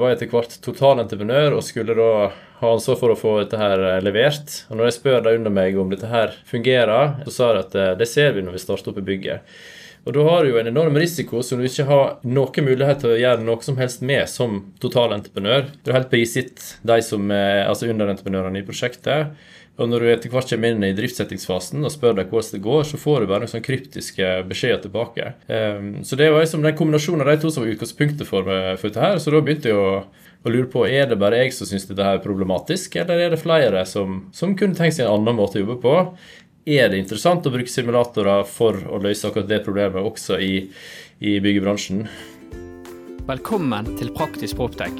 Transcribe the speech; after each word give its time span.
var 0.00 0.14
etter 0.14 0.30
hvert 0.32 0.54
totalentreprenør 0.64 1.56
og 1.58 1.64
skulle 1.66 1.96
da 1.98 2.12
ha 2.58 2.70
ansvar 2.74 2.98
for 2.98 3.14
å 3.14 3.18
få 3.18 3.34
dette 3.42 3.58
her 3.60 3.82
eh, 3.86 3.98
levert. 4.04 4.62
Og 4.68 4.78
når 4.78 4.88
jeg 4.88 4.96
spør 4.98 5.20
de 5.24 5.34
under 5.38 5.54
meg 5.54 5.78
om 5.78 5.90
dette 5.92 6.10
her 6.10 6.34
fungerer, 6.48 7.18
så 7.26 7.34
sa 7.34 7.50
de 7.54 7.66
at 7.66 7.76
eh, 7.78 7.92
det 8.00 8.08
ser 8.10 8.34
vi 8.36 8.46
når 8.46 8.56
vi 8.56 8.62
starter 8.62 8.92
opp 8.92 9.02
i 9.02 9.06
bygget. 9.10 9.58
Og 10.08 10.14
da 10.16 10.24
har 10.24 10.44
du 10.44 10.54
jo 10.54 10.58
en 10.60 10.70
enorm 10.70 10.96
risiko 10.96 11.42
som 11.44 11.60
du 11.60 11.66
ikke 11.68 11.84
har 11.88 12.16
noen 12.24 12.64
mulighet 12.64 13.02
til 13.02 13.12
å 13.12 13.18
gjøre 13.20 13.44
noe 13.44 13.64
som 13.66 13.76
helst 13.80 14.00
med 14.06 14.24
som 14.30 14.62
totalentreprenør. 14.80 15.68
Du 15.82 15.90
er 15.90 15.98
helt 15.98 16.10
prisgitt 16.12 16.64
de 16.86 16.98
som 17.04 17.28
er 17.34 17.66
altså 17.66 17.90
underentreprenørene 17.92 18.62
i 18.62 18.66
prosjektet. 18.66 19.34
Og 19.78 19.86
når 19.86 20.02
du 20.02 20.08
etter 20.10 20.32
hvert 20.32 20.50
kommer 20.50 20.72
inn 20.74 20.82
i 20.82 20.94
driftssettingsfasen 20.96 21.86
og 21.86 21.92
spør 21.94 22.16
deg 22.18 22.32
hvordan 22.32 22.56
det 22.56 22.62
går, 22.64 22.80
så 22.88 22.98
får 22.98 23.22
du 23.22 23.30
bare 23.30 23.44
noen 23.44 23.52
sånn 23.52 23.62
kryptiske 23.62 24.30
beskjeder 24.50 24.80
tilbake. 24.82 25.34
Um, 25.46 26.00
så 26.02 26.18
det 26.18 26.32
var 26.34 26.42
liksom 26.42 26.64
den 26.66 26.74
kombinasjonen 26.78 27.22
av 27.22 27.30
de 27.30 27.44
to 27.44 27.52
som 27.54 27.62
var 27.62 27.70
utgangspunktet 27.76 28.26
for, 28.26 28.48
for 28.48 28.88
dette 28.88 29.04
her. 29.04 29.20
Så 29.22 29.30
da 29.30 29.42
begynte 29.44 29.70
jeg 29.70 29.78
å, 29.78 30.00
å 30.42 30.50
lure 30.50 30.66
på 30.72 30.82
er 30.88 31.06
det 31.06 31.20
bare 31.22 31.44
jeg 31.44 31.54
som 31.54 31.70
syns 31.70 31.86
dette 31.86 32.02
er 32.02 32.18
problematisk, 32.24 32.98
eller 32.98 33.22
er 33.22 33.34
det 33.34 33.42
flere 33.42 33.84
som, 33.86 34.24
som 34.34 34.56
kunne 34.58 34.74
tenkt 34.78 34.98
seg 34.98 35.06
en 35.06 35.14
annen 35.20 35.38
måte 35.38 35.60
å 35.60 35.62
jobbe 35.62 35.78
på? 35.84 35.94
Er 36.68 36.90
det 36.90 36.98
interessant 36.98 37.46
å 37.46 37.52
bruke 37.54 37.70
simulatorer 37.70 38.42
for 38.50 38.80
å 38.90 38.98
løse 39.00 39.30
akkurat 39.30 39.46
det 39.48 39.62
problemet 39.64 40.02
også 40.02 40.40
i, 40.42 40.66
i 41.22 41.36
byggebransjen? 41.44 42.02
Velkommen 43.30 43.94
til 44.00 44.10
Praktisk 44.16 44.58
Proptech. 44.58 44.98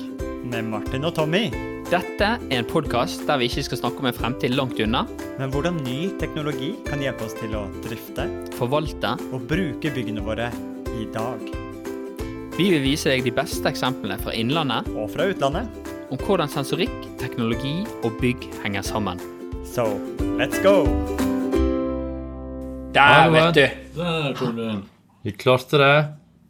Med 0.48 0.70
Martin 0.70 1.08
og 1.08 1.16
Tommy. 1.19 1.48
Dette 1.88 2.27
er 2.37 2.59
en 2.59 2.66
podkast 2.69 3.23
der 3.28 3.38
vi 3.41 3.47
ikke 3.48 3.62
skal 3.65 3.78
snakke 3.80 4.02
om 4.02 4.09
en 4.10 4.16
fremtid 4.16 4.52
langt 4.52 4.80
unna. 4.84 5.06
Men 5.38 5.52
hvordan 5.55 5.78
ny 5.87 6.11
teknologi 6.20 6.74
kan 6.84 7.01
hjelpe 7.01 7.24
oss 7.24 7.37
til 7.38 7.55
å 7.56 7.62
drifte 7.84 8.27
Forvalte. 8.59 9.14
og 9.33 9.47
bruke 9.48 9.92
byggene 9.95 10.20
våre 10.24 10.51
i 10.98 11.06
dag. 11.14 11.41
Vi 12.59 12.66
vil 12.74 12.83
vise 12.83 13.09
deg 13.12 13.24
de 13.24 13.33
beste 13.33 13.70
eksemplene 13.70 14.19
fra 14.20 14.34
innlandet 14.34 14.88
Og 14.98 15.09
fra 15.14 15.28
utlandet. 15.30 15.69
om 16.11 16.19
hvordan 16.19 16.48
sensorikk, 16.48 16.92
teknologi 17.20 17.84
og 18.02 18.12
bygg 18.20 18.48
henger 18.64 18.83
sammen. 18.83 19.19
So, 19.64 19.84
let's 20.41 20.61
go! 20.62 20.84
Der, 22.92 23.28
vet 23.30 23.55
du. 23.55 23.67
Der 24.00 24.34
kom 24.34 24.56
du 24.56 24.62
inn. 24.64 24.83
Vi 25.25 25.33
klarte 25.33 25.78
det. 25.78 26.06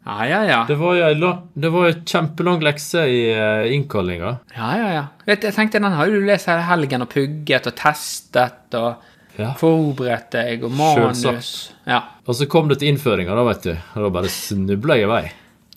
Ja, 0.09 0.25
ja, 0.25 0.39
ja. 0.49 0.57
Det 0.67 0.75
var 0.79 0.95
jo 0.97 1.03
ei 1.05 1.13
la- 1.19 1.35
det 1.53 1.69
var 1.73 1.85
jo 1.89 1.93
kjempelang 2.09 2.63
lekse 2.65 3.03
i 3.05 3.19
uh, 3.35 3.67
innkallinga. 3.75 4.31
Ja, 4.55 4.69
ja, 4.79 4.87
ja. 4.95 5.03
Vet, 5.27 5.41
du, 5.43 5.47
jeg 5.49 5.55
tenkte, 5.55 5.81
Den 5.83 5.91
har 5.93 6.09
du 6.09 6.19
lest 6.25 6.49
hele 6.49 6.63
helgen 6.65 7.05
og 7.05 7.09
pugget 7.13 7.67
og 7.69 7.75
testet 7.77 8.73
og 8.79 9.05
Ja. 9.39 9.53
forberedt 9.55 10.31
deg 10.33 10.63
og 10.67 10.71
manus. 10.75 11.21
Selvsagt. 11.21 11.75
Ja. 11.87 12.01
Og 12.27 12.35
så 12.35 12.47
kom 12.51 12.67
det 12.67 12.79
til 12.81 12.89
innføringa, 12.91 13.35
da, 13.37 13.43
vet 13.47 13.61
du. 13.69 13.71
Og 13.95 14.03
da 14.07 14.09
bare 14.17 14.31
snubla 14.33 14.97
jeg 14.99 15.05
i 15.07 15.11
vei. 15.13 15.21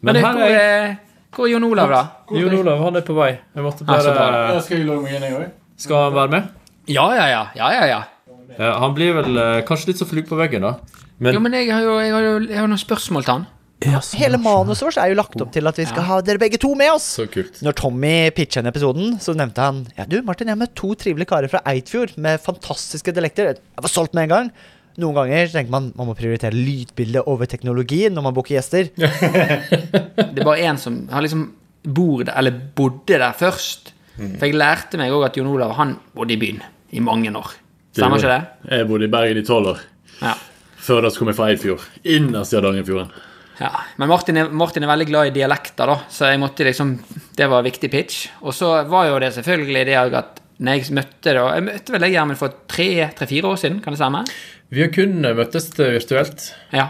Men 0.03 0.15
Men 0.15 0.15
det, 0.15 0.23
her 0.25 0.41
er 0.43 0.51
jeg. 0.57 0.97
hvor 1.37 1.47
er 1.47 1.53
Jon 1.53 1.65
Olav, 1.69 1.93
da? 1.93 2.01
Jon 2.35 2.57
Olav, 2.59 2.81
han 2.83 2.97
er 2.99 3.05
på 3.07 3.15
vei. 3.15 3.29
Jeg 3.55 3.63
måtte 3.63 3.85
bare 3.87 4.17
ja, 4.17 4.61
skal 4.65 4.79
jeg 4.81 4.87
logge 4.89 5.05
meg 5.05 5.15
inn, 5.15 5.23
jeg 5.29 5.37
òg. 5.39 5.51
Skal 5.77 5.97
han 6.09 6.15
være 6.17 6.29
med? 6.35 6.49
Ja, 6.91 7.07
ja, 7.15 7.27
ja. 7.31 7.45
ja, 7.55 7.71
ja, 7.77 7.87
ja. 8.59 8.73
Han 8.83 8.95
blir 8.97 9.15
vel 9.21 9.39
eh, 9.39 9.63
kanskje 9.69 9.93
litt 9.93 10.01
så 10.03 10.09
flue 10.11 10.27
på 10.27 10.37
veggen, 10.37 10.63
da. 10.67 10.75
Men, 11.23 11.35
Jo, 11.37 11.41
men 11.41 11.53
jeg 11.55 11.71
har 11.71 11.83
jo, 11.87 11.99
jeg 12.03 12.11
har 12.13 12.23
jo, 12.27 12.33
jeg 12.49 12.59
har 12.59 12.67
noen 12.67 12.83
spørsmål 12.83 13.25
til 13.25 13.33
han. 13.37 13.47
Hele 14.19 14.39
manuset 14.43 14.85
vårt 14.87 14.99
er 15.03 15.13
jo 15.13 15.17
lagt 15.19 15.41
opp 15.45 15.53
til 15.55 15.67
at 15.71 15.79
vi 15.81 15.87
skal 15.89 16.07
ha 16.09 16.21
dere 16.25 16.41
begge 16.43 16.59
to 16.63 16.75
med 16.79 16.93
oss. 16.95 17.07
så 17.19 17.27
kult. 17.31 17.61
Når 17.65 17.77
Tommy 17.79 18.15
pitcha 18.37 18.61
inn 18.63 18.71
episoden, 18.71 19.17
så 19.23 19.35
nevnte 19.39 19.65
han 19.65 19.83
Ja, 19.99 20.05
du, 20.09 20.21
Martin, 20.27 20.49
jeg 20.51 20.57
har 20.57 20.63
møtt 20.65 20.75
to 20.79 20.93
trivelige 20.99 21.31
karer 21.33 21.51
fra 21.53 21.63
Eidfjord 21.73 22.15
med 22.23 22.41
fantastiske 22.45 23.13
dialekter. 23.15 23.57
Jeg 23.59 23.87
var 23.87 23.93
solgt 23.93 24.15
med 24.15 24.29
en 24.29 24.35
gang. 24.37 24.53
Noen 25.01 25.17
ganger 25.17 25.49
tenker 25.49 25.73
man 25.73 25.93
man 25.97 26.11
må 26.11 26.15
prioritere 26.19 26.53
lydbildet 26.53 27.25
over 27.27 27.49
teknologi 27.49 28.03
når 28.13 28.27
man 28.27 28.35
booker 28.37 28.59
gjester. 28.59 28.91
Det 28.99 30.41
er 30.41 30.45
bare 30.45 30.61
én 30.69 30.79
som 30.81 31.03
har 31.13 31.25
liksom 31.25 31.47
bor 31.83 32.23
der, 32.25 32.35
eller 32.39 32.55
bodde 32.77 33.19
der 33.19 33.33
først. 33.35 33.93
For 34.17 34.45
jeg 34.47 34.55
lærte 34.61 34.99
meg 35.01 35.11
òg 35.17 35.25
at 35.31 35.37
Jon 35.41 35.49
Olav 35.51 35.73
han 35.79 35.97
bodde 36.15 36.37
i 36.37 36.39
byen 36.39 36.61
i 36.93 37.01
mange 37.01 37.33
år. 37.35 37.55
Stemmer 37.97 38.21
ikke 38.21 38.29
det? 38.31 38.71
Jeg 38.77 38.89
bodde 38.89 39.09
i 39.09 39.13
Bergen 39.13 39.41
i 39.41 39.45
tolv 39.49 39.73
år. 39.73 39.81
Ja. 40.21 40.35
Før 40.83 41.01
da 41.07 41.11
kom 41.17 41.31
jeg 41.31 41.37
fra 41.39 41.48
Eidfjord. 41.51 41.83
Innerst 42.05 42.53
i 42.53 42.59
Hardangerfjorden. 42.59 43.11
Ja. 43.62 43.70
Men 44.00 44.11
Martin 44.11 44.40
er, 44.42 44.52
Martin 44.52 44.84
er 44.84 44.90
veldig 44.92 45.08
glad 45.08 45.30
i 45.30 45.34
dialekter, 45.39 45.90
da, 45.90 45.98
så 46.11 46.30
jeg 46.33 46.40
måtte 46.42 46.67
liksom 46.67 46.96
Det 47.36 47.46
var 47.48 47.62
en 47.62 47.68
viktig 47.68 47.90
pitch. 47.92 48.24
Og 48.42 48.56
så 48.56 48.74
var 48.90 49.08
jo 49.08 49.20
det 49.23 49.33
selvfølgelig 49.36 49.84
det 49.89 49.98
at 50.02 50.40
når 50.62 50.78
jeg 50.78 50.95
møtte 50.95 51.33
da 51.34 51.45
Jeg 51.56 51.64
møtte 51.67 51.95
vel 51.95 52.05
deg 52.05 52.12
Gjermund 52.14 52.39
for 52.39 52.58
tre-fire 52.70 53.48
år 53.48 53.56
siden, 53.58 53.80
kan 53.83 53.95
det 53.95 54.00
stemme? 54.02 54.24
Vi 54.73 54.80
har 54.80 54.89
kun 54.89 55.18
møttes 55.20 55.67
virtuelt. 55.77 56.46
Ja, 56.73 56.86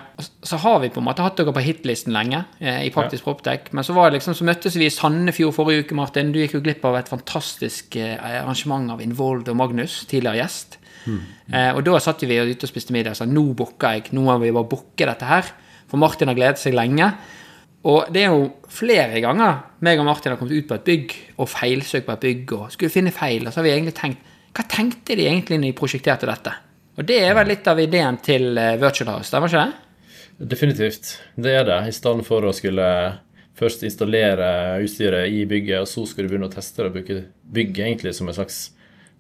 Så 0.47 0.59
har 0.63 0.79
vi 0.85 0.91
på 0.93 1.01
en 1.01 1.07
måte 1.09 1.25
hatt 1.25 1.41
dere 1.41 1.55
på 1.55 1.65
hitlisten 1.65 2.15
lenge 2.15 2.45
eh, 2.61 2.85
i 2.87 2.93
Praktisk 2.95 3.25
Proptech. 3.27 3.73
Men 3.75 3.83
så 3.83 3.97
var 3.97 4.11
det 4.11 4.21
liksom, 4.21 4.37
så 4.39 4.47
møttes 4.47 4.77
vi 4.79 4.87
i 4.87 4.93
Sandefjord 4.93 5.57
forrige 5.57 5.83
uke, 5.83 5.97
Martin. 5.99 6.31
Du 6.31 6.39
gikk 6.39 6.55
jo 6.55 6.63
glipp 6.63 6.85
av 6.87 7.01
et 7.01 7.11
fantastisk 7.11 7.97
eh, 7.99 8.15
arrangement 8.23 8.95
av 8.95 9.03
Involved 9.03 9.51
og 9.51 9.59
Magnus, 9.59 10.05
tidligere 10.07 10.45
gjest. 10.45 10.79
Eh, 11.09 11.73
og 11.75 11.83
da 11.89 11.99
satt 11.99 12.23
vi 12.23 12.39
ute 12.39 12.69
og 12.69 12.71
spiste 12.71 12.95
middag 12.95 13.17
og 13.17 13.19
sa 13.19 13.27
nå 13.27 13.43
booker 13.59 13.97
jeg, 13.97 14.13
nå 14.15 14.23
må 14.29 14.39
vi 14.45 14.55
bare 14.55 14.71
booke 14.71 15.09
dette 15.09 15.27
her. 15.27 15.51
For 15.93 16.01
Martin 16.01 16.31
har 16.33 16.39
gledet 16.39 16.61
seg 16.63 16.73
lenge. 16.73 17.11
Og 17.85 18.09
det 18.15 18.23
er 18.25 18.33
jo 18.33 18.47
flere 18.71 19.21
ganger 19.21 19.59
meg 19.83 20.01
og 20.01 20.07
Martin 20.07 20.33
har 20.33 20.39
kommet 20.41 20.55
ut 20.55 20.69
på 20.71 20.77
et 20.79 20.87
bygg 20.87 21.15
og 21.43 21.51
feilsøkt 21.51 22.07
på 22.07 22.15
et 22.15 22.27
bygg 22.27 22.53
og 22.57 22.69
skulle 22.73 22.95
finne 22.95 23.13
feil. 23.15 23.45
Og 23.45 23.53
så 23.53 23.61
har 23.61 23.67
vi 23.67 23.75
egentlig 23.75 23.97
tenkt 23.99 24.31
Hva 24.53 24.67
tenkte 24.69 25.17
de 25.17 25.25
egentlig 25.27 25.59
når 25.59 25.71
de 25.71 25.77
prosjekterte 25.79 26.29
dette? 26.29 26.53
Og 27.01 27.07
det 27.09 27.19
er 27.25 27.33
vel 27.37 27.49
litt 27.49 27.69
av 27.69 27.79
ideen 27.81 28.19
til 28.21 28.59
eh, 28.61 28.77
Virtual 28.77 29.15
House, 29.15 29.31
stemmer 29.31 29.49
ikke 29.49 29.63
det? 29.63 30.49
Definitivt. 30.53 31.13
Det 31.41 31.55
er 31.57 31.65
det. 31.65 31.79
I 31.89 31.95
stedet 31.97 32.27
for 32.27 32.45
å 32.45 32.53
skulle 32.53 32.89
først 33.57 33.87
installere 33.89 34.51
utstyret 34.85 35.33
i 35.33 35.47
bygget, 35.49 35.81
og 35.81 35.89
så 35.89 36.05
skal 36.09 36.27
du 36.27 36.35
begynne 36.35 36.51
å 36.51 36.53
teste 36.53 36.83
det 36.83 36.91
og 36.91 36.99
bruke 36.99 37.19
bygget 37.57 37.87
egentlig 37.87 38.13
som 38.19 38.29
et 38.29 38.37
slags 38.37 38.61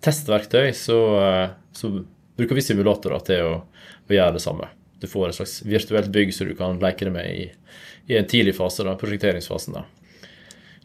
testverktøy, 0.04 0.68
så, 0.76 1.00
eh, 1.22 1.56
så 1.72 1.94
bruker 2.36 2.60
vi 2.60 2.68
simulatorer 2.68 3.24
til 3.24 3.48
å, 3.48 3.56
å 4.04 4.16
gjøre 4.18 4.36
det 4.36 4.44
samme. 4.44 4.68
Du 5.02 5.08
får 5.10 5.28
et 5.28 5.40
slags 5.40 5.56
virtuelt 5.66 6.12
bygg 6.14 6.30
som 6.34 6.46
du 6.48 6.54
kan 6.58 6.78
leke 6.82 7.08
det 7.08 7.14
med 7.14 7.26
i, 7.26 7.48
i 8.06 8.16
en 8.20 8.28
tidlig 8.30 8.54
fase, 8.56 8.86
da, 8.86 8.94
prosjekteringsfasen. 8.98 9.74
da. 9.80 9.84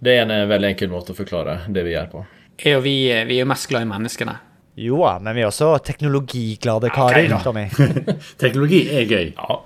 Det 0.02 0.14
er 0.14 0.26
en 0.26 0.34
eh, 0.34 0.48
veldig 0.50 0.74
enkel 0.74 0.92
måte 0.92 1.14
å 1.14 1.18
forklare 1.18 1.62
det 1.74 1.86
vi 1.86 1.94
gjør 1.96 2.12
på. 2.12 2.26
Er 2.66 2.78
jo 2.78 2.84
vi, 2.86 2.98
vi 3.30 3.38
er 3.38 3.46
jo 3.46 3.50
mest 3.50 3.70
glad 3.70 3.86
i 3.86 3.90
menneskene. 3.90 4.36
Jo 4.78 5.00
da, 5.02 5.16
men 5.22 5.34
vi 5.34 5.42
er 5.42 5.50
også 5.50 5.72
teknologiglade 5.86 6.92
karer, 6.94 7.32
Okay, 7.32 7.42
Tommy. 7.46 7.66
Teknologi 8.42 8.84
er 8.94 9.10
gøy. 9.10 9.32
Ja. 9.34 9.64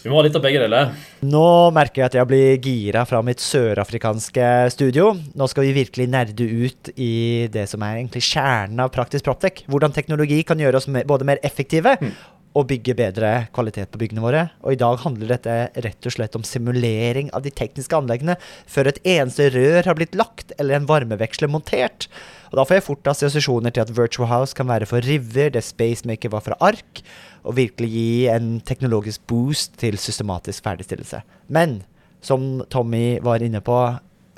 Vi 0.00 0.08
må 0.08 0.16
ha 0.16 0.24
litt 0.24 0.36
av 0.36 0.44
begge 0.44 0.60
deler. 0.62 0.92
Nå 1.28 1.44
merker 1.76 2.00
jeg 2.00 2.08
at 2.08 2.14
jeg 2.16 2.28
blir 2.28 2.60
gira 2.64 3.02
fra 3.08 3.20
mitt 3.24 3.42
sørafrikanske 3.44 4.46
studio. 4.72 5.10
Nå 5.36 5.48
skal 5.52 5.66
vi 5.66 5.74
virkelig 5.76 6.06
nerde 6.08 6.46
ut 6.48 6.88
i 6.96 7.48
det 7.52 7.66
som 7.68 7.84
er 7.84 7.98
egentlig 7.98 8.22
kjernen 8.24 8.80
av 8.80 8.92
Praktisk 8.94 9.26
Proptech. 9.28 9.60
Hvordan 9.68 9.92
teknologi 9.96 10.40
kan 10.48 10.60
gjøre 10.60 10.80
oss 10.80 10.88
både 10.88 11.28
mer 11.28 11.42
effektive 11.44 11.98
og 12.58 12.66
bygge 12.70 12.96
bedre 12.98 13.30
kvalitet 13.54 13.92
på 13.92 14.00
byggene 14.00 14.24
våre. 14.24 14.42
Og 14.64 14.74
i 14.74 14.80
dag 14.80 14.98
handler 15.04 15.30
dette 15.30 15.56
rett 15.84 16.08
og 16.08 16.14
slett 16.14 16.34
om 16.38 16.46
simulering 16.46 17.30
av 17.36 17.44
de 17.44 17.52
tekniske 17.54 17.94
anleggene 17.94 18.36
før 18.70 18.90
et 18.90 19.00
eneste 19.06 19.50
rør 19.54 19.86
har 19.86 19.98
blitt 19.98 20.18
lagt 20.18 20.54
eller 20.58 20.78
en 20.78 20.88
varmeveksler 20.90 21.50
montert. 21.52 22.08
Og 22.50 22.58
da 22.58 22.66
får 22.66 22.80
jeg 22.80 22.86
fort 22.88 23.12
assosiasjoner 23.12 23.74
til 23.74 23.84
at 23.84 23.94
Virtual 23.94 24.30
House 24.30 24.56
kan 24.58 24.68
være 24.70 24.88
for 24.90 25.06
River, 25.06 25.52
det 25.54 25.62
Spacemaker 25.62 26.32
var 26.34 26.42
fra 26.42 26.58
Ark, 26.58 27.04
og 27.46 27.56
virkelig 27.56 27.88
gi 27.94 28.10
en 28.32 28.58
teknologisk 28.66 29.22
boost 29.30 29.78
til 29.80 29.96
systematisk 30.02 30.66
ferdigstillelse. 30.66 31.22
Men 31.48 31.80
som 32.20 32.64
Tommy 32.68 33.20
var 33.24 33.44
inne 33.44 33.62
på 33.64 33.78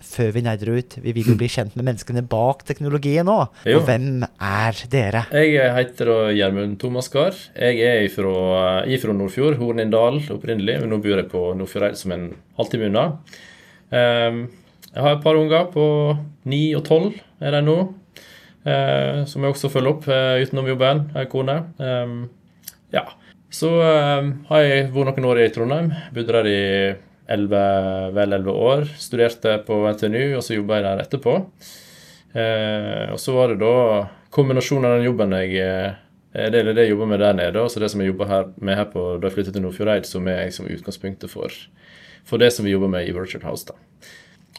før 0.06 0.30
vi 0.34 0.42
nerder 0.44 0.70
ut, 0.76 0.96
vi 1.04 1.12
vil 1.16 1.30
jo 1.32 1.36
bli 1.38 1.48
kjent 1.52 1.76
med 1.78 1.86
menneskene 1.88 2.22
bak 2.28 2.64
teknologien 2.68 3.26
nå. 3.28 3.38
Og 3.72 3.84
hvem 3.88 4.24
er 4.26 4.82
dere? 4.92 5.24
Jeg 5.34 5.70
heter 5.76 6.10
Gjermund 6.36 6.78
Thomas 6.82 7.08
Gahr. 7.12 7.36
Jeg 7.56 7.80
er 7.86 8.06
ifra, 8.08 8.34
ifra 8.90 9.14
Nordfjord, 9.16 9.56
Hornindal 9.60 10.20
opprinnelig. 10.34 10.80
Men 10.82 10.92
nå 10.94 11.00
bor 11.04 11.16
jeg 11.22 11.30
på 11.32 11.44
Nordfjordeid 11.58 11.98
som 12.00 12.14
en 12.16 12.28
halvtime 12.58 12.90
unna. 12.90 13.06
Ehm, 13.92 14.44
jeg 14.92 15.02
har 15.06 15.16
et 15.16 15.24
par 15.24 15.38
unger 15.40 15.66
på 15.72 15.86
ni 16.48 16.62
og 16.76 16.84
tolv 16.88 17.16
er 17.42 17.56
de 17.56 17.62
nå. 17.66 17.78
eh, 18.64 19.22
som 19.26 19.42
jeg 19.42 19.54
også 19.54 19.70
følger 19.72 19.94
opp 19.96 20.08
eh, 20.08 20.42
utenom 20.44 20.68
jobben. 20.70 21.06
Jeg 21.14 21.18
har 21.24 21.30
kone. 21.32 21.56
Ehm, 21.82 22.18
ja. 22.94 23.06
Så 23.52 23.68
ehm, 23.84 24.34
har 24.48 24.62
jeg 24.64 24.90
vært 24.94 25.18
noen 25.18 25.30
år 25.32 25.40
i 25.44 25.48
Trondheim. 25.52 25.90
Bodde 26.14 26.36
der 26.38 26.48
i 26.48 26.60
11, 27.28 28.12
vel 28.16 28.38
11 28.38 28.52
år. 28.52 28.86
Studerte 28.98 29.58
på 29.66 29.82
NTNU, 29.92 30.36
og 30.38 30.44
så 30.44 30.56
jobba 30.56 30.78
jeg 30.78 30.86
der 30.88 31.02
etterpå. 31.04 31.36
Eh, 32.32 33.12
og 33.12 33.20
så 33.20 33.36
var 33.36 33.52
det 33.52 33.60
da 33.60 33.74
kombinasjonen 34.32 34.88
av 34.88 34.96
den 34.96 35.10
jobben 35.10 35.34
jeg 35.36 35.58
eh, 35.60 36.00
det 36.32 36.62
er 36.62 36.70
det 36.72 36.86
jeg 36.86 36.94
jobber 36.94 37.10
med 37.10 37.20
der 37.20 37.34
nede, 37.36 37.60
og 37.60 37.74
det 37.76 37.90
som 37.92 38.00
jeg 38.00 38.08
jobber 38.08 38.28
her, 38.30 38.46
med 38.56 38.78
her 38.78 38.86
på 38.88 39.18
da 39.20 39.28
jeg 39.28 39.34
flyttet 39.34 39.52
til 39.52 39.62
Nordfjordeid, 39.66 40.06
som 40.08 40.28
er 40.32 40.46
liksom 40.46 40.70
utgangspunktet 40.72 41.28
for, 41.30 41.52
for 42.24 42.40
det 42.40 42.48
som 42.56 42.64
vi 42.64 42.72
jobber 42.72 42.88
med 42.88 43.04
i 43.04 43.12
Virtual 43.12 43.44
House. 43.44 43.66
da. 43.68 43.76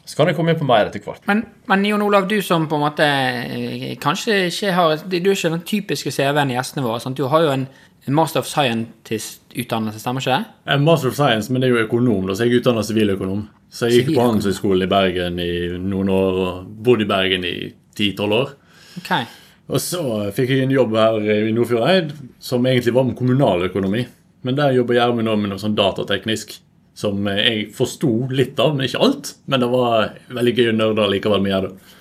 Så 0.04 0.16
kan 0.16 0.28
jeg 0.28 0.36
komme 0.36 0.52
inn 0.52 0.60
på 0.60 0.66
mer 0.68 0.86
etter 0.86 1.02
hvert. 1.02 1.24
Men, 1.26 1.42
men 1.66 1.84
Jon 1.88 2.02
Olav, 2.04 2.28
du 2.28 2.36
som 2.44 2.68
på 2.68 2.76
en 2.76 2.84
måte 2.84 3.06
eh, 3.08 3.94
kanskje 4.00 4.36
ikke 4.50 4.72
har 4.76 4.96
Du 5.08 5.16
er 5.16 5.32
ikke 5.32 5.52
den 5.54 5.64
typiske 5.64 6.12
CV-en 6.12 6.52
i 6.52 6.58
gjestene 6.58 6.84
våre. 6.84 7.00
Sant? 7.00 7.16
Du 7.16 7.26
har 7.32 7.42
jo 7.42 7.54
en, 7.54 7.66
en 8.04 8.16
Master 8.16 8.42
of 8.44 8.48
Scientist-utdannelse, 8.48 10.00
stemmer 10.02 10.24
ikke 10.24 10.38
det? 10.38 10.56
Er 10.74 10.82
Master 10.82 11.08
of 11.08 11.16
Science, 11.16 11.52
men 11.52 11.62
det 11.62 11.70
er 11.70 11.78
jo 11.78 11.84
økonom, 11.86 12.26
da, 12.28 12.36
så 12.36 12.44
jeg 12.44 12.52
er 12.52 12.60
utdannet 12.60 12.88
siviløkonom. 12.88 13.46
Så 13.74 13.88
jeg 13.88 14.02
gikk 14.02 14.12
på. 14.12 14.20
Handelshøyskolen 14.22 14.84
i 14.86 14.90
Bergen 14.90 15.40
i 15.42 15.54
noen 15.82 16.10
år 16.12 16.36
og 16.42 16.74
bodde 16.84 17.06
i 17.06 17.10
Bergen 17.10 17.46
i 17.48 17.54
10-12 17.96 18.36
år. 18.36 18.52
Okay. 19.00 19.24
Og 19.72 19.80
så 19.80 20.02
fikk 20.36 20.52
jeg 20.52 20.66
en 20.66 20.74
jobb 20.74 20.94
her 21.00 21.24
i 21.48 21.54
Nordfjordeid 21.56 22.12
som 22.42 22.66
egentlig 22.68 22.94
var 22.94 23.08
med 23.08 23.16
kommunaløkonomi. 23.18 24.04
Men 24.44 24.58
der 24.58 24.76
jobber 24.76 24.98
Gjermund 24.98 25.26
nå 25.26 25.34
med 25.40 25.54
noe 25.54 25.62
sånn 25.62 25.76
datateknisk 25.78 26.58
som 26.94 27.24
jeg 27.26 27.70
forsto 27.74 28.28
litt 28.30 28.60
av, 28.62 28.76
men 28.76 28.86
ikke 28.86 29.00
alt. 29.02 29.32
Men 29.50 29.64
det 29.64 29.70
var 29.72 30.12
veldig 30.36 30.54
gøy 30.54 30.70
å 30.70 30.76
nerde 30.76 31.10
likevel 31.10 31.42
med 31.42 31.66
det. 31.66 31.94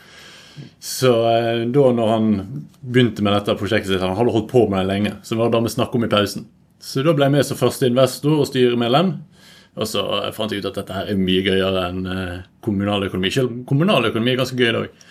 Så 0.83 1.11
eh, 1.29 1.63
da 1.73 1.85
når 1.97 2.11
han 2.11 2.27
begynte 2.81 3.23
med 3.25 3.33
dette 3.37 3.55
prosjektet 3.59 3.93
sitt, 3.93 4.03
han 4.03 4.15
hadde 4.17 4.33
holdt 4.35 4.51
på 4.51 4.65
med 4.69 4.83
det 4.83 4.89
lenge, 4.91 5.13
så 5.23 5.33
det 5.35 5.41
var 5.41 5.53
det 5.55 5.63
vi 5.65 5.73
snakket 5.75 5.99
om 5.99 6.07
i 6.07 6.11
pausen. 6.11 6.47
Så 6.83 7.03
da 7.05 7.13
ble 7.15 7.29
jeg 7.29 7.35
med 7.37 7.47
som 7.47 7.57
første 7.59 7.87
investor 7.89 8.41
og 8.43 8.49
styremedlem. 8.49 9.13
Og 9.73 9.87
så 9.89 10.03
fant 10.35 10.51
jeg 10.53 10.61
ut 10.61 10.67
at 10.69 10.75
dette 10.77 10.93
her 10.93 11.07
er 11.09 11.17
mye 11.17 11.41
gøyere 11.41 11.87
enn 11.89 12.03
kommunal 12.03 12.43
kommunaløkonomi. 13.07 13.31
Selv 13.33 13.55
kommunaløkonomi 13.69 14.33
er 14.35 14.41
ganske 14.43 14.59
gøy 14.59 14.67
i 14.69 14.75
dag. 14.75 15.07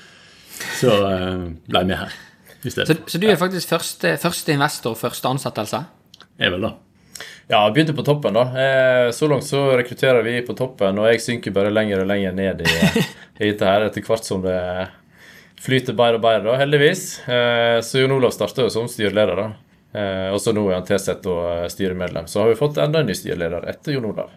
Så 0.79 0.93
eh, 1.09 1.49
ble 1.67 1.83
jeg 1.83 1.91
med 1.91 1.99
her 2.05 2.15
i 2.63 2.71
Så, 2.71 2.77
stedet. 2.77 2.99
så 3.11 3.19
du 3.19 3.27
er 3.27 3.41
faktisk 3.41 3.73
første, 3.73 4.15
første 4.23 4.55
investor, 4.55 4.95
første 5.01 5.33
ansettelse? 5.33 5.83
Jeg 6.39 6.55
vel 6.55 6.69
da. 6.69 6.75
Ja, 7.51 7.65
begynte 7.75 7.97
på 7.97 8.05
toppen, 8.07 8.37
da. 8.39 8.45
Eh, 8.55 9.11
Så 9.17 9.27
langt 9.29 9.49
så 9.49 9.65
rekrutterer 9.77 10.23
vi 10.23 10.39
på 10.47 10.55
toppen, 10.57 10.99
og 11.03 11.11
jeg 11.11 11.25
synker 11.25 11.55
bare 11.57 11.73
lenger 11.75 12.05
og 12.05 12.13
lenger 12.13 12.37
ned 12.37 12.63
i, 12.63 12.77
i 13.43 13.51
dette 13.51 13.67
her 13.67 13.89
etter 13.89 14.07
hvert 14.07 14.29
som 14.29 14.45
det 14.47 14.61
flyter 15.63 15.97
bedre 15.97 16.19
og 16.19 16.25
bedre, 16.25 16.45
da, 16.51 16.57
heldigvis. 16.61 17.03
Eh, 17.29 17.81
Så 17.85 18.03
Jon 18.03 18.17
Olav 18.17 18.35
starta 18.35 18.65
jo 18.67 18.71
som 18.73 18.89
styreleder, 18.91 19.37
da. 19.39 19.49
Eh, 19.95 20.31
Og 20.35 20.41
så 20.41 20.55
nå 20.55 20.65
er 20.71 20.81
han 20.81 20.87
tilsatt 20.89 21.27
og 21.31 21.43
eh, 21.65 21.69
styremedlem. 21.73 22.27
Så 22.27 22.41
har 22.43 22.49
vi 22.51 22.59
fått 22.59 22.81
enda 22.83 23.01
en 23.03 23.07
ny 23.11 23.15
styreleder 23.15 23.69
etter 23.71 23.95
Jon 23.97 24.09
Olav. 24.11 24.31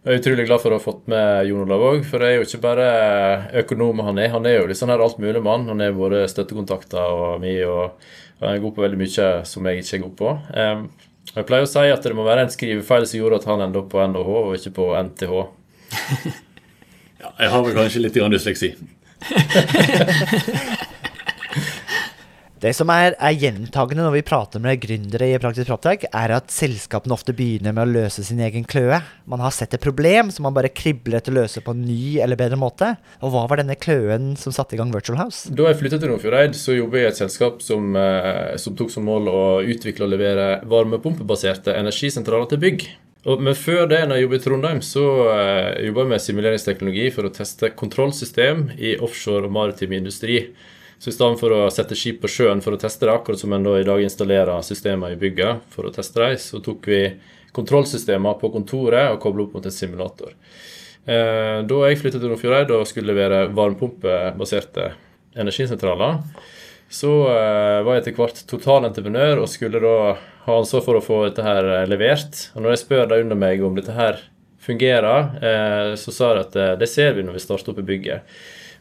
Jeg 0.00 0.14
er 0.16 0.22
utrolig 0.22 0.46
glad 0.48 0.62
for 0.62 0.72
å 0.72 0.78
ha 0.78 0.82
fått 0.82 1.02
med 1.12 1.46
Jon 1.50 1.66
Olav 1.66 1.82
òg, 1.84 2.04
for 2.08 2.22
det 2.22 2.28
er 2.30 2.38
jo 2.38 2.46
ikke 2.46 2.62
bare 2.64 2.86
økonom 3.60 4.00
han 4.06 4.18
er. 4.18 4.30
Han 4.32 4.48
er 4.48 4.56
jo 4.56 4.70
litt 4.70 4.80
sånn 4.80 4.88
her 4.88 5.02
altmuligmann. 5.04 5.68
Han 5.68 5.84
er 5.84 5.92
våre 5.92 6.22
støttekontakter 6.30 7.04
og 7.04 7.42
mi, 7.42 7.52
og 7.68 7.92
han 8.40 8.54
er 8.54 8.62
god 8.64 8.74
på 8.78 8.84
veldig 8.86 9.00
mye 9.02 9.28
som 9.44 9.68
jeg 9.68 9.82
ikke 9.84 9.98
er 9.98 10.04
god 10.06 10.14
på. 10.16 10.32
Jeg 11.36 11.46
pleier 11.46 11.66
å 11.66 11.68
si 11.68 11.84
at 11.92 12.02
det 12.08 12.16
må 12.16 12.24
være 12.24 12.46
en 12.46 12.50
skrivefeil 12.54 13.04
som 13.06 13.20
gjorde 13.20 13.42
at 13.42 13.50
han 13.50 13.60
endte 13.66 13.82
opp 13.82 13.90
på 13.92 14.00
NHH 14.00 14.30
og 14.40 14.54
ikke 14.56 14.72
på 14.80 14.88
NTH. 15.04 15.34
Ja, 17.20 17.28
jeg 17.36 17.50
har 17.52 17.60
vel 17.66 17.74
kanskje 17.76 18.00
litt 18.00 18.14
dysleksi. 18.16 18.70
Det 22.60 22.74
som 22.76 22.90
er, 22.92 23.14
er 23.16 23.36
gjentagende 23.40 24.04
når 24.04 24.18
vi 24.18 24.20
prater 24.28 24.60
med 24.60 24.82
gründere 24.82 25.30
i 25.30 25.38
Praktisk 25.40 25.70
Proptech, 25.70 26.02
er 26.12 26.34
at 26.36 26.52
selskapene 26.52 27.16
ofte 27.16 27.32
begynner 27.32 27.72
med 27.72 27.86
å 27.86 27.94
løse 27.94 28.20
sin 28.26 28.42
egen 28.44 28.66
kløe. 28.68 28.98
Man 29.24 29.40
har 29.40 29.54
sett 29.56 29.72
et 29.72 29.80
problem 29.80 30.28
som 30.28 30.44
man 30.44 30.52
bare 30.58 30.68
kribler 30.68 31.22
etter 31.22 31.32
å 31.32 31.38
løse 31.38 31.64
på 31.64 31.72
en 31.72 31.80
ny 31.86 32.18
eller 32.20 32.36
bedre 32.36 32.60
måte. 32.60 32.92
Og 33.24 33.32
hva 33.32 33.46
var 33.48 33.62
denne 33.62 33.78
kløen 33.80 34.34
som 34.36 34.52
satte 34.52 34.76
i 34.76 34.80
gang 34.80 34.92
Virtual 34.92 35.16
House? 35.22 35.48
Da 35.48 35.70
jeg 35.70 35.80
flyttet 35.80 36.04
til 36.04 36.12
Nordfjordeid, 36.12 36.58
så 36.60 36.76
jobbet 36.76 37.00
jeg 37.00 37.08
i 37.08 37.12
et 37.14 37.22
selskap 37.22 37.64
som, 37.64 37.96
eh, 37.96 38.58
som 38.60 38.76
tok 38.76 38.92
som 38.92 39.08
mål 39.08 39.32
å 39.32 39.44
utvikle 39.64 40.04
og 40.04 40.12
levere 40.18 40.50
varmepumpebaserte 40.68 41.80
energisentraler 41.80 42.52
til 42.52 42.60
bygg. 42.60 42.90
Men 43.24 43.52
før 43.52 43.84
det, 43.84 44.00
når 44.08 44.16
jeg 44.16 44.24
jobbet 44.24 44.40
i 44.40 44.44
Trondheim, 44.46 44.78
så 44.84 45.04
uh, 45.28 45.80
jobba 45.84 46.06
jeg 46.06 46.10
med 46.12 46.22
simuleringsteknologi 46.24 47.08
for 47.12 47.28
å 47.28 47.32
teste 47.36 47.68
kontrollsystem 47.76 48.70
i 48.80 48.94
offshore 48.96 49.44
og 49.44 49.52
maritim 49.52 49.92
industri. 49.98 50.38
Så 51.00 51.12
i 51.12 51.16
stedet 51.16 51.40
for 51.40 51.52
å 51.52 51.66
sette 51.72 51.96
skip 51.96 52.22
på 52.22 52.30
sjøen 52.32 52.62
for 52.64 52.76
å 52.76 52.80
teste 52.80 53.04
det, 53.04 53.12
akkurat 53.12 53.40
som 53.40 53.52
en 53.56 53.66
da 53.66 53.76
i 53.80 53.84
dag 53.88 54.00
installerer 54.04 54.64
systemer 54.64 55.12
i 55.12 55.20
bygget 55.20 55.68
for 55.72 55.88
å 55.88 55.92
teste 55.92 56.22
dem, 56.22 56.40
så 56.40 56.62
tok 56.64 56.88
vi 56.88 57.02
kontrollsystemer 57.56 58.40
på 58.40 58.52
kontoret 58.54 59.12
og 59.12 59.20
kobla 59.20 59.44
opp 59.44 59.58
mot 59.58 59.68
en 59.68 59.74
simulator. 59.74 60.32
Uh, 61.04 61.60
Da 61.68 61.82
jeg 61.90 62.00
flyttet 62.00 62.24
til 62.24 62.32
Nordfjordeid 62.32 62.72
og 62.72 62.88
skulle 62.88 63.12
levere 63.12 63.46
varmepumpebaserte 63.52 64.94
energisentraler, 65.36 66.22
så 66.90 67.10
uh, 67.22 67.82
var 67.86 67.94
jeg 67.94 68.02
etter 68.02 68.16
hvert 68.18 68.40
totalentreprenør 68.50 69.44
og 69.44 69.50
skulle 69.50 69.78
da 69.82 69.96
ha 70.46 70.56
ansvar 70.56 70.82
for 70.82 70.98
å 70.98 71.02
få 71.04 71.18
dette 71.28 71.44
her 71.44 71.66
eh, 71.68 71.84
levert. 71.86 72.48
Og 72.56 72.64
når 72.64 72.74
jeg 72.74 72.80
spør 72.80 73.04
de 73.10 73.18
under 73.22 73.38
meg 73.38 73.60
om 73.62 73.76
dette 73.76 73.94
her 73.94 74.18
fungerer, 74.60 75.28
uh, 75.38 75.92
så 76.00 76.14
sa 76.14 76.32
de 76.34 76.42
at 76.42 76.58
uh, 76.58 76.72
det 76.80 76.88
ser 76.90 77.14
vi 77.14 77.22
når 77.26 77.38
vi 77.38 77.44
starter 77.44 77.70
opp 77.70 77.78
i 77.78 77.86
bygget. 77.92 78.34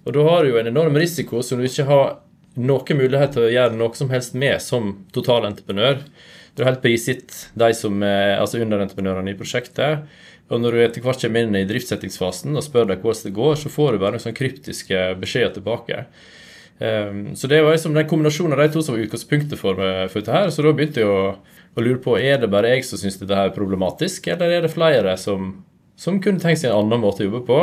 Og 0.07 0.15
da 0.15 0.23
har 0.25 0.41
du 0.41 0.50
jo 0.50 0.57
en 0.57 0.71
enorm 0.71 0.97
risiko 0.97 1.44
som 1.45 1.61
du 1.61 1.67
ikke 1.67 1.85
har 1.85 2.17
noen 2.57 2.97
mulighet 2.97 3.35
til 3.35 3.45
å 3.45 3.53
gjøre 3.53 3.77
noe 3.77 4.00
som 4.00 4.09
helst 4.09 4.33
med 4.33 4.57
som 4.63 4.89
totalentreprenør. 5.13 6.01
Du 6.57 6.63
er 6.63 6.71
helt 6.71 6.81
prisgitt 6.81 7.35
de 7.59 7.69
som 7.77 8.01
er 8.01 8.39
altså 8.39 8.63
underentreprenørene 8.63 9.35
i 9.35 9.38
prosjektet. 9.38 10.09
Og 10.50 10.63
når 10.63 10.73
du 10.73 10.81
etter 10.81 11.05
hvert 11.05 11.21
kommer 11.21 11.45
inn 11.45 11.55
i 11.59 11.67
driftssettingsfasen 11.69 12.57
og 12.57 12.65
spør 12.65 12.89
deg 12.89 13.05
hvordan 13.05 13.29
det 13.29 13.38
går, 13.38 13.55
så 13.62 13.69
får 13.69 13.94
du 13.94 14.01
bare 14.01 14.17
noen 14.17 14.25
sånn 14.25 14.38
kryptiske 14.39 15.05
beskjeder 15.21 15.53
tilbake. 15.59 16.03
Um, 16.79 17.35
så 17.35 17.49
det 17.51 17.59
var 17.61 17.75
liksom 17.75 17.93
den 17.93 18.07
kombinasjonen 18.07 18.55
av 18.55 18.61
de 18.63 18.73
to 18.73 18.81
som 18.85 18.95
var 18.95 19.03
utgangspunktet 19.03 19.59
for, 19.59 19.79
eh, 19.83 20.05
for 20.07 20.21
dette 20.21 20.35
her. 20.35 20.51
Så 20.53 20.63
da 20.63 20.71
begynte 20.71 21.01
jeg 21.01 21.11
å, 21.11 21.35
å 21.75 21.83
lure 21.83 21.99
på 22.03 22.15
er 22.15 22.39
det 22.39 22.51
bare 22.51 22.71
jeg 22.71 22.85
som 22.87 23.01
syns 23.01 23.19
dette 23.19 23.35
er 23.35 23.51
problematisk, 23.55 24.29
eller 24.31 24.55
er 24.55 24.63
det 24.63 24.71
flere 24.71 25.17
som, 25.19 25.51
som 25.99 26.21
kunne 26.23 26.39
tenkt 26.39 26.61
seg 26.61 26.71
en 26.71 26.85
annen 26.85 27.03
måte 27.03 27.25
å 27.25 27.27
jobbe 27.27 27.43
på? 27.49 27.61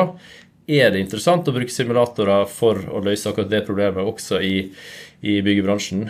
Er 0.68 0.90
det 0.92 1.00
interessant 1.00 1.48
å 1.48 1.54
bruke 1.54 1.72
simulatorer 1.72 2.44
for 2.50 2.82
å 2.92 3.00
løse 3.06 3.30
akkurat 3.30 3.52
det 3.52 3.64
problemet 3.64 4.04
også 4.04 4.42
i, 4.44 4.56
i 5.24 5.38
byggebransjen? 5.46 6.08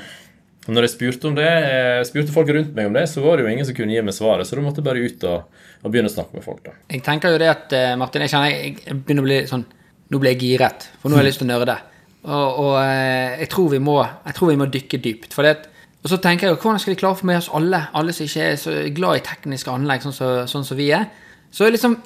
Og 0.67 0.75
når 0.75 0.89
jeg 0.89 0.95
spurte 0.97 1.29
om 1.31 1.37
det, 1.37 1.47
jeg 1.47 2.07
spurte 2.09 2.35
folk 2.35 2.49
rundt 2.51 2.73
meg 2.75 2.89
om 2.89 2.97
det, 2.97 3.05
så 3.07 3.23
var 3.23 3.39
det 3.39 3.47
jo 3.47 3.51
ingen 3.53 3.67
som 3.69 3.77
kunne 3.77 3.95
gi 3.95 4.03
meg 4.03 4.17
svaret. 4.17 4.49
Så 4.49 4.59
da 4.59 4.65
måtte 4.65 4.83
jeg 4.83 4.89
bare 4.89 5.05
ut 5.05 5.27
og, 5.31 5.61
og 5.85 5.93
begynne 5.93 6.11
å 6.11 6.15
snakke 6.17 6.35
med 6.35 6.43
folk. 6.43 6.65
da. 6.65 6.75
Jeg 6.91 7.05
tenker 7.07 7.37
jo 7.37 7.39
det 7.39 7.53
at, 7.53 7.77
eh, 7.77 7.93
Martin, 8.01 8.25
jeg 8.27 8.33
kjenner 8.33 8.51
jeg, 8.51 8.97
begynner 9.05 9.23
å 9.23 9.31
bli 9.31 9.43
sånn 9.47 9.67
Nå 10.07 10.21
ble 10.23 10.31
jeg 10.37 10.53
giret, 10.53 10.85
for 11.03 11.11
nå 11.11 11.17
har 11.19 11.25
jeg 11.25 11.33
lyst 11.33 11.41
til 11.43 11.49
å 11.49 11.51
nerde. 11.51 11.75
Og, 12.27 12.59
og 12.59 12.75
eh, 12.83 13.39
jeg, 13.43 13.49
tror 13.53 13.71
vi 13.71 13.81
må, 13.83 14.01
jeg 14.03 14.37
tror 14.37 14.51
vi 14.51 14.59
må 14.59 14.67
dykke 14.71 15.01
dypt. 15.03 15.35
For 15.35 15.47
det, 15.47 15.69
og 16.03 16.11
så 16.11 16.19
tenker 16.23 16.49
jeg 16.49 16.57
jo, 16.57 16.61
hvordan 16.63 16.83
skal 16.83 16.95
vi 16.95 16.99
klare 17.01 17.17
å 17.17 17.21
få 17.21 17.29
med 17.31 17.41
oss 17.41 17.53
alle? 17.55 17.85
Alle 17.99 18.15
som 18.15 18.27
ikke 18.27 18.49
er 18.51 18.59
så 18.61 18.75
glad 18.95 19.21
i 19.21 19.25
tekniske 19.27 19.73
anlegg, 19.73 20.05
sånn 20.05 20.15
som 20.17 20.51
sånn 20.51 20.67
så 20.67 20.79
vi 20.79 20.91
er. 20.95 21.09
Så 21.55 21.69
liksom, 21.71 21.97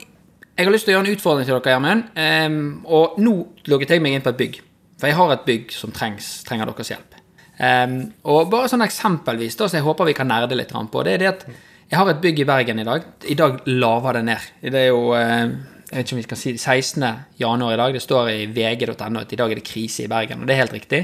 jeg 0.57 0.69
har 0.69 0.75
lyst 0.75 0.87
til 0.89 0.95
å 0.95 0.99
gjøre 0.99 1.09
en 1.09 1.17
utfordring 1.17 1.49
til 1.49 1.57
dere, 1.57 1.75
Gjermund. 1.75 2.11
Um, 2.17 2.61
og 2.85 3.17
nå 3.21 3.35
logget 3.73 3.97
jeg 3.97 4.05
meg 4.05 4.17
inn 4.17 4.25
på 4.25 4.35
et 4.35 4.41
bygg. 4.41 4.61
For 5.01 5.09
jeg 5.09 5.17
har 5.17 5.35
et 5.35 5.47
bygg 5.49 5.73
som 5.73 5.93
trengs, 5.97 6.29
trenger 6.49 6.69
deres 6.69 6.93
hjelp. 6.93 7.19
Um, 7.61 7.97
og 8.29 8.53
bare 8.53 8.69
sånn 8.73 8.85
eksempelvis, 8.85 9.57
da, 9.61 9.69
så 9.69 9.81
jeg 9.81 9.87
håper 9.89 10.09
vi 10.09 10.17
kan 10.17 10.29
nerde 10.29 10.57
litt 10.57 10.73
på, 10.73 11.03
det 11.05 11.17
er 11.17 11.21
det 11.21 11.29
at 11.35 11.45
jeg 11.91 11.99
har 11.99 12.09
et 12.13 12.21
bygg 12.23 12.41
i 12.41 12.47
Bergen 12.47 12.79
i 12.79 12.87
dag. 12.87 13.07
I 13.27 13.35
dag 13.35 13.65
laver 13.67 14.21
det 14.21 14.25
ned. 14.29 14.51
Det 14.63 14.79
er 14.85 14.93
jo 14.93 15.11
eh, 15.19 15.57
jeg 15.91 15.97
vet 15.99 16.07
ikke 16.07 16.15
om 16.15 16.21
vi 16.21 16.27
skal 16.29 16.39
si 16.39 16.53
det, 16.55 16.61
16. 16.63 17.05
januar 17.41 17.75
i 17.75 17.79
dag. 17.81 17.95
Det 17.97 18.03
står 18.05 18.29
i 18.31 18.47
vg.no 18.47 19.19
at 19.21 19.33
i 19.35 19.39
dag 19.41 19.51
er 19.51 19.59
det 19.59 19.67
krise 19.67 20.05
i 20.05 20.11
Bergen. 20.11 20.43
Og 20.43 20.47
det 20.47 20.55
er 20.55 20.61
helt 20.63 20.77
riktig. 20.77 21.01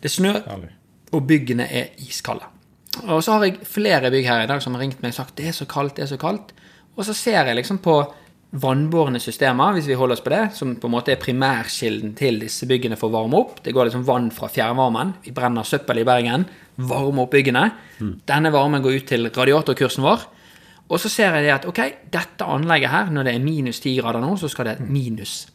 Det 0.00 0.10
snør, 0.10 0.40
og 1.12 1.26
byggene 1.28 1.66
er 1.68 1.92
iskalde. 2.00 2.48
Og 3.08 3.22
så 3.24 3.36
har 3.36 3.44
jeg 3.44 3.60
flere 3.68 4.10
bygg 4.12 4.26
her 4.28 4.44
i 4.44 4.48
dag 4.48 4.62
som 4.64 4.72
har 4.76 4.82
ringt 4.84 5.02
meg 5.04 5.12
og 5.12 5.18
sagt 5.20 5.36
det 5.36 5.48
er 5.48 5.56
så 5.56 5.66
kaldt, 5.68 5.96
det 5.96 6.06
er 6.06 6.12
så 6.14 6.20
kaldt. 6.20 6.52
Og 6.96 7.04
så 7.08 7.14
ser 7.16 7.44
jeg 7.44 7.56
liksom 7.56 7.78
på 7.84 7.98
vannbårne 8.52 9.20
systemer, 9.20 9.72
hvis 9.72 9.86
vi 9.88 9.96
holder 9.96 10.18
oss 10.18 10.24
på 10.24 10.32
det, 10.32 10.42
som 10.56 10.74
på 10.76 10.88
en 10.88 10.92
måte 10.92 11.14
er 11.14 11.20
primærkilden 11.20 12.12
til 12.16 12.40
disse 12.42 12.68
byggene 12.68 12.98
for 13.00 13.08
å 13.08 13.14
varme 13.14 13.38
opp. 13.38 13.62
Det 13.64 13.72
går 13.72 13.88
liksom 13.88 14.04
vann 14.08 14.28
fra 14.32 14.48
fjernvarmen. 14.52 15.14
Vi 15.24 15.32
brenner 15.32 15.64
søppel 15.64 16.02
i 16.02 16.04
Bergen. 16.08 16.44
Varmer 16.76 17.24
opp 17.24 17.32
byggene. 17.32 17.70
Denne 18.28 18.52
varmen 18.52 18.84
går 18.84 18.98
ut 18.98 19.08
til 19.08 19.28
radiatorkursen 19.28 20.04
vår. 20.04 20.26
Og 20.92 21.00
så 21.00 21.08
ser 21.08 21.32
jeg 21.32 21.46
det 21.46 21.54
at 21.54 21.66
ok, 21.68 21.80
dette 22.12 22.46
anlegget 22.52 22.92
her, 22.92 23.12
når 23.14 23.28
det 23.28 23.32
er 23.34 23.44
minus 23.44 23.80
10 23.80 23.94
grader 24.02 24.20
nå, 24.20 24.34
så 24.36 24.50
skal 24.52 24.68
det 24.68 24.74
minus 24.84 25.46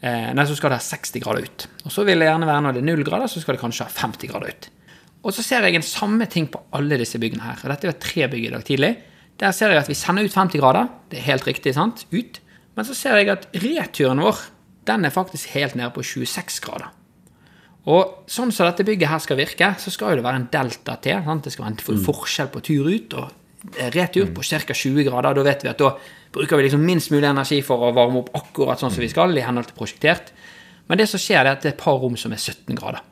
eh, 0.00 0.32
Nei, 0.32 0.46
så 0.48 0.56
skal 0.56 0.72
det 0.72 0.80
60 0.86 1.20
grader 1.24 1.44
ut. 1.44 1.66
Og 1.84 1.92
så 1.92 2.06
vil 2.08 2.22
det 2.22 2.30
gjerne 2.30 2.48
være 2.48 2.64
når 2.64 2.78
det 2.78 2.82
er 2.82 2.88
0 2.88 3.04
grader, 3.04 3.28
så 3.28 3.42
skal 3.42 3.58
det 3.58 3.62
kanskje 3.64 3.88
ha 3.88 3.92
50 3.92 4.32
grader 4.32 4.54
ut. 4.54 4.70
Og 5.26 5.34
så 5.34 5.44
ser 5.44 5.66
jeg 5.66 5.76
en 5.76 5.84
samme 5.84 6.28
ting 6.30 6.48
på 6.48 6.62
alle 6.78 6.96
disse 7.00 7.20
byggene 7.20 7.44
her. 7.44 7.60
Og 7.60 7.72
dette 7.74 7.90
er 7.90 8.00
tre 8.00 8.28
bygg 8.32 8.48
i 8.48 8.52
dag 8.54 8.64
tidlig. 8.64 8.92
Der 9.42 9.52
ser 9.52 9.74
jeg 9.74 9.82
at 9.82 9.90
vi 9.90 9.98
sender 9.98 10.24
ut 10.24 10.32
50 10.32 10.62
grader. 10.62 10.92
Det 11.10 11.20
er 11.20 11.28
helt 11.28 11.48
riktig, 11.48 11.74
sant? 11.76 12.06
Ut. 12.14 12.40
Men 12.76 12.86
så 12.88 12.96
ser 12.96 13.18
jeg 13.20 13.32
at 13.34 13.48
returen 13.52 14.22
vår, 14.22 14.44
den 14.86 15.04
er 15.04 15.12
faktisk 15.12 15.50
helt 15.56 15.74
nede 15.76 15.90
på 15.92 16.04
26 16.04 16.60
grader. 16.64 16.92
Og 17.90 18.30
sånn 18.30 18.52
som 18.54 18.66
dette 18.66 18.86
bygget 18.86 19.10
her 19.10 19.20
skal 19.22 19.38
virke, 19.38 19.74
så 19.78 19.92
skal 19.94 20.14
jo 20.14 20.20
det 20.20 20.26
være 20.26 20.40
en 20.40 20.48
delta 20.52 20.96
til. 21.02 21.20
Sant? 21.26 21.44
Det 21.44 21.52
skal 21.54 21.66
være 21.66 21.76
en 21.76 22.06
forskjell 22.06 22.50
på 22.54 22.62
tur 22.66 22.88
ut 22.88 23.18
og 23.18 23.34
retur 23.94 24.30
på 24.34 24.44
ca. 24.44 24.74
20 24.74 25.08
grader. 25.08 25.36
Da 25.36 25.46
vet 25.46 25.64
vi 25.64 25.70
at 25.72 25.80
da 25.82 25.92
bruker 26.34 26.58
vi 26.58 26.66
liksom 26.66 26.84
minst 26.84 27.12
mulig 27.14 27.28
energi 27.28 27.62
for 27.64 27.88
å 27.88 27.94
varme 27.96 28.22
opp 28.22 28.32
akkurat 28.36 28.80
sånn 28.80 28.92
som 28.94 29.04
vi 29.04 29.10
skal, 29.12 29.34
i 29.36 29.44
henhold 29.44 29.70
til 29.70 29.78
prosjektert. 29.78 30.32
Men 30.86 31.00
det 31.00 31.08
som 31.10 31.20
skjer, 31.20 31.42
er 31.42 31.56
at 31.56 31.64
det 31.64 31.72
er 31.72 31.76
et 31.76 31.82
par 31.82 31.98
rom 32.02 32.16
som 32.20 32.34
er 32.34 32.40
17 32.42 32.78
grader. 32.78 33.02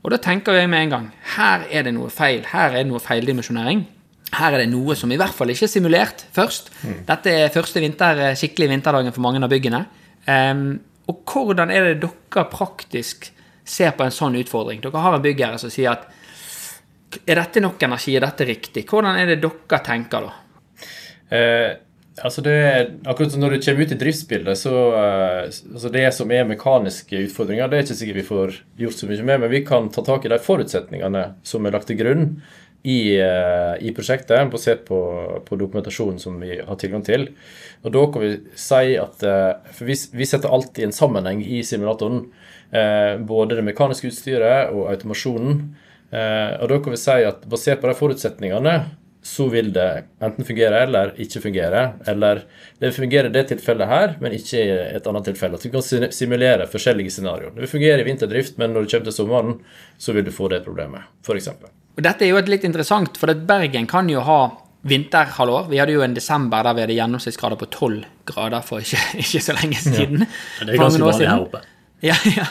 Og 0.00 0.12
da 0.14 0.16
tenker 0.22 0.56
jeg 0.56 0.68
med 0.72 0.86
en 0.86 0.92
gang 0.94 1.08
her 1.36 1.66
er 1.68 1.84
det 1.84 1.92
noe 1.96 2.08
feil. 2.12 2.44
Her 2.48 2.72
er 2.72 2.82
det 2.82 2.90
noe 2.90 3.02
feildimensjonering. 3.04 3.82
Her 4.32 4.54
er 4.54 4.62
det 4.62 4.70
noe 4.70 4.94
som 4.96 5.10
i 5.12 5.18
hvert 5.20 5.34
fall 5.34 5.50
ikke 5.52 5.66
er 5.66 5.72
simulert 5.72 6.24
først. 6.32 6.70
Dette 7.08 7.34
er 7.34 7.52
første 7.52 7.82
vinter, 7.82 8.22
skikkelig 8.38 8.70
vinterdagen 8.70 9.12
for 9.12 9.24
mange 9.26 9.42
av 9.44 9.52
byggene. 9.52 9.82
Um, 10.24 10.78
og 11.10 11.24
hvordan 11.26 11.72
er 11.74 11.90
det 11.90 12.04
dere 12.04 12.46
praktisk 12.52 13.28
ser 13.66 13.92
på 13.96 14.06
en 14.06 14.14
sånn 14.14 14.38
utfordring? 14.40 14.80
Dere 14.84 15.02
har 15.02 15.16
en 15.16 15.24
byggherre 15.24 15.58
som 15.60 15.72
sier 15.72 15.92
at 15.92 16.06
er 17.26 17.40
dette 17.40 17.62
nok 17.62 17.82
energi, 17.82 18.16
er 18.16 18.26
dette 18.26 18.46
riktig? 18.46 18.86
Hvordan 18.88 19.18
er 19.18 19.32
det 19.32 19.40
dere 19.42 19.80
tenker 19.86 20.28
da? 20.28 20.34
Eh, 21.30 21.70
Altså 22.20 22.42
det, 22.44 22.56
akkurat 23.08 23.36
Når 23.38 23.54
du 23.54 23.62
kommer 23.64 23.86
ut 23.86 23.92
i 23.94 23.98
driftsbildet, 24.00 24.58
så 24.58 24.72
eh, 24.98 25.44
altså 25.48 25.92
det 25.92 26.06
som 26.16 26.32
er 26.34 26.48
mekaniske 26.48 27.22
utfordringer, 27.26 27.70
det 27.70 27.78
er 27.78 27.86
ikke 27.86 27.96
sikkert 28.00 28.18
vi 28.18 28.26
får 28.28 28.56
gjort 28.82 28.98
så 28.98 29.08
mye 29.08 29.26
med, 29.28 29.44
men 29.44 29.52
vi 29.52 29.62
kan 29.64 29.88
ta 29.92 30.04
tak 30.04 30.26
i 30.26 30.32
de 30.32 30.40
forutsetningene 30.42 31.24
som 31.46 31.64
er 31.64 31.76
lagt 31.76 31.88
til 31.88 32.00
grunn 32.00 32.26
i, 32.82 33.16
eh, 33.20 33.72
i 33.80 33.94
prosjektet, 33.96 34.50
basert 34.52 34.84
på, 34.88 35.00
på, 35.46 35.60
dokumentasjonen 35.60 36.20
som 36.20 36.36
vi 36.42 36.58
har 36.58 36.80
tilgang 36.80 37.04
til. 37.06 37.28
Og 37.84 37.94
da 37.96 38.04
kan 38.12 38.24
vi 38.26 38.32
si 38.58 38.96
at 39.00 39.24
uh, 39.24 39.72
For 39.72 39.88
vi, 39.88 39.96
vi, 40.20 40.28
setter 40.28 40.52
alltid 40.52 40.88
en 40.88 40.96
sammenheng 40.96 41.40
i 41.40 41.62
simulatoren. 41.64 42.26
både 43.26 43.56
det 43.56 43.64
mekaniske 43.66 44.12
utstyret 44.12 44.70
og 44.70 44.90
automasjonen. 44.92 45.62
Og 46.10 46.64
da 46.70 46.78
kan 46.82 46.94
vi 46.94 46.98
si 46.98 47.20
at 47.22 47.44
basert 47.46 47.82
på 47.82 47.86
de 47.86 47.94
forutsetningene 47.94 48.72
så 49.22 49.48
vil 49.48 49.68
det 49.72 50.04
enten 50.22 50.46
fungere 50.48 50.82
eller 50.86 51.12
ikke 51.20 51.42
fungere. 51.44 51.82
Eller 52.08 52.44
det 52.80 52.92
fungerer 52.96 53.28
i 53.28 53.34
det 53.34 53.44
tilfellet 53.50 53.88
her, 53.88 54.14
men 54.20 54.32
ikke 54.36 54.62
i 54.62 54.78
et 54.96 55.06
annet 55.10 55.28
tilfelle. 55.28 55.58
At 55.58 55.66
du 55.66 55.74
kan 55.74 56.12
simulere 56.14 56.68
forskjellige 56.70 57.12
scenarioer. 57.18 57.52
Det 57.54 57.66
vil 57.66 57.74
fungere 57.74 58.00
i 58.00 58.08
vinterdrift, 58.08 58.56
men 58.60 58.72
når 58.72 58.86
du 58.86 58.94
kommer 58.94 59.10
til 59.10 59.16
sommeren, 59.18 59.54
så 60.00 60.16
vil 60.16 60.24
du 60.24 60.32
få 60.32 60.48
det 60.52 60.62
problemet, 60.64 61.04
f.eks. 61.26 61.50
Dette 62.00 62.24
er 62.24 62.32
jo 62.32 62.40
litt 62.48 62.64
interessant, 62.64 63.18
for 63.20 63.34
Bergen 63.34 63.88
kan 63.90 64.08
jo 64.08 64.22
ha 64.24 64.40
vinterhalvår. 64.88 65.68
Vi 65.68 65.80
hadde 65.82 65.98
jo 65.98 66.04
en 66.06 66.16
desember 66.16 66.64
der 66.64 66.78
vi 66.78 66.86
hadde 66.86 66.96
gjennomsnittsgrader 66.96 67.60
på 67.60 67.68
12 67.68 67.98
grader 68.30 68.64
for 68.64 68.80
ikke, 68.80 69.02
ikke 69.26 69.44
så 69.44 69.56
lenge 69.58 69.82
siden. 69.84 70.24
Ja, 70.24 70.64
det 70.64 70.78
er 70.78 70.86
ganske 70.86 71.04
vanlig 71.04 71.28
her 71.28 71.44
oppe. 71.44 71.60
Ja, 72.00 72.16
ja. 72.32 72.46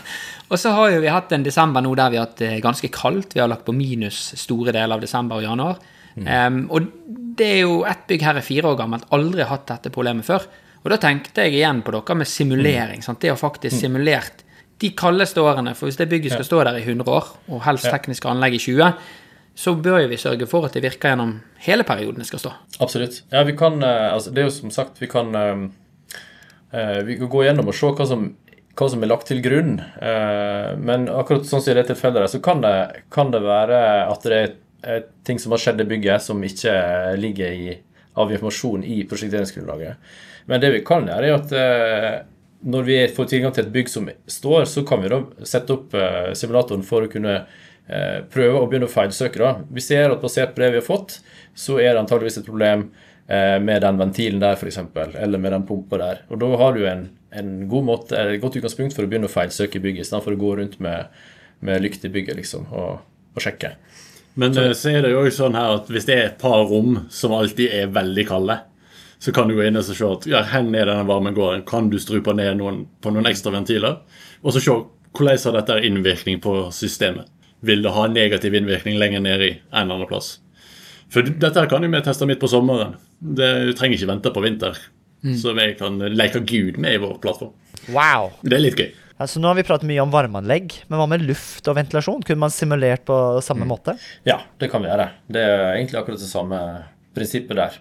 Og 0.50 0.58
så 0.58 0.74
har 0.74 0.96
jo 0.96 1.02
vi 1.04 1.12
hatt 1.14 1.32
en 1.36 1.46
desember 1.46 1.84
nå 1.86 1.94
der 1.98 2.10
vi 2.10 2.18
har 2.18 2.26
hatt 2.26 2.42
det 2.42 2.56
ganske 2.66 2.90
kaldt. 2.94 3.36
Vi 3.36 3.42
har 3.42 3.50
lagt 3.52 3.68
på 3.68 3.76
minus 3.76 4.32
store 4.40 4.74
deler 4.74 4.98
av 4.98 5.04
desember 5.04 5.38
og 5.38 5.46
januar. 5.46 5.78
Um, 6.20 6.64
og 6.74 6.90
det 7.38 7.48
er 7.54 7.62
jo 7.62 7.84
ett 7.88 8.02
bygg 8.10 8.26
her 8.26 8.40
er 8.40 8.44
fire 8.44 8.72
år 8.72 8.80
gammelt, 8.82 9.06
aldri 9.16 9.46
hatt 9.48 9.68
dette 9.70 9.92
problemet 9.94 10.28
før. 10.28 10.48
Og 10.82 10.92
da 10.92 10.98
tenkte 11.00 11.46
jeg 11.46 11.60
igjen 11.60 11.84
på 11.86 11.94
dere 11.96 12.18
med 12.18 12.28
simulering. 12.28 13.04
Sant? 13.06 13.22
Det 13.22 13.32
å 13.34 13.40
faktisk 13.40 13.78
mm. 13.78 13.82
simulert 13.84 14.44
de 14.80 14.92
kaldeste 14.98 15.44
årene. 15.44 15.76
For 15.78 15.90
hvis 15.90 16.00
det 16.00 16.10
bygget 16.12 16.36
skal 16.36 16.48
stå 16.48 16.62
der 16.66 16.80
i 16.80 16.86
100 16.86 17.12
år, 17.14 17.32
og 17.52 17.64
helst 17.68 17.90
tekniske 17.90 18.30
anlegg 18.32 18.58
i 18.58 18.62
20, 18.64 18.94
så 19.60 19.76
bør 19.76 20.06
vi 20.08 20.18
sørge 20.20 20.48
for 20.48 20.66
at 20.66 20.76
det 20.76 20.86
virker 20.86 21.12
gjennom 21.12 21.36
hele 21.66 21.84
perioden 21.88 22.24
det 22.24 22.30
skal 22.30 22.42
stå. 22.42 22.54
Absolutt. 22.80 23.22
Ja, 23.32 23.44
vi 23.48 23.58
kan 23.60 23.84
eh, 23.84 24.14
altså, 24.14 24.32
Det 24.32 24.44
er 24.44 24.48
jo 24.48 24.56
som 24.56 24.72
sagt 24.72 25.02
Vi 25.02 25.12
kan, 25.12 25.36
um 25.36 25.70
vi 27.06 27.16
kan 27.18 27.30
gå 27.34 27.40
gjennom 27.48 27.72
og 27.72 27.74
se 27.74 27.88
hva 27.98 28.06
som, 28.06 28.28
hva 28.78 28.88
som 28.92 29.02
er 29.04 29.10
lagt 29.12 29.28
til 29.32 29.42
grunn. 29.44 29.78
Uh, 30.02 30.76
men 30.80 31.10
akkurat 31.12 31.48
sånn 31.48 31.64
som 31.64 31.74
i 31.74 31.78
det 31.80 31.88
tilfellet 31.90 32.32
så 32.32 32.42
kan 32.44 32.62
det, 32.64 32.76
kan 33.14 33.32
det 33.34 33.42
være 33.44 33.80
at 34.08 34.28
det 34.28 34.42
er 34.44 34.58
Eh, 34.84 35.02
ting 35.24 35.40
som 35.40 35.52
har 35.52 35.60
skjedd 35.60 35.82
i 35.82 35.88
bygget 35.88 36.24
som 36.24 36.44
ikke 36.44 36.74
ligger 37.20 37.52
i, 37.52 37.74
av 38.20 38.32
informasjon 38.32 38.84
i 38.88 39.02
prosjekteringsgrunnlaget. 39.10 40.12
Men 40.48 40.62
det 40.64 40.72
vi 40.78 40.84
kan 40.88 41.08
gjøre, 41.10 41.28
er 41.28 41.36
at 41.36 41.56
eh, 41.56 42.14
når 42.70 42.88
vi 42.88 43.00
får 43.16 43.28
tilgang 43.32 43.56
til 43.56 43.66
et 43.66 43.74
bygg 43.74 43.92
som 43.92 44.08
står, 44.28 44.64
så 44.72 44.86
kan 44.88 45.04
vi 45.04 45.12
da 45.12 45.20
sette 45.48 45.76
opp 45.76 45.98
eh, 46.00 46.32
simulatoren 46.38 46.86
for 46.88 47.06
å 47.06 47.12
kunne 47.12 47.42
prøve 48.30 48.60
å 48.60 48.68
begynne 48.70 48.86
å 48.86 48.92
feilsøke. 48.92 49.40
da. 49.42 49.64
Vi 49.74 49.82
ser 49.82 50.12
at 50.14 50.22
basert 50.22 50.52
på 50.54 50.62
det 50.62 50.68
vi 50.76 50.78
har 50.78 50.84
fått, 50.86 51.16
så 51.58 51.80
er 51.82 51.96
det 51.96 52.04
antageligvis 52.04 52.38
et 52.38 52.46
problem 52.46 52.84
med 53.66 53.82
den 53.82 53.98
ventilen 53.98 54.44
der, 54.44 54.60
f.eks., 54.60 54.78
eller 55.18 55.42
med 55.42 55.56
den 55.56 55.66
pumpa 55.66 55.98
der. 55.98 56.20
Og 56.30 56.38
da 56.44 56.52
har 56.62 56.78
du 56.78 56.84
en, 56.86 57.02
en 57.32 57.68
god 57.70 57.86
måte, 57.86 58.18
et 58.18 58.42
godt 58.42 58.58
utgangspunkt 58.60 58.96
for 58.96 59.06
å 59.06 59.10
begynne 59.12 59.30
å 59.30 59.34
feilsøke 59.34 59.82
bygget, 59.84 60.08
istedenfor 60.08 60.36
å 60.36 60.42
gå 60.42 60.56
rundt 60.60 60.80
med, 60.84 61.12
med 61.66 61.84
lykt 61.84 62.08
i 62.08 62.14
bygget 62.14 62.40
liksom, 62.40 62.70
og, 62.74 63.04
og 63.36 63.44
sjekke. 63.44 63.76
Men 64.40 64.56
så, 64.56 64.66
så 64.78 64.94
er 64.94 65.04
det 65.04 65.14
jo 65.14 65.24
sånn 65.34 65.58
her 65.58 65.80
at 65.80 65.90
hvis 65.92 66.08
det 66.08 66.16
er 66.16 66.28
et 66.30 66.42
par 66.42 66.64
rom 66.70 67.04
som 67.14 67.36
alltid 67.36 67.74
er 67.82 67.94
veldig 67.94 68.26
kalde, 68.30 68.60
så 69.20 69.34
kan 69.36 69.50
du 69.50 69.58
gå 69.58 69.66
inn 69.68 69.76
og 69.76 69.84
se 69.84 69.98
at 70.08 70.28
ja, 70.32 70.44
hvor 70.48 70.70
er 70.80 70.88
denne 70.88 71.08
varmen 71.08 71.36
går. 71.36 71.64
Kan 71.68 71.90
du 71.92 71.98
strupe 72.00 72.32
ned 72.38 72.56
noen, 72.62 72.86
på 73.04 73.12
noen 73.12 73.28
ekstra 73.28 73.52
ventiler? 73.52 74.00
Og 74.40 74.56
så 74.56 74.62
se 74.64 74.76
hvordan 75.18 75.42
har 75.44 75.58
dette 75.58 75.80
innvirkning 75.90 76.40
på 76.44 76.54
systemet. 76.72 77.28
Vil 77.66 77.84
det 77.84 77.92
ha 77.92 78.06
negativ 78.08 78.56
innvirkning 78.56 78.96
lenger 79.02 79.26
ned 79.26 79.44
i 79.44 79.50
en 79.58 79.82
eller 79.82 79.98
annen 79.98 80.08
plass? 80.08 80.38
For 81.12 81.26
dette 81.26 81.66
kan 81.68 81.84
jo 81.84 81.90
vi 81.92 82.02
teste 82.06 82.28
midt 82.30 82.40
på 82.40 82.48
sommeren. 82.48 82.96
Det, 83.20 83.50
du 83.68 83.74
trenger 83.76 83.98
ikke 83.98 84.12
vente 84.14 84.32
på 84.32 84.44
vinter. 84.46 84.80
Mm. 85.20 85.36
som 85.36 85.58
jeg 85.60 85.76
kan 85.76 86.00
leke 86.00 86.40
Gud 86.48 86.78
med 86.80 86.96
i 86.96 87.00
vår 87.02 87.18
plattform. 87.20 87.52
Wow. 87.92 88.30
Det 88.40 88.56
er 88.56 88.64
litt 88.64 88.80
gøy. 88.80 88.94
Altså, 89.20 89.42
nå 89.44 89.50
har 89.50 89.58
vi 89.58 89.66
pratet 89.68 89.88
mye 89.90 90.00
om 90.00 90.14
varmeanlegg, 90.14 90.78
men 90.88 91.00
hva 91.02 91.10
med 91.12 91.26
luft 91.28 91.68
og 91.68 91.76
ventilasjon? 91.76 92.22
Kunne 92.24 92.46
man 92.46 92.54
simulert 92.56 93.04
på 93.08 93.18
samme 93.44 93.68
mm. 93.68 93.72
måte? 93.74 93.98
Ja, 94.28 94.38
det 94.62 94.70
kan 94.72 94.84
vi 94.84 94.88
gjøre. 94.88 95.10
Det 95.28 95.44
er 95.44 95.64
egentlig 95.74 96.00
akkurat 96.00 96.24
det 96.24 96.30
samme 96.32 96.62
prinsippet 97.18 97.60
der. 97.60 97.76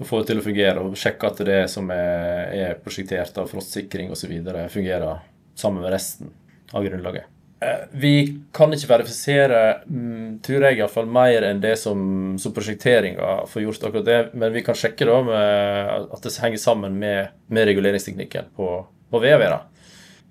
Å 0.00 0.08
få 0.08 0.22
det 0.22 0.30
til 0.30 0.40
å 0.40 0.44
fungere 0.44 0.84
og 0.84 0.96
sjekke 0.96 1.28
at 1.28 1.44
det 1.44 1.60
som 1.72 1.92
er, 1.92 2.56
er 2.56 2.80
prosjektert 2.80 3.36
av 3.40 3.52
frostsikring 3.52 4.08
osv., 4.16 4.32
fungerer 4.72 5.20
sammen 5.56 5.84
med 5.84 5.92
resten 5.92 6.32
av 6.72 6.88
grunnlaget. 6.88 7.28
Eh, 7.60 7.84
vi 7.96 8.12
kan 8.52 8.74
ikke 8.74 8.90
verifisere, 8.90 9.60
mm, 9.88 10.40
tror 10.44 10.66
jeg 10.66 10.80
iallfall, 10.80 11.08
mer 11.08 11.46
enn 11.48 11.62
det 11.62 11.76
som, 11.80 12.00
som 12.40 12.52
prosjekteringa 12.56 13.46
får 13.48 13.62
gjort. 13.62 13.86
akkurat 13.88 14.04
det, 14.04 14.18
Men 14.34 14.52
vi 14.52 14.64
kan 14.66 14.76
sjekke 14.76 15.08
da 15.08 15.22
at 16.12 16.22
det 16.22 16.36
henger 16.42 16.60
sammen 16.60 16.98
med, 16.98 17.32
med 17.48 17.66
reguleringsteknikken 17.70 18.52
på, 18.56 18.84
på 19.10 19.22
VV. 19.22 19.48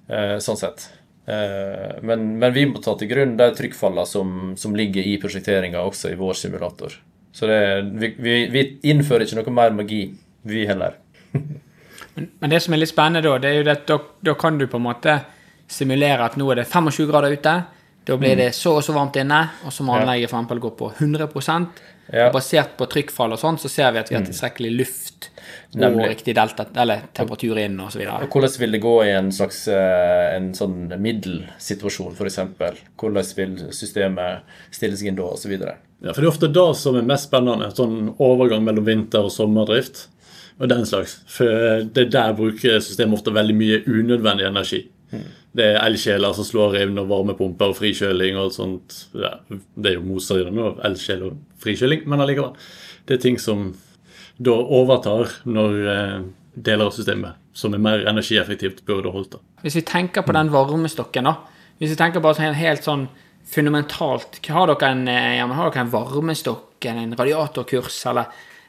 Eh, 0.07 0.37
sånn 0.37 0.59
sett. 0.59 0.89
Eh, 1.25 1.97
men, 2.01 2.37
men, 2.37 2.53
vi 2.53 2.67
må 2.69 2.81
ta 2.83 2.93
til 2.97 3.09
grunn 3.09 3.37
de 3.39 3.49
trykkfallene 3.57 4.05
som, 4.05 4.53
som 4.57 4.75
ligger 4.77 5.05
i 5.05 5.17
prosjekteringa 5.21 5.81
også 5.81 6.13
i 6.13 6.19
vår 6.19 6.37
simulator. 6.37 6.93
Så 7.35 7.49
det, 7.49 7.61
vi, 7.97 8.11
vi, 8.21 8.35
vi, 8.53 8.65
innfører 8.91 9.25
ikke 9.25 9.41
noe 9.41 9.55
mer 9.55 9.73
magi, 9.75 10.03
vi 10.45 10.67
heller. 10.69 10.99
men, 11.33 12.29
men, 12.39 12.51
det 12.53 12.61
som 12.63 12.75
er 12.75 12.83
litt 12.83 12.93
spennende, 12.93 13.25
da, 13.25 13.39
det 13.41 13.49
er 13.49 13.57
jo 13.57 13.71
at 13.73 13.89
da, 13.89 14.35
kan 14.37 14.61
du 14.61 14.67
på 14.69 14.79
en 14.79 14.85
måte 14.85 15.17
simulere 15.67 16.25
at 16.25 16.37
nå 16.39 16.47
er 16.51 16.61
det 16.61 16.69
25 16.69 17.09
grader 17.09 17.35
ute. 17.35 17.55
Da 18.05 18.17
blir 18.21 18.35
mm. 18.35 18.41
det 18.43 18.51
så 18.53 18.75
og 18.77 18.83
så 18.85 18.93
varmt 18.93 19.17
inne, 19.17 19.41
og 19.65 19.73
så 19.73 19.85
må 19.85 19.95
anlegget 19.97 20.29
for 20.29 20.37
eksempel 20.37 20.61
gå 20.61 20.73
på 20.77 20.91
100 20.99 21.25
ja. 22.13 22.27
Basert 22.29 22.75
på 22.77 22.85
trykkfall 22.85 23.33
og 23.33 23.39
sånn, 23.41 23.57
så 23.57 23.69
ser 23.71 23.93
vi 23.95 23.97
at 23.97 24.11
vi 24.11 24.17
har 24.17 24.21
mm. 24.21 24.27
tilstrekkelig 24.29 24.71
luft 24.75 25.31
og 25.75 25.97
riktig 26.05 26.35
delta, 26.37 26.67
eller 26.77 27.07
temperatur 27.17 27.57
inn 27.59 27.79
osv. 27.81 28.03
Hvordan 28.05 28.53
vil 28.61 28.75
det 28.77 28.81
gå 28.83 28.93
i 29.07 29.11
en 29.15 29.31
slags 29.33 29.63
eh, 29.73 30.35
en 30.35 30.51
sånn 30.55 30.93
middelsituasjon, 31.01 32.13
f.eks.? 32.13 32.37
Hvordan 33.01 33.31
vil 33.39 33.55
systemet 33.73 34.59
stille 34.69 34.99
seg 34.99 35.11
inn 35.11 35.17
da, 35.17 35.31
osv.? 35.33 35.55
Ja, 35.57 36.13
for 36.13 36.21
det 36.21 36.27
er 36.27 36.31
ofte 36.31 36.51
det 36.53 36.67
som 36.77 36.99
er 36.99 37.07
mest 37.09 37.31
spennende. 37.31 37.71
Sånn 37.73 38.13
overgang 38.21 38.61
mellom 38.67 38.85
vinter- 38.85 39.25
og 39.25 39.33
sommerdrift 39.33 40.05
og 40.59 40.69
den 40.71 40.85
slags. 40.87 41.17
For 41.31 41.81
det 41.95 42.09
der 42.13 42.37
bruker 42.37 42.77
systemet 42.83 43.17
ofte 43.17 43.33
veldig 43.35 43.57
mye 43.57 43.81
unødvendig 43.89 44.45
energi. 44.47 44.85
Det 45.55 45.65
er 45.71 45.81
eldsjeler 45.85 46.35
som 46.35 46.47
slår 46.47 46.81
inn, 46.81 46.97
og 46.99 47.07
varmepumper 47.11 47.71
og 47.71 47.77
frikjøling 47.77 48.35
og 48.35 48.47
alt 48.47 48.57
sånt. 48.57 48.97
Ja, 49.15 49.37
det 49.49 49.91
er 49.91 49.97
jo 49.99 50.07
motstridende 50.09 50.55
med 50.57 50.81
eldsjel 50.89 51.23
og 51.29 51.37
frikjøling, 51.63 52.03
men 52.11 52.23
allikevel. 52.23 52.55
Det 53.07 53.17
er 53.17 53.23
ting 53.23 53.39
som 53.39 53.69
da 54.35 54.51
overtar 54.51 55.31
når 55.47 55.77
eh, 55.93 56.17
deler 56.55 56.89
av 56.89 56.95
systemet 56.95 57.39
som 57.55 57.75
er 57.75 57.79
mer 57.79 58.03
energieffektivt, 58.09 58.83
burde 58.87 59.11
holdt. 59.11 59.37
da. 59.37 59.61
Hvis 59.63 59.77
vi 59.79 59.85
tenker 59.87 60.25
på 60.27 60.35
den 60.35 60.51
varmestokken, 60.51 61.29
da. 61.29 61.37
Hvis 61.79 61.93
vi 61.93 61.99
tenker 61.99 62.23
på 62.23 62.33
en 62.35 62.55
helt 62.55 62.83
sånn 62.83 63.07
fundamentalt 63.45 64.39
Har 64.49 64.67
dere 64.67 64.87
en, 64.89 65.07
eh, 65.07 65.37
ja, 65.37 65.45
har 65.45 65.69
dere 65.69 65.83
en 65.85 65.91
varmestokk, 65.91 66.85
en 66.85 67.13
radiatorkurs 67.15 68.05
eller 68.09 68.25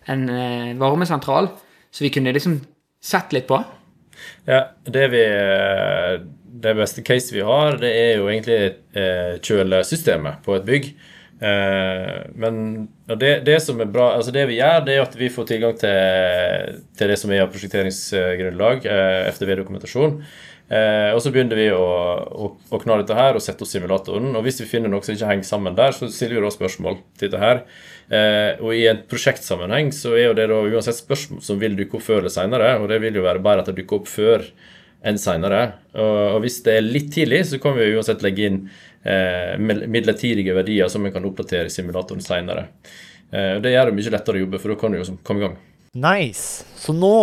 en 0.06 0.28
eh, 0.28 0.74
varmesentral, 0.76 1.48
så 1.90 2.04
vi 2.04 2.10
kunne 2.10 2.32
liksom 2.32 2.60
sett 3.00 3.32
litt 3.32 3.46
på? 3.48 3.58
Ja, 4.48 4.62
det 4.84 5.06
vi 5.12 5.24
Det 6.56 6.72
beste 6.78 7.02
case 7.04 7.34
vi 7.34 7.44
har, 7.44 7.76
det 7.82 7.90
er 7.92 8.16
jo 8.16 8.30
egentlig 8.30 8.56
eh, 8.96 9.36
kjølesystemet 9.44 10.40
på 10.46 10.56
et 10.56 10.64
bygg. 10.64 10.88
Eh, 11.36 12.30
men 12.34 12.88
det, 13.20 13.40
det, 13.44 13.58
som 13.60 13.80
er 13.80 13.90
bra, 13.92 14.14
altså 14.16 14.32
det 14.32 14.46
vi 14.48 14.56
gjør, 14.56 14.84
det 14.86 14.94
er 14.96 15.04
at 15.04 15.16
vi 15.20 15.28
får 15.32 15.50
tilgang 15.50 15.76
til, 15.76 16.78
til 16.96 17.12
det 17.12 17.18
som 17.20 17.32
er 17.32 17.44
av 17.44 17.50
prosjekteringsgrunnlag, 17.52 18.88
eh, 18.88 19.28
FDV-dokumentasjon. 19.34 20.16
Eh, 20.66 21.12
og 21.14 21.20
så 21.22 21.30
begynner 21.30 21.58
vi 21.60 21.68
å, 21.70 21.82
å, 22.26 22.48
å 22.56 22.80
kna 22.82 22.96
dette 22.98 23.14
her 23.14 23.36
og 23.36 23.44
sette 23.44 23.62
opp 23.62 23.70
simulatoren. 23.70 24.32
Og 24.34 24.46
hvis 24.46 24.62
vi 24.64 24.70
finner 24.70 24.90
noe 24.90 25.04
som 25.06 25.14
ikke 25.14 25.28
henger 25.30 25.46
sammen 25.46 25.76
der, 25.78 25.94
så 25.94 26.08
stiller 26.10 26.40
vi 26.40 26.46
da 26.46 26.54
spørsmål 26.54 26.98
til 27.18 27.28
dette 27.28 27.42
her. 27.42 27.62
Eh, 28.06 28.60
og 28.62 28.70
i 28.76 28.84
en 28.86 29.00
prosjektsammenheng 29.10 29.90
så 29.94 30.12
er 30.14 30.28
jo 30.28 30.36
det 30.38 30.46
da 30.52 30.60
uansett 30.62 31.00
spørsmål 31.00 31.40
som 31.42 31.58
vil 31.58 31.74
dukke 31.78 31.98
opp 31.98 32.06
før 32.06 32.22
eller 32.22 32.34
seinere. 32.34 32.76
Og 32.80 32.90
det 32.92 33.00
vil 33.02 33.18
jo 33.18 33.26
være 33.26 33.42
bare 33.44 33.64
at 33.64 33.70
det 33.70 33.78
dukker 33.80 34.02
opp 34.02 34.10
før 34.10 34.46
enn 35.06 35.18
seinere. 35.20 35.62
Og, 35.94 36.20
og, 36.36 36.38
hvis 36.44 36.60
det 36.66 36.78
er 36.78 36.86
litt 36.86 37.10
tidlig, 37.14 37.44
så 37.50 37.60
kan 37.62 37.76
vi 37.76 37.88
jo 37.88 37.98
uansett 38.00 38.22
legge 38.26 38.46
inn 38.50 38.62
eh, 39.06 39.56
midlertidige 39.58 40.54
verdier 40.56 40.90
som 40.92 41.04
vi 41.06 41.12
kan 41.14 41.26
oppdatere 41.26 41.70
i 41.70 41.74
simulatoren 41.74 42.24
seinere. 42.24 42.68
Eh, 43.30 43.56
det 43.62 43.74
gjør 43.74 43.90
det 43.90 43.98
mye 43.98 44.14
lettere 44.14 44.40
å 44.40 44.46
jobbe, 44.46 44.62
for 44.62 44.72
da 44.72 44.80
kan 44.80 44.94
du 44.94 45.00
jo 45.00 45.18
komme 45.26 45.42
i 45.42 45.46
gang. 45.46 45.60
Nice. 45.96 46.66
Så 46.78 46.94
nå 46.94 47.14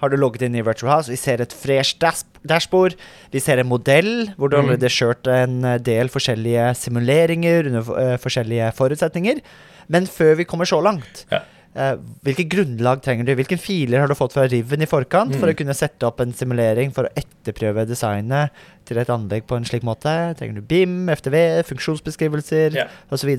har 0.00 0.08
du 0.08 0.16
logget 0.16 0.46
inn 0.46 0.56
i 0.56 0.64
Virtual 0.64 0.94
House. 0.94 1.12
Vi 1.12 1.18
ser 1.20 1.42
et 1.44 1.52
fresh 1.52 1.98
dashbord. 2.00 2.94
Vi 3.34 3.42
ser 3.42 3.60
en 3.60 3.68
modell 3.68 4.30
hvor 4.38 4.48
du 4.48 4.56
mm. 4.56 4.62
allerede 4.62 4.88
har 4.88 4.94
kjørt 4.94 5.28
en 5.28 5.58
del 5.84 6.08
forskjellige 6.12 6.70
simuleringer 6.80 7.68
under 7.68 7.90
uh, 7.90 8.14
forskjellige 8.22 8.70
forutsetninger. 8.78 9.42
Men 9.90 10.06
før 10.10 10.36
vi 10.40 10.46
kommer 10.48 10.68
så 10.68 10.78
langt, 10.84 11.24
ja. 11.32 11.42
Eh, 11.70 11.92
hvilke 12.26 12.48
grunnlag 12.50 12.98
trenger 13.04 13.28
du? 13.28 13.30
Hvilke 13.38 13.54
filer 13.60 14.02
har 14.02 14.10
du 14.10 14.16
fått 14.18 14.32
fra 14.34 14.42
Riven 14.50 14.82
i 14.82 14.88
forkant 14.90 15.36
for 15.38 15.52
å 15.52 15.54
kunne 15.54 15.74
sette 15.78 16.02
opp 16.08 16.18
en 16.24 16.32
simulering 16.34 16.90
for 16.90 17.06
å 17.06 17.12
etterprøve 17.14 17.84
designet 17.86 18.50
til 18.90 18.98
et 18.98 19.12
anlegg 19.14 19.46
på 19.46 19.54
en 19.54 19.66
slik 19.68 19.86
måte? 19.86 20.10
Trenger 20.38 20.58
du 20.58 20.66
BIM, 20.66 21.04
FTV, 21.14 21.62
funksjonsbeskrivelser 21.68 22.74
Ja. 22.74 22.88
osv.? 23.14 23.30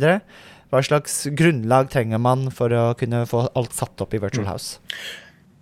Hva 0.72 0.80
slags 0.88 1.26
grunnlag 1.36 1.90
trenger 1.92 2.22
man 2.24 2.48
for 2.56 2.72
å 2.72 2.86
kunne 2.96 3.26
få 3.28 3.50
alt 3.60 3.76
satt 3.76 4.00
opp 4.00 4.14
i 4.16 4.22
Virtual 4.24 4.48
House? 4.48 4.80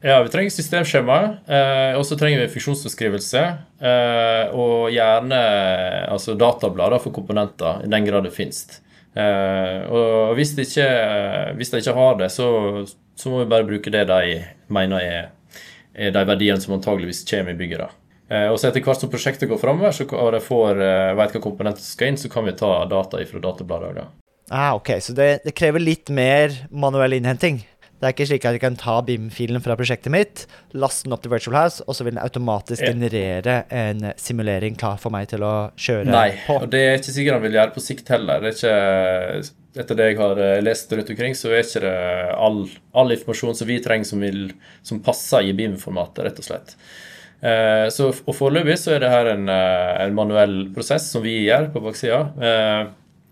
Ja, 0.06 0.22
vi 0.24 0.30
trenger 0.30 0.54
systemskjema, 0.54 1.40
eh, 1.50 1.98
og 1.98 2.06
så 2.06 2.16
trenger 2.22 2.46
vi 2.46 2.54
funksjonsbeskrivelse. 2.54 3.42
Eh, 3.82 4.54
og 4.54 4.94
gjerne 4.94 5.40
altså 6.08 6.38
datablader 6.38 7.02
for 7.02 7.12
komponenter, 7.12 7.82
i 7.84 7.90
den 7.90 8.06
grad 8.06 8.24
det 8.30 8.32
finnes. 8.38 8.80
Eh, 9.18 9.80
og 9.90 10.36
hvis 10.38 10.54
de, 10.58 10.66
ikke, 10.68 10.90
hvis 11.58 11.74
de 11.74 11.82
ikke 11.82 11.96
har 11.98 12.20
det, 12.20 12.30
så, 12.34 12.50
så 13.18 13.32
må 13.32 13.44
vi 13.44 13.50
bare 13.52 13.68
bruke 13.68 13.94
det 13.94 14.06
de 14.10 14.44
mener 14.70 15.02
er, 15.02 15.32
er 15.96 16.14
de 16.16 16.26
verdiene 16.30 16.62
som 16.62 16.78
antageligvis 16.78 17.26
kommer 17.30 17.56
i 17.56 17.60
bygget. 17.60 17.88
da. 17.88 17.90
Eh, 18.30 18.48
og 18.52 18.60
så 18.62 18.70
etter 18.70 18.86
hvert 18.86 19.02
som 19.02 19.10
prosjektet 19.10 19.50
går 19.50 19.62
framover, 19.62 19.96
og 20.14 20.32
de 20.36 20.42
får 20.46 20.84
eh, 20.86 21.16
vet 21.18 21.36
hva 21.36 21.44
komponenter 21.44 21.82
som 21.82 21.96
skal 21.96 22.12
inn, 22.12 22.22
så 22.22 22.30
kan 22.32 22.46
vi 22.46 22.54
ta 22.58 22.74
data 22.90 23.22
fra 23.26 23.44
databladet. 23.48 23.96
da. 23.98 24.08
Ah, 24.50 24.74
ok, 24.76 24.96
Så 25.02 25.14
det, 25.14 25.42
det 25.46 25.54
krever 25.58 25.82
litt 25.82 26.10
mer 26.10 26.54
manuell 26.70 27.14
innhenting. 27.18 27.62
Det 28.00 28.08
er 28.08 28.14
ikke 28.16 28.28
slik 28.30 28.46
at 28.48 28.56
jeg 28.56 28.64
kan 28.64 28.78
ta 28.80 28.94
BIM-filen 29.04 29.60
fra 29.64 29.76
prosjektet 29.76 30.14
mitt, 30.14 30.46
laste 30.72 31.08
den 31.08 31.16
opp 31.16 31.24
til 31.26 31.34
Virtual 31.34 31.58
House, 31.60 31.84
og 31.84 31.98
så 31.98 32.06
vil 32.08 32.16
den 32.16 32.22
automatisk 32.24 32.86
generere 32.86 33.58
en 33.76 34.14
simulering 34.16 34.78
klar 34.80 34.96
for 35.02 35.12
meg 35.12 35.28
til 35.34 35.44
å 35.44 35.54
kjøre 35.76 36.08
Nei, 36.08 36.30
på. 36.46 36.62
og 36.64 36.72
det 36.72 36.84
er 36.86 36.96
ikke 37.02 37.16
sikkert 37.18 37.40
han 37.40 37.44
vil 37.44 37.60
gjøre 37.60 37.76
på 37.76 37.84
sikt 37.84 38.14
heller. 38.16 38.40
Det 38.46 38.54
er 38.54 39.44
ikke, 39.44 39.52
etter 39.84 40.00
det 40.00 40.08
jeg 40.08 40.20
har 40.22 40.42
eh, 40.46 40.56
lest 40.64 40.96
rundt 40.96 41.12
omkring, 41.12 41.36
så 41.36 41.52
er 41.52 41.68
ikke 41.68 41.84
det 41.84 41.98
all, 42.40 42.64
all 43.04 43.16
informasjon 43.18 43.60
som 43.60 43.70
vi 43.70 43.82
trenger 43.84 44.08
som, 44.14 44.24
vil, 44.24 44.48
som 44.80 45.04
passer 45.04 45.52
i 45.52 45.54
BIM-formatet, 45.60 46.24
rett 46.30 46.40
og 46.40 46.48
slett. 46.48 46.78
Eh, 47.40 47.86
så, 47.96 48.10
og 48.12 48.36
Foreløpig 48.36 48.76
så 48.80 48.96
er 48.96 49.04
det 49.04 49.12
her 49.12 49.30
en, 49.34 49.46
eh, 49.52 49.92
en 50.06 50.16
manuell 50.16 50.58
prosess 50.76 51.12
som 51.12 51.24
vi 51.24 51.38
gjør 51.46 51.70
på 51.76 51.84
baksida. 51.84 52.24
Eh, 52.40 52.82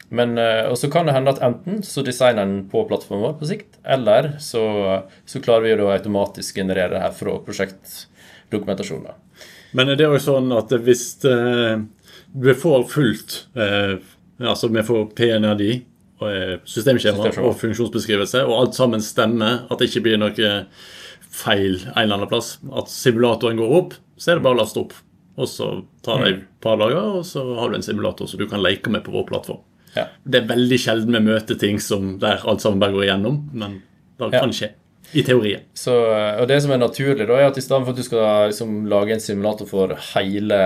men 0.09 0.37
eh, 0.39 0.63
og 0.69 0.77
så 0.79 0.89
kan 0.91 1.07
det 1.07 1.15
hende 1.17 1.33
at 1.33 1.41
enten 1.43 1.81
så 1.83 2.03
designer 2.05 2.45
den 2.45 2.67
på 2.71 2.85
plattformen 2.87 3.25
vår 3.25 3.37
på 3.41 3.49
sikt, 3.49 3.79
eller 3.83 4.35
så, 4.43 4.63
så 5.27 5.41
klarer 5.43 5.65
vi 5.67 5.75
å 5.83 5.91
automatisk 5.91 6.61
generere 6.61 6.95
det 6.95 7.03
her 7.03 7.15
fra 7.15 7.37
prosjektdokumentasjoner. 7.43 9.17
Men 9.75 9.91
er 9.91 9.99
det 9.99 10.07
òg 10.07 10.21
sånn 10.23 10.53
at 10.55 10.71
hvis 10.85 11.09
eh, 11.27 11.81
du 12.31 12.53
får 12.55 12.87
fullt 12.91 13.41
eh, 13.57 13.97
Altså 14.37 14.67
vi 14.69 14.83
får 14.85 15.07
PNRD, 15.17 15.61
eh, 16.21 16.51
systemskjema 16.61 17.17
Systemskjema. 17.17 17.47
og 17.47 17.55
funksjonsbeskrivelse, 17.57 18.43
og 18.45 18.59
alt 18.59 18.77
sammen 18.77 19.01
stemmer, 19.01 19.63
at 19.65 19.81
det 19.81 19.87
ikke 19.89 20.03
blir 20.05 20.19
noe 20.21 20.49
feil 21.33 21.79
en 21.87 22.03
eller 22.03 22.19
annen 22.19 22.29
plass, 22.29 22.51
at 22.69 22.91
simulatoren 22.93 23.57
går 23.57 23.73
opp, 23.79 23.95
så 24.13 24.29
er 24.29 24.37
det 24.37 24.45
bare 24.45 24.59
å 24.59 24.61
laste 24.61 24.83
opp. 24.83 24.93
Og 25.41 25.49
så 25.49 25.71
tar 26.05 26.21
det 26.21 26.29
et 26.29 26.45
par 26.61 26.77
dager, 26.77 27.17
og 27.17 27.25
så 27.25 27.41
har 27.57 27.73
du 27.73 27.79
en 27.79 27.85
simulator 27.85 28.29
som 28.29 28.37
du 28.37 28.45
kan 28.49 28.61
leke 28.61 28.93
med 28.93 29.01
på 29.05 29.15
vår 29.15 29.25
plattform. 29.31 29.65
Ja. 29.97 30.07
Det 30.23 30.43
er 30.43 30.49
veldig 30.49 30.81
sjelden 30.81 31.17
vi 31.17 31.23
møter 31.27 31.59
ting 31.59 31.81
som 31.83 32.15
der 32.21 32.43
alt 32.47 32.63
sammen 32.63 32.81
bare 32.83 32.95
går 32.95 33.07
igjennom, 33.07 33.41
men 33.57 33.81
det 34.21 34.35
kan 34.37 34.53
skje. 34.55 34.73
I 35.15 35.23
teorien. 35.23 35.61
Så, 35.77 35.93
og 36.35 36.49
det 36.49 36.57
som 36.63 36.73
er 36.75 36.81
naturlig, 36.81 37.23
da, 37.29 37.37
er 37.39 37.47
at 37.47 37.57
i 37.59 37.63
stedet 37.63 37.85
for 37.85 37.95
at 37.95 37.99
du 37.99 38.03
skal 38.03 38.49
liksom, 38.51 38.73
lage 38.91 39.15
en 39.15 39.21
simulator 39.23 39.69
for 39.69 39.93
hele, 40.09 40.57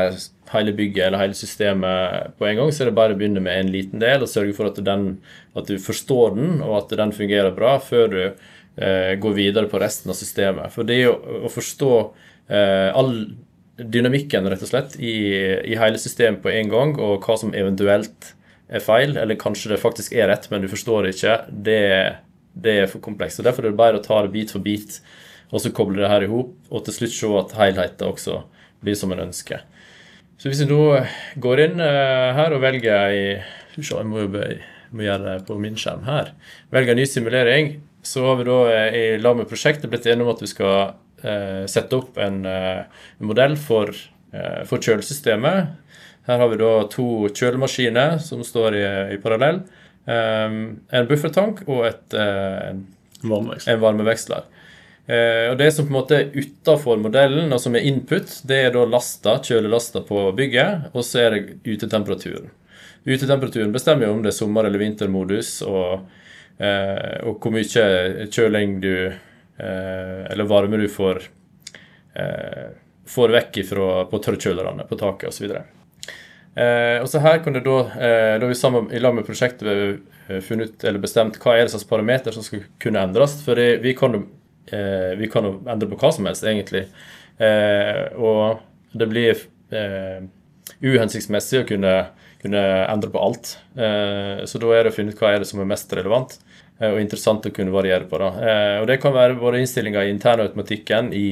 hele 0.50 0.74
bygget 0.78 1.04
eller 1.08 1.22
hele 1.22 1.38
systemet 1.38 2.34
på 2.40 2.48
en 2.50 2.58
gang, 2.58 2.72
så 2.74 2.82
er 2.82 2.90
det 2.90 2.96
bare 2.98 3.14
å 3.14 3.20
begynne 3.20 3.44
med 3.44 3.60
en 3.60 3.70
liten 3.74 4.02
del 4.02 4.26
og 4.26 4.32
sørge 4.32 4.56
for 4.58 4.72
at, 4.72 4.82
den, 4.88 5.06
at 5.54 5.70
du 5.70 5.78
forstår 5.82 6.34
den, 6.40 6.58
og 6.66 6.80
at 6.80 6.98
den 6.98 7.14
fungerer 7.14 7.54
bra, 7.54 7.76
før 7.86 8.10
du 8.16 8.20
eh, 8.26 9.14
går 9.22 9.38
videre 9.38 9.70
på 9.70 9.84
resten 9.84 10.10
av 10.10 10.18
systemet. 10.18 10.74
For 10.74 10.90
det 10.90 11.04
å, 11.12 11.16
å 11.46 11.54
forstå 11.54 11.94
eh, 12.50 12.90
all 12.98 13.14
dynamikken, 13.78 14.50
rett 14.50 14.66
og 14.66 14.74
slett, 14.74 14.98
i, 14.98 15.16
i 15.70 15.78
hele 15.78 16.02
systemet 16.02 16.42
på 16.42 16.50
en 16.50 16.74
gang, 16.74 16.98
og 16.98 17.22
hva 17.28 17.38
som 17.38 17.54
eventuelt 17.54 18.34
er 18.72 18.84
feil, 18.84 19.18
eller 19.20 19.40
kanskje 19.40 19.74
det 19.74 19.82
faktisk 19.82 20.16
er 20.16 20.29
rett, 20.31 20.48
men 20.51 20.64
du 20.64 20.70
forstår 20.72 21.05
det 21.05 21.16
ikke, 21.18 21.38
det, 21.68 21.81
det 22.53 22.77
er 22.84 22.90
for 22.92 23.03
komplekst. 23.03 23.42
og 23.42 23.50
Derfor 23.50 23.66
er 23.66 23.74
det 23.74 23.81
bedre 23.81 24.00
å 24.00 24.05
ta 24.05 24.22
det 24.24 24.34
bit 24.34 24.53
for 24.55 24.64
bit, 24.64 25.01
og 25.51 25.60
så 25.64 25.74
koble 25.75 26.00
det 26.00 26.12
her 26.12 26.24
i 26.24 26.31
hop, 26.31 26.55
og 26.72 26.86
til 26.88 26.96
slutt 26.96 27.16
se 27.18 27.31
at 27.42 27.55
helheten 27.60 28.07
også 28.07 28.42
blir 28.81 28.98
som 28.98 29.12
en 29.14 29.25
ønsker. 29.27 29.66
Så 30.42 30.50
hvis 30.50 30.64
vi 30.64 30.72
nå 30.72 30.84
går 31.44 31.68
inn 31.68 31.84
eh, 31.84 32.31
her 32.34 32.55
og 32.55 32.64
velger 32.64 33.14
i 33.14 33.25
jeg 33.77 34.07
må 34.10 34.25
må 34.92 35.05
gjøre 35.05 35.24
det 35.24 35.46
på 35.48 35.55
min 35.62 35.77
skjerm 35.79 36.03
her. 36.03 36.34
Velger 36.74 36.94
en 36.94 37.00
ny 37.00 37.05
simulering, 37.07 37.70
så 38.03 38.25
har 38.25 38.40
vi 38.40 38.48
da 38.48 38.57
eh, 38.74 38.98
i 38.98 39.03
lag 39.22 39.38
med 39.40 39.48
prosjektet 39.50 39.92
blitt 39.92 40.07
enige 40.10 40.25
om 40.25 40.34
at 40.34 40.42
vi 40.44 40.50
skal 40.51 40.74
eh, 41.24 41.64
sette 41.72 41.96
opp 41.96 42.18
en, 42.22 42.42
eh, 42.50 43.05
modell 43.24 43.55
for, 43.60 43.94
eh, 44.34 44.64
for 44.68 44.84
kjølesystemet. 44.84 45.77
Her 46.27 46.38
har 46.38 46.51
vi 46.51 46.60
da 46.62 46.72
to 46.92 47.07
kjølemaskiner 47.34 48.20
som 48.22 48.44
står 48.46 48.77
i, 48.77 48.84
i 49.16 49.22
parallell. 49.22 49.64
Um, 50.05 50.81
en 50.90 51.07
buffertank 51.10 51.62
og 51.68 51.86
et, 51.86 52.16
uh, 52.18 52.72
en 52.74 52.86
en 53.70 53.81
varmeveksler. 53.81 54.48
Uh, 55.05 55.51
og 55.51 55.57
Det 55.57 55.70
som 55.74 55.86
på 55.86 55.92
en 55.92 55.98
måte 56.00 56.18
er 56.18 56.31
utafor 56.34 56.98
modellen, 56.98 57.51
og 57.53 57.62
som 57.62 57.75
er 57.75 57.86
input, 57.86 58.42
det 58.50 58.64
er 58.66 58.74
da 58.74 58.86
lasta, 58.86 59.38
kjølelasta 59.46 60.01
på 60.07 60.31
bygget, 60.38 60.90
og 60.94 61.05
så 61.05 61.25
er 61.25 61.36
det 61.36 61.60
utetemperaturen. 61.66 62.50
Utetemperaturen 63.05 63.74
bestemmer 63.74 64.07
jo 64.07 64.14
om 64.14 64.22
det 64.22 64.29
er 64.34 64.38
sommer- 64.38 64.66
eller 64.66 64.81
vintermodus, 64.81 65.62
og, 65.66 66.07
uh, 66.62 67.18
og 67.25 67.38
hvor 67.38 67.53
mye 67.53 68.29
kjøling 68.29 68.79
du 68.81 68.96
Eller 69.62 70.48
varme 70.50 70.77
du 70.77 70.88
får, 70.90 71.20
får 73.05 73.34
vekk 73.36 73.57
ifra, 73.62 73.90
på 74.10 74.18
tørrkjølerne 74.18 74.88
på 74.90 74.98
taket 74.98 75.29
osv. 75.29 75.51
Eh, 76.55 76.98
og 77.00 77.07
så 77.07 77.22
her 77.24 77.40
kan 77.44 77.55
du 77.55 77.61
da, 77.64 77.77
eh, 77.96 78.35
da 78.42 78.48
vi 78.50 78.57
sammen, 78.59 78.90
I 78.92 79.00
lag 79.00 79.16
med 79.16 79.25
prosjektet 79.27 79.68
har 80.27 80.42
funnet 80.44 80.74
ut, 80.74 80.83
eller 80.83 81.00
bestemt 81.00 81.40
hva 81.40 81.55
er 81.55 81.66
det 81.66 81.74
slags 81.75 81.87
parameter 81.87 82.35
som 82.35 82.44
skal 82.44 82.66
kunne 82.81 83.03
endres. 83.03 83.37
For 83.46 83.59
eh, 83.59 83.79
vi 83.79 83.94
kan 83.96 84.20
jo 84.20 84.25
endre 84.72 85.90
på 85.90 86.00
hva 86.00 86.11
som 86.11 86.27
helst, 86.27 86.44
egentlig. 86.44 86.87
Eh, 87.42 88.11
og 88.20 88.59
det 88.92 89.07
blir 89.09 89.46
eh, 89.72 90.20
uhensiktsmessig 90.81 91.61
å 91.61 91.68
kunne, 91.70 91.96
kunne 92.44 92.64
endre 92.92 93.11
på 93.14 93.22
alt. 93.22 93.55
Eh, 93.75 94.44
så 94.50 94.61
da 94.61 94.75
er 94.75 94.85
det 94.85 94.94
å 94.94 94.98
finne 94.98 95.16
ut 95.16 95.22
hva 95.22 95.33
er 95.33 95.44
det 95.44 95.50
som 95.50 95.61
er 95.64 95.70
mest 95.72 95.94
relevant 95.98 96.37
eh, 96.79 96.92
og 96.92 97.00
interessant 97.01 97.48
å 97.48 97.53
kunne 97.55 97.74
variere 97.74 98.07
på. 98.09 98.20
Da. 98.22 98.31
Eh, 98.44 98.77
og 98.81 98.87
Det 98.92 99.00
kan 99.03 99.16
være 99.16 99.40
både 99.40 99.64
innstillinger 99.64 100.07
i 100.07 100.14
internautomatikken 100.16 101.14
i, 101.16 101.27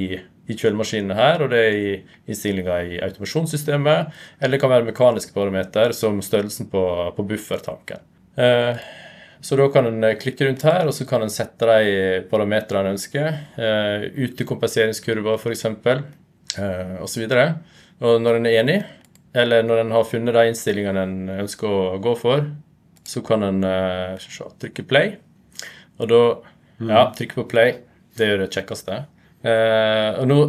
i 0.50 0.56
kjølemaskinene 0.58 1.18
her, 1.18 1.44
og 1.46 1.52
det 1.54 1.60
er 1.62 1.76
i 1.78 1.90
innstillinger 2.30 2.94
i 2.96 3.02
automasjonssystemet, 3.06 4.16
eller 4.40 4.58
det 4.58 4.62
kan 4.64 4.74
være 4.74 4.88
mekaniske 4.88 5.36
parameter 5.36 5.94
som 5.98 6.18
størrelsen 6.26 6.70
på, 6.72 6.84
på 7.16 7.26
buffertanken. 7.30 8.02
Eh, 8.40 8.82
så 9.42 9.56
da 9.56 9.70
kan 9.72 9.88
en 9.88 10.08
klikke 10.20 10.48
rundt 10.48 10.66
her, 10.68 10.88
og 10.90 10.96
så 10.96 11.06
kan 11.08 11.24
en 11.24 11.32
sette 11.32 11.68
de 11.70 12.24
parametrene 12.32 12.90
en 12.90 12.98
ønsker. 12.98 13.38
Eh, 13.56 14.08
Utekompenseringskurver, 14.26 15.38
f.eks., 15.40 15.66
eh, 16.60 16.96
osv. 17.06 17.28
Når 18.00 18.40
en 18.40 18.50
er 18.50 18.58
enig, 18.60 18.80
eller 19.38 19.64
når 19.64 19.84
en 19.84 19.94
har 19.96 20.10
funnet 20.10 20.36
de 20.36 20.50
innstillingene 20.50 21.06
en 21.06 21.16
ønsker 21.46 21.70
å 21.70 22.02
gå 22.04 22.16
for, 22.20 22.50
så 23.08 23.24
kan 23.26 23.46
en 23.48 23.64
eh, 23.64 24.30
trykke 24.60 24.88
play. 24.90 25.16
Og 26.00 26.12
da 26.12 26.24
Ja, 26.80 27.10
trykke 27.12 27.42
på 27.42 27.48
play. 27.52 27.74
Det 28.16 28.28
jo 28.30 28.38
det 28.40 28.52
kjekkeste. 28.56 29.02
Eh, 29.44 30.20
og 30.20 30.28
nå, 30.28 30.40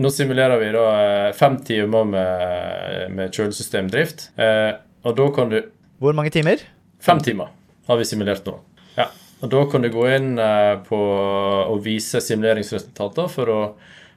nå 0.00 0.10
simulerer 0.12 0.60
vi 0.62 0.70
da 0.74 0.84
eh, 1.02 1.32
fem 1.36 1.58
timer 1.66 2.06
med, 2.08 3.10
med 3.12 3.34
kjølesystemdrift. 3.34 4.30
Eh, 4.40 4.70
og 5.04 5.16
da 5.18 5.26
kan 5.34 5.50
du 5.52 5.58
Hvor 6.02 6.16
mange 6.16 6.32
timer? 6.34 6.62
Fem 7.02 7.20
timer 7.22 7.50
har 7.88 7.98
vi 7.98 8.06
simulert 8.06 8.46
nå. 8.46 8.56
Ja. 8.96 9.08
Og 9.42 9.50
Da 9.50 9.64
kan 9.70 9.82
du 9.82 9.90
gå 9.90 10.06
inn 10.14 10.36
eh, 10.38 10.76
på 10.86 10.98
og 10.98 11.80
vise 11.84 12.22
simuleringsresultater 12.22 13.30
for 13.30 13.50
å 13.50 13.62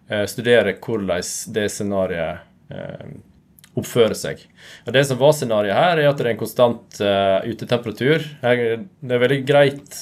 eh, 0.07 0.25
studere 0.29 0.75
hvordan 0.77 1.23
det 1.55 1.69
scenarioet 1.73 2.43
eh, 2.69 3.15
oppfører 3.75 4.15
seg. 4.15 4.43
Og 4.85 4.93
Det 4.93 5.01
som 5.09 5.17
var 5.19 5.33
scenarioet 5.35 5.75
her, 5.75 6.03
er 6.03 6.11
at 6.11 6.21
det 6.21 6.27
er 6.27 6.31
en 6.35 6.39
konstant 6.39 6.99
utetemperatur. 7.49 8.23
Det 8.39 9.11
er 9.11 9.19
veldig 9.25 9.39
greit 9.49 9.97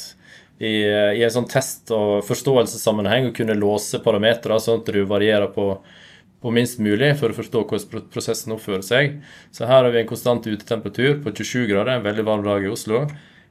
i, 0.63 0.76
i 1.19 1.23
en 1.26 1.34
sånn 1.34 1.49
test- 1.52 1.91
og 1.95 2.23
forståelsessammenheng 2.28 3.30
å 3.30 3.36
kunne 3.36 3.58
låse 3.60 3.99
parametere, 4.04 4.62
sånn 4.63 4.82
at 4.82 4.93
du 4.95 5.04
varierer 5.10 5.52
på 5.54 5.73
på 6.43 6.52
minst 6.52 6.82
mulig 6.84 7.13
for 7.19 7.32
å 7.32 7.38
forstå 7.38 7.62
hvordan 7.69 8.08
prosessen 8.12 8.52
oppfører 8.52 8.84
seg. 8.84 9.13
Så 9.56 9.63
her 9.63 9.86
har 9.86 9.93
vi 9.93 10.02
en 10.02 10.10
konstant 10.10 10.43
utetemperatur 10.43 11.21
på 11.23 11.32
27 11.32 11.69
grader, 11.69 11.93
en 11.95 12.04
veldig 12.04 12.26
varm 12.28 12.43
dag 12.43 12.65
i 12.65 12.71
Oslo. 12.71 13.06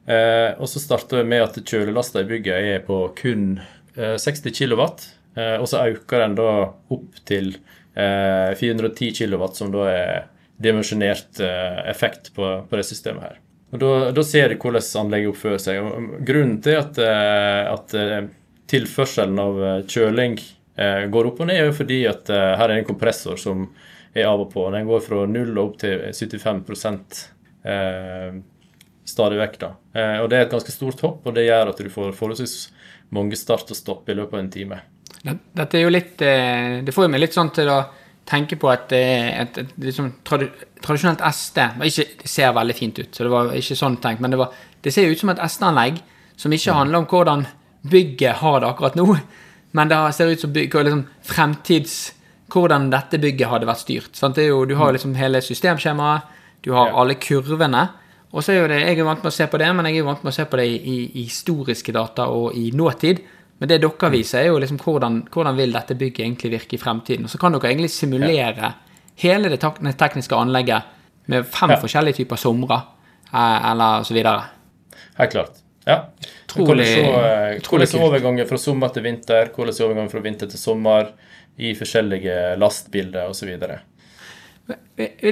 Eh, 0.05 0.51
og 0.59 0.69
så 0.69 0.81
starter 0.83 1.23
vi 1.23 1.31
med 1.31 1.41
at 1.41 1.57
kjølelasta 1.57 2.21
i 2.21 2.27
bygget 2.29 2.69
er 2.75 2.83
på 2.85 2.99
kun 3.17 3.47
eh, 3.97 4.13
60 4.21 4.53
kW. 4.53 4.83
Eh, 5.39 5.55
og 5.57 5.65
så 5.71 5.81
øker 5.87 6.21
den 6.21 6.37
da 6.37 6.51
opp 6.93 7.17
til 7.25 7.55
eh, 7.97 8.53
410 8.61 9.09
kW, 9.23 9.47
som 9.57 9.73
da 9.73 9.89
er 9.89 10.13
dimensjonert 10.61 11.41
eh, 11.41 11.81
effekt 11.89 12.29
på, 12.37 12.59
på 12.69 12.77
det 12.77 12.85
systemet 12.85 13.25
her. 13.25 13.41
Og 13.73 13.79
Da, 14.13 14.23
ser 14.23 14.53
du 14.53 14.59
hvordan 14.61 14.85
anlegget 15.01 15.33
oppfører 15.33 15.61
seg. 15.61 15.81
Og 15.81 16.19
Grunnen 16.25 16.59
til 16.61 16.77
at, 16.77 16.99
eh, 17.01 17.71
at 17.71 17.95
eh, 17.97 18.27
tilførselen 18.69 19.39
av 19.41 19.63
eh, 19.63 19.79
kjøling 19.89 20.37
går 20.73 21.27
opp 21.29 21.37
og 21.43 21.45
ned, 21.45 21.59
er 21.61 21.67
jo 21.67 21.73
fordi 21.77 21.99
at 22.09 22.25
her 22.33 22.63
er 22.63 22.79
en 22.79 22.85
kompressor 22.87 23.37
som 23.37 23.67
er 24.09 24.25
av 24.25 24.39
og 24.41 24.47
på. 24.49 24.63
Den 24.73 24.87
går 24.87 25.03
fra 25.05 25.19
0 25.29 25.51
og 25.51 25.59
opp 25.61 25.75
til 25.83 25.99
75 26.09 27.19
eh, 27.69 28.39
stadig 29.05 29.37
vekk. 29.37 29.59
da. 29.61 29.69
Og 30.23 30.31
Det 30.31 30.39
er 30.39 30.47
et 30.47 30.55
ganske 30.55 30.73
stort 30.73 31.03
hopp, 31.05 31.27
og 31.29 31.37
det 31.37 31.45
gjør 31.45 31.69
at 31.75 31.77
du 31.77 31.91
får 31.93 32.17
forholdsvis 32.17 32.55
mange 33.13 33.37
start 33.37 33.69
og 33.69 33.77
stopp 33.77 34.09
i 34.09 34.17
løpet 34.17 34.33
av 34.33 34.41
en 34.41 34.49
time. 34.55 34.81
Dette 35.21 35.77
er 35.77 35.85
jo 35.85 35.93
litt 35.93 36.17
Det 36.17 36.91
får 36.91 37.13
meg 37.13 37.21
litt 37.21 37.37
sånn 37.37 37.53
til 37.53 37.69
å 37.69 37.77
tenke 38.29 38.55
på 38.59 38.69
at 38.71 38.91
eh, 38.95 39.41
et, 39.41 39.57
et 39.57 39.73
liksom 39.77 40.11
tradi 40.23 40.47
tradisjonelt 40.83 41.21
SD 41.23 41.57
ikke, 41.87 42.05
Det 42.21 42.29
ser 42.29 42.53
veldig 42.55 42.75
fint 42.75 42.99
ut, 42.99 43.09
så 43.15 43.23
det 43.23 43.31
var 43.31 43.53
ikke 43.55 43.75
sånn 43.79 43.97
tenkt, 44.03 44.19
men 44.23 44.31
det, 44.31 44.39
var, 44.39 44.51
det 44.83 44.91
ser 44.93 45.05
jo 45.07 45.13
ut 45.15 45.19
som 45.21 45.31
et 45.31 45.39
SD-anlegg 45.43 46.01
som 46.37 46.51
ikke 46.55 46.75
handler 46.75 46.99
om 46.99 47.05
hvordan 47.07 47.45
bygget 47.89 48.41
har 48.41 48.59
det 48.59 48.67
akkurat 48.69 48.95
nå, 48.99 49.05
men 49.79 49.87
det 49.91 50.01
ser 50.15 50.31
ut 50.31 50.43
som 50.43 50.53
bygg, 50.53 50.73
liksom, 50.73 51.07
fremtids 51.23 51.95
Hvordan 52.53 52.91
dette 52.91 53.17
bygget 53.17 53.49
hadde 53.49 53.65
vært 53.65 53.81
styrt. 53.81 54.19
Jo, 54.37 54.59
du 54.69 54.75
har 54.77 54.91
liksom 54.93 55.15
hele 55.17 55.39
systemskjemaet, 55.41 56.27
du 56.61 56.71
har 56.75 56.91
Ja. 56.91 56.99
alle 57.01 57.15
kurvene. 57.15 57.89
Og 58.31 58.43
så 58.43 58.51
er 58.53 58.59
jo 58.61 58.67
det, 58.67 58.81
Jeg 58.81 58.99
er 58.99 59.03
vant 59.03 59.23
med 59.23 59.31
å 59.31 59.33
se 59.33 59.47
på 59.47 59.57
det, 59.57 59.75
men 59.75 59.85
jeg 59.85 59.97
er 59.97 60.03
vant 60.03 60.23
med 60.23 60.29
å 60.29 60.35
se 60.35 60.45
på 60.45 60.57
det 60.57 60.67
i, 60.67 60.75
i, 60.77 61.11
i 61.21 61.23
historiske 61.23 61.91
data 61.91 62.27
og 62.27 62.53
i 62.53 62.69
nåtid. 62.69 63.23
Men 63.59 63.69
det 63.69 63.81
dere 63.81 64.09
viser, 64.11 64.39
er 64.41 64.47
jo 64.51 64.59
liksom 64.59 64.79
hvordan, 64.81 65.21
hvordan 65.31 65.55
vil 65.55 65.71
dette 65.71 65.95
bygget 65.95 66.25
egentlig 66.25 66.51
virke 66.51 66.73
i 66.75 66.81
fremtiden. 66.81 67.25
Og 67.25 67.29
så 67.31 67.39
kan 67.39 67.53
dere 67.53 67.69
egentlig 67.71 67.91
simulere 67.93 68.73
hele 69.23 69.49
det 69.49 69.59
tekniske 69.61 70.35
anlegget 70.35 70.83
med 71.27 71.45
fem 71.47 71.69
Ja. 71.71 71.77
forskjellige 71.79 72.15
typer 72.23 72.35
somre, 72.35 72.81
eh, 73.31 73.71
eller 73.71 74.03
så 74.03 74.13
videre. 74.13 74.43
Helt 75.17 75.31
klart. 75.31 75.59
Ja. 75.85 76.05
Utrolig- 76.47 76.87
Hvordan 77.03 77.23
er 77.23 77.53
eh, 77.53 77.59
utrolig 77.59 77.87
overgangen 77.99 78.47
fra 78.47 78.57
sommer 78.57 78.89
til 78.93 79.03
vinter, 79.03 79.49
hvordan 79.55 79.73
overgangen 79.85 80.09
fra 80.11 80.19
vinter 80.19 80.47
til 80.49 80.59
sommer 80.59 81.11
i 81.57 81.73
forskjellige 81.73 82.57
lastbilder 82.57 83.29
osv. 83.29 83.57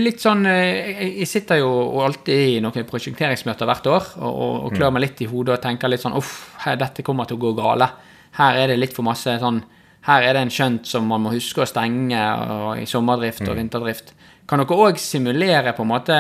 Litt 0.01 0.19
sånn, 0.19 0.45
eh, 0.45 1.17
jeg- 1.19 1.27
sitter 1.27 1.59
jo 1.59 2.01
alltid 2.01 2.57
i 2.57 2.59
noen 2.59 2.83
prosjekteringsmøter 2.85 3.65
hvert 3.65 3.87
år 3.87 4.07
og, 4.21 4.33
og, 4.35 4.65
og 4.65 4.73
klør 4.73 4.91
meg 4.91 5.01
litt 5.03 5.21
i 5.21 5.25
hodet 5.25 5.55
og 5.57 5.61
tenker 5.61 5.87
litt 5.87 6.01
sånn 6.01 6.17
Uff, 6.17 6.53
dette 6.65 7.01
kommer 7.01 7.25
til 7.25 7.37
å 7.37 7.39
gå 7.39 7.55
gale. 7.55 7.87
Her 8.37 8.55
er 8.63 8.67
det 8.71 8.79
litt 8.79 8.93
for 8.95 9.03
masse 9.03 9.33
sånn 9.41 9.61
Her 10.07 10.23
er 10.23 10.33
det 10.33 10.41
en 10.41 10.49
skjønt 10.53 10.85
som 10.89 11.05
man 11.07 11.21
må 11.21 11.29
huske 11.35 11.61
å 11.61 11.67
stenge 11.69 12.17
og, 12.49 12.79
i 12.81 12.85
sommerdrift 12.89 13.43
og 13.47 13.55
vinterdrift. 13.59 14.13
Kan 14.49 14.59
dere 14.63 14.77
òg 14.87 14.97
simulere, 14.97 15.73
på 15.77 15.83
en 15.85 15.91
måte, 15.91 16.15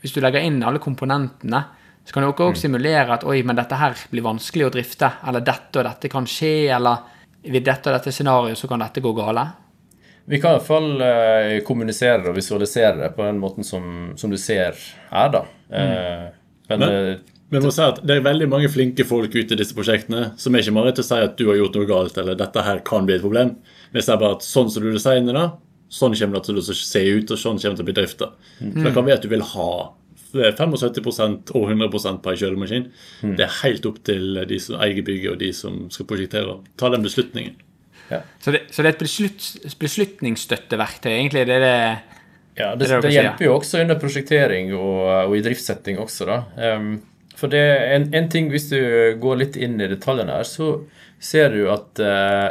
hvis 0.00 0.14
du 0.14 0.20
legger 0.24 0.40
inn 0.46 0.62
alle 0.64 0.80
komponentene, 0.80 1.60
så 2.08 2.14
kan 2.14 2.24
dere 2.24 2.32
òg 2.48 2.56
simulere 2.56 3.12
at 3.18 3.26
oi, 3.28 3.42
men 3.44 3.58
dette 3.58 3.76
her 3.76 3.92
blir 4.10 4.24
vanskelig 4.24 4.64
å 4.70 4.72
drifte, 4.72 5.10
eller 5.28 5.44
dette 5.44 5.76
og 5.82 5.84
dette 5.90 6.08
kan 6.08 6.24
skje, 6.24 6.70
eller 6.72 7.04
ved 7.44 7.64
dette 7.68 7.90
og 7.92 7.98
dette 7.98 8.12
scenarioet 8.16 8.56
så 8.56 8.66
kan 8.70 8.80
dette 8.80 9.04
gå 9.04 9.12
gale. 9.20 9.44
Vi 10.28 10.40
kan 10.40 10.54
i 10.56 10.58
hvert 10.58 10.66
fall 10.66 10.88
eh, 11.04 11.60
kommunisere 11.64 12.30
og 12.32 12.36
visualisere 12.36 12.96
det 13.02 13.12
på 13.16 13.24
den 13.28 13.38
måten 13.40 13.64
som, 13.64 14.14
som 14.16 14.30
du 14.32 14.36
ser 14.40 14.72
her, 15.12 15.28
da. 15.36 15.44
Eh, 15.68 16.30
men 16.72 16.80
Men- 16.80 16.88
eh, 16.88 17.18
Men 17.18 17.26
jeg 17.56 17.64
må 17.64 17.70
si 17.72 17.84
at 17.84 18.02
det 18.04 18.18
er 18.18 18.26
veldig 18.26 18.48
mange 18.52 18.68
flinke 18.68 19.06
folk 19.08 19.32
ute 19.32 19.54
i 19.54 19.58
disse 19.58 19.76
prosjektene 19.76 20.32
som 20.40 20.54
er 20.54 20.64
ikke 20.64 20.76
bare 20.76 20.92
til 20.96 21.04
å 21.06 21.08
si 21.08 21.20
at 21.24 21.38
du 21.38 21.46
har 21.48 21.56
gjort 21.60 21.78
noe 21.78 21.88
galt, 21.88 22.18
eller 22.20 22.36
dette 22.36 22.64
her 22.66 22.82
kan 22.84 23.08
bli 23.08 23.16
et 23.16 23.24
problem. 23.24 23.54
Vi 23.94 24.04
sier 24.04 24.20
bare 24.20 24.36
at 24.36 24.44
sånn 24.44 24.68
som 24.72 24.84
du 24.84 24.90
designer 24.92 25.38
det, 25.38 25.46
sånn 25.88 26.16
kommer 26.18 26.38
det 26.38 26.50
til 26.50 26.60
å 26.60 26.66
se 26.66 27.04
ut, 27.08 27.30
og 27.32 27.40
sånn 27.40 27.60
kommer 27.62 27.78
det 27.78 27.80
til 27.80 27.86
å 27.86 27.88
bli 27.88 27.96
drifta. 27.96 28.28
Mm. 28.60 28.74
Da 28.84 28.92
kan 28.92 29.06
vi 29.06 29.14
at 29.16 29.24
du 29.24 29.30
vil 29.32 29.46
ha 29.54 29.70
75% 30.28 31.54
og 31.56 31.70
100% 31.72 32.20
på 32.20 32.32
en 32.32 32.40
kjølemaskin. 32.42 32.90
Det 33.38 33.46
er 33.46 33.56
helt 33.62 33.88
opp 33.88 34.02
til 34.04 34.42
de 34.50 34.60
som 34.60 34.76
eier 34.84 35.00
bygget, 35.00 35.32
og 35.32 35.40
de 35.40 35.48
som 35.56 35.86
skal 35.94 36.08
prosjektere. 36.10 36.58
Ta 36.76 36.92
den 36.92 37.06
beslutningen. 37.06 37.56
Så 38.40 38.52
det, 38.54 38.62
så 38.72 38.84
det 38.84 38.88
er 38.88 38.94
et 38.94 39.02
beslut, 39.02 39.46
beslutningsstøtteverktøy, 39.80 41.10
egentlig. 41.12 41.44
Det 41.48 41.58
er 41.58 41.64
det 41.64 41.78
Ja, 42.58 42.74
det, 42.74 42.88
Det 42.88 43.02
det 43.04 43.12
hjelper 43.14 43.44
jo 43.44 43.54
også 43.54 43.80
under 43.84 43.98
prosjektering 44.00 44.72
og, 44.74 45.28
og 45.28 45.36
i 45.36 45.42
driftssetting 45.44 46.00
også, 46.02 46.26
da. 46.26 46.38
Em, 46.58 46.88
for 47.38 47.52
det 47.52 47.60
er 47.62 47.92
en, 47.96 48.08
en 48.14 48.28
ting, 48.30 48.50
hvis 48.52 48.68
du 48.72 48.80
går 49.22 49.38
litt 49.42 49.58
inn 49.58 49.78
i 49.80 49.90
detaljene 49.90 50.40
her, 50.40 50.48
så 50.48 50.72
ser 51.22 51.54
du 51.54 51.68
at 51.70 52.02
uh, 52.02 52.48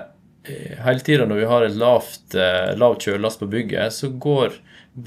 hele 0.86 1.04
tida 1.04 1.28
når 1.28 1.42
vi 1.42 1.50
har 1.52 1.66
et 1.66 1.76
lavt, 1.80 2.24
uh, 2.36 2.72
lav 2.80 2.98
kjølelast 3.04 3.44
på 3.44 3.50
bygget, 3.52 3.94
så 3.94 4.10
går 4.12 4.56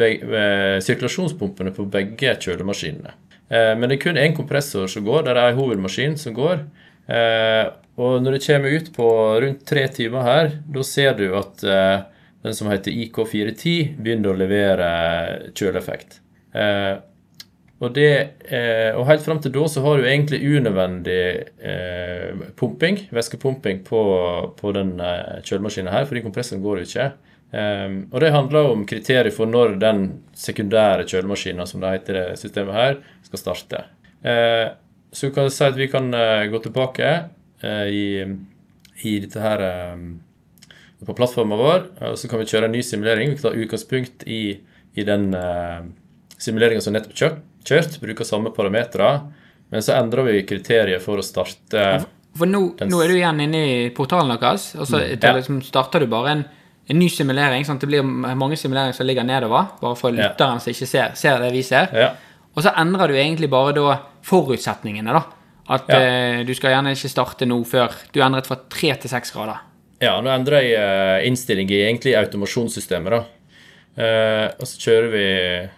eh, 0.01 0.77
sirkulasjonspumpene 0.85 1.73
på 1.75 1.89
begge 1.91 2.37
kjølemaskinene. 2.39 3.17
Men 3.51 3.91
det 3.91 3.97
er 3.97 4.03
kun 4.05 4.19
én 4.23 4.35
kompressor 4.37 4.85
som 4.87 5.03
går, 5.03 5.25
det 5.27 5.33
er 5.33 5.41
en 5.49 5.57
hovedmaskin 5.57 6.13
som 6.15 6.37
går. 6.37 6.61
Og 7.99 8.21
når 8.23 8.37
det 8.37 8.45
kommer 8.45 8.77
ut 8.79 8.93
på 8.95 9.09
rundt 9.43 9.65
tre 9.67 9.83
timer 9.91 10.23
her, 10.23 10.53
da 10.71 10.85
ser 10.87 11.17
du 11.19 11.25
at 11.35 11.65
den 12.45 12.55
som 12.57 12.71
heter 12.71 12.95
IK410, 12.95 13.97
begynner 14.01 14.33
å 14.33 14.39
levere 14.39 14.91
kjøleeffekt. 15.53 16.21
Eh, 16.57 16.97
og, 17.81 17.95
det, 17.97 18.11
eh, 18.53 18.91
og 18.93 19.07
helt 19.09 19.25
fram 19.25 19.39
til 19.41 19.55
da 19.55 19.65
så 19.73 19.81
har 19.87 20.01
du 20.01 20.05
egentlig 20.05 20.41
unødvendig 20.45 21.23
eh, 21.65 22.43
pumping, 22.61 23.07
væskepumping 23.09 23.81
på, 23.87 24.03
på 24.59 24.73
den 24.77 24.99
eh, 25.01 25.39
kjølemaskinen 25.47 25.93
her, 25.95 26.05
fordi 26.09 26.25
kompressoren 26.27 26.61
går 26.65 26.83
jo 26.83 26.89
ikke. 26.91 27.07
Eh, 27.57 27.89
og 28.13 28.19
det 28.21 28.35
handler 28.37 28.69
om 28.75 28.85
kriterier 28.89 29.33
for 29.33 29.49
når 29.49 29.79
den 29.81 30.05
sekundære 30.37 31.09
kjølemaskinen, 31.09 31.65
som 31.67 31.81
det 31.81 31.95
heter 31.97 32.19
det 32.19 32.27
systemet 32.43 32.77
her, 32.77 33.01
skal 33.31 33.45
starte. 33.47 33.85
Eh, 34.29 34.67
så 35.17 35.33
kan 35.33 35.49
si 35.51 35.65
at 35.65 35.81
vi 35.81 35.89
kan 35.89 36.13
eh, 36.15 36.51
gå 36.53 36.61
tilbake 36.61 37.15
eh, 37.65 37.87
i, 37.89 38.05
i 39.09 39.17
dette 39.25 39.41
her 39.41 39.65
på 41.01 41.17
plattformen 41.17 41.59
vår, 41.59 41.87
og 42.11 42.19
så 42.21 42.29
kan 42.29 42.43
vi 42.43 42.49
kjøre 42.51 42.69
en 42.69 42.77
ny 42.77 42.85
simulering. 42.85 43.33
Vi 43.33 43.41
kan 43.41 43.49
ta 43.49 43.57
utgangspunkt 43.57 44.27
i, 44.29 44.59
i 45.01 45.05
den 45.09 45.31
uh, 45.33 45.87
simuleringen 46.37 46.85
som 46.85 46.93
nettopp 46.93 47.17
kjørt, 47.17 47.39
kjørt, 47.65 47.99
bruker 48.01 48.25
samme 48.25 48.51
parametere, 48.55 49.11
men 49.71 49.81
så 49.83 49.95
endrer 50.01 50.25
vi 50.27 50.43
kriteriet 50.49 51.03
for 51.03 51.17
å 51.21 51.25
starte 51.25 52.05
For 52.37 52.47
nå, 52.47 52.77
nå 52.87 52.99
er 53.05 53.09
du 53.11 53.15
igjen 53.19 53.41
inne 53.43 53.61
i 53.67 53.91
portalen 53.91 54.31
deres, 54.39 54.75
og 54.79 54.87
så 54.87 55.01
Ja. 55.03 55.17
da 55.17 55.33
liksom 55.35 55.61
starter 55.63 56.01
du 56.01 56.07
bare 56.07 56.29
en, 56.31 56.45
en 56.89 56.99
ny 56.99 57.09
simulering. 57.09 57.65
sånn 57.65 57.75
at 57.75 57.81
Det 57.81 57.89
blir 57.89 58.03
mange 58.05 58.57
simuleringer 58.57 58.95
som 58.95 59.07
ligger 59.07 59.25
nedover, 59.25 59.67
bare 59.81 59.97
for 59.97 60.11
Ja. 60.15 60.29
lytteren 60.29 60.61
som 60.61 60.73
ikke 60.73 60.87
ser, 60.87 61.11
ser 61.15 61.39
det 61.39 61.53
vi 61.53 61.63
ser. 61.63 61.89
Ja. 61.93 62.13
Og 62.57 62.63
så 62.63 62.73
endrer 62.77 63.09
du 63.09 63.15
egentlig 63.15 63.51
bare 63.51 63.73
da 63.75 63.99
forutsetningene, 64.23 65.13
da. 65.13 65.25
At 65.69 65.89
Ja. 65.89 65.97
eh, 65.99 66.45
du 66.45 66.55
skal 66.55 66.71
gjerne 66.71 66.91
ikke 66.93 67.09
starte 67.11 67.47
nå 67.47 67.65
før 67.65 67.91
Du 68.13 68.21
endret 68.21 68.47
fra 68.47 68.57
tre 68.69 68.95
til 68.97 69.09
seks 69.11 69.31
grader. 69.33 69.59
Ja, 70.01 70.21
nå 70.21 70.31
endrer 70.31 70.63
jeg 70.63 70.73
eh, 70.79 71.27
innstilling 71.29 71.69
i 71.71 71.83
egentlig 71.93 72.17
automasjonssystemet, 72.17 73.11
da. 73.11 73.25
Eh, 74.03 74.47
og 74.59 74.67
så 74.67 74.79
kjører 74.81 75.11
vi, 75.11 75.71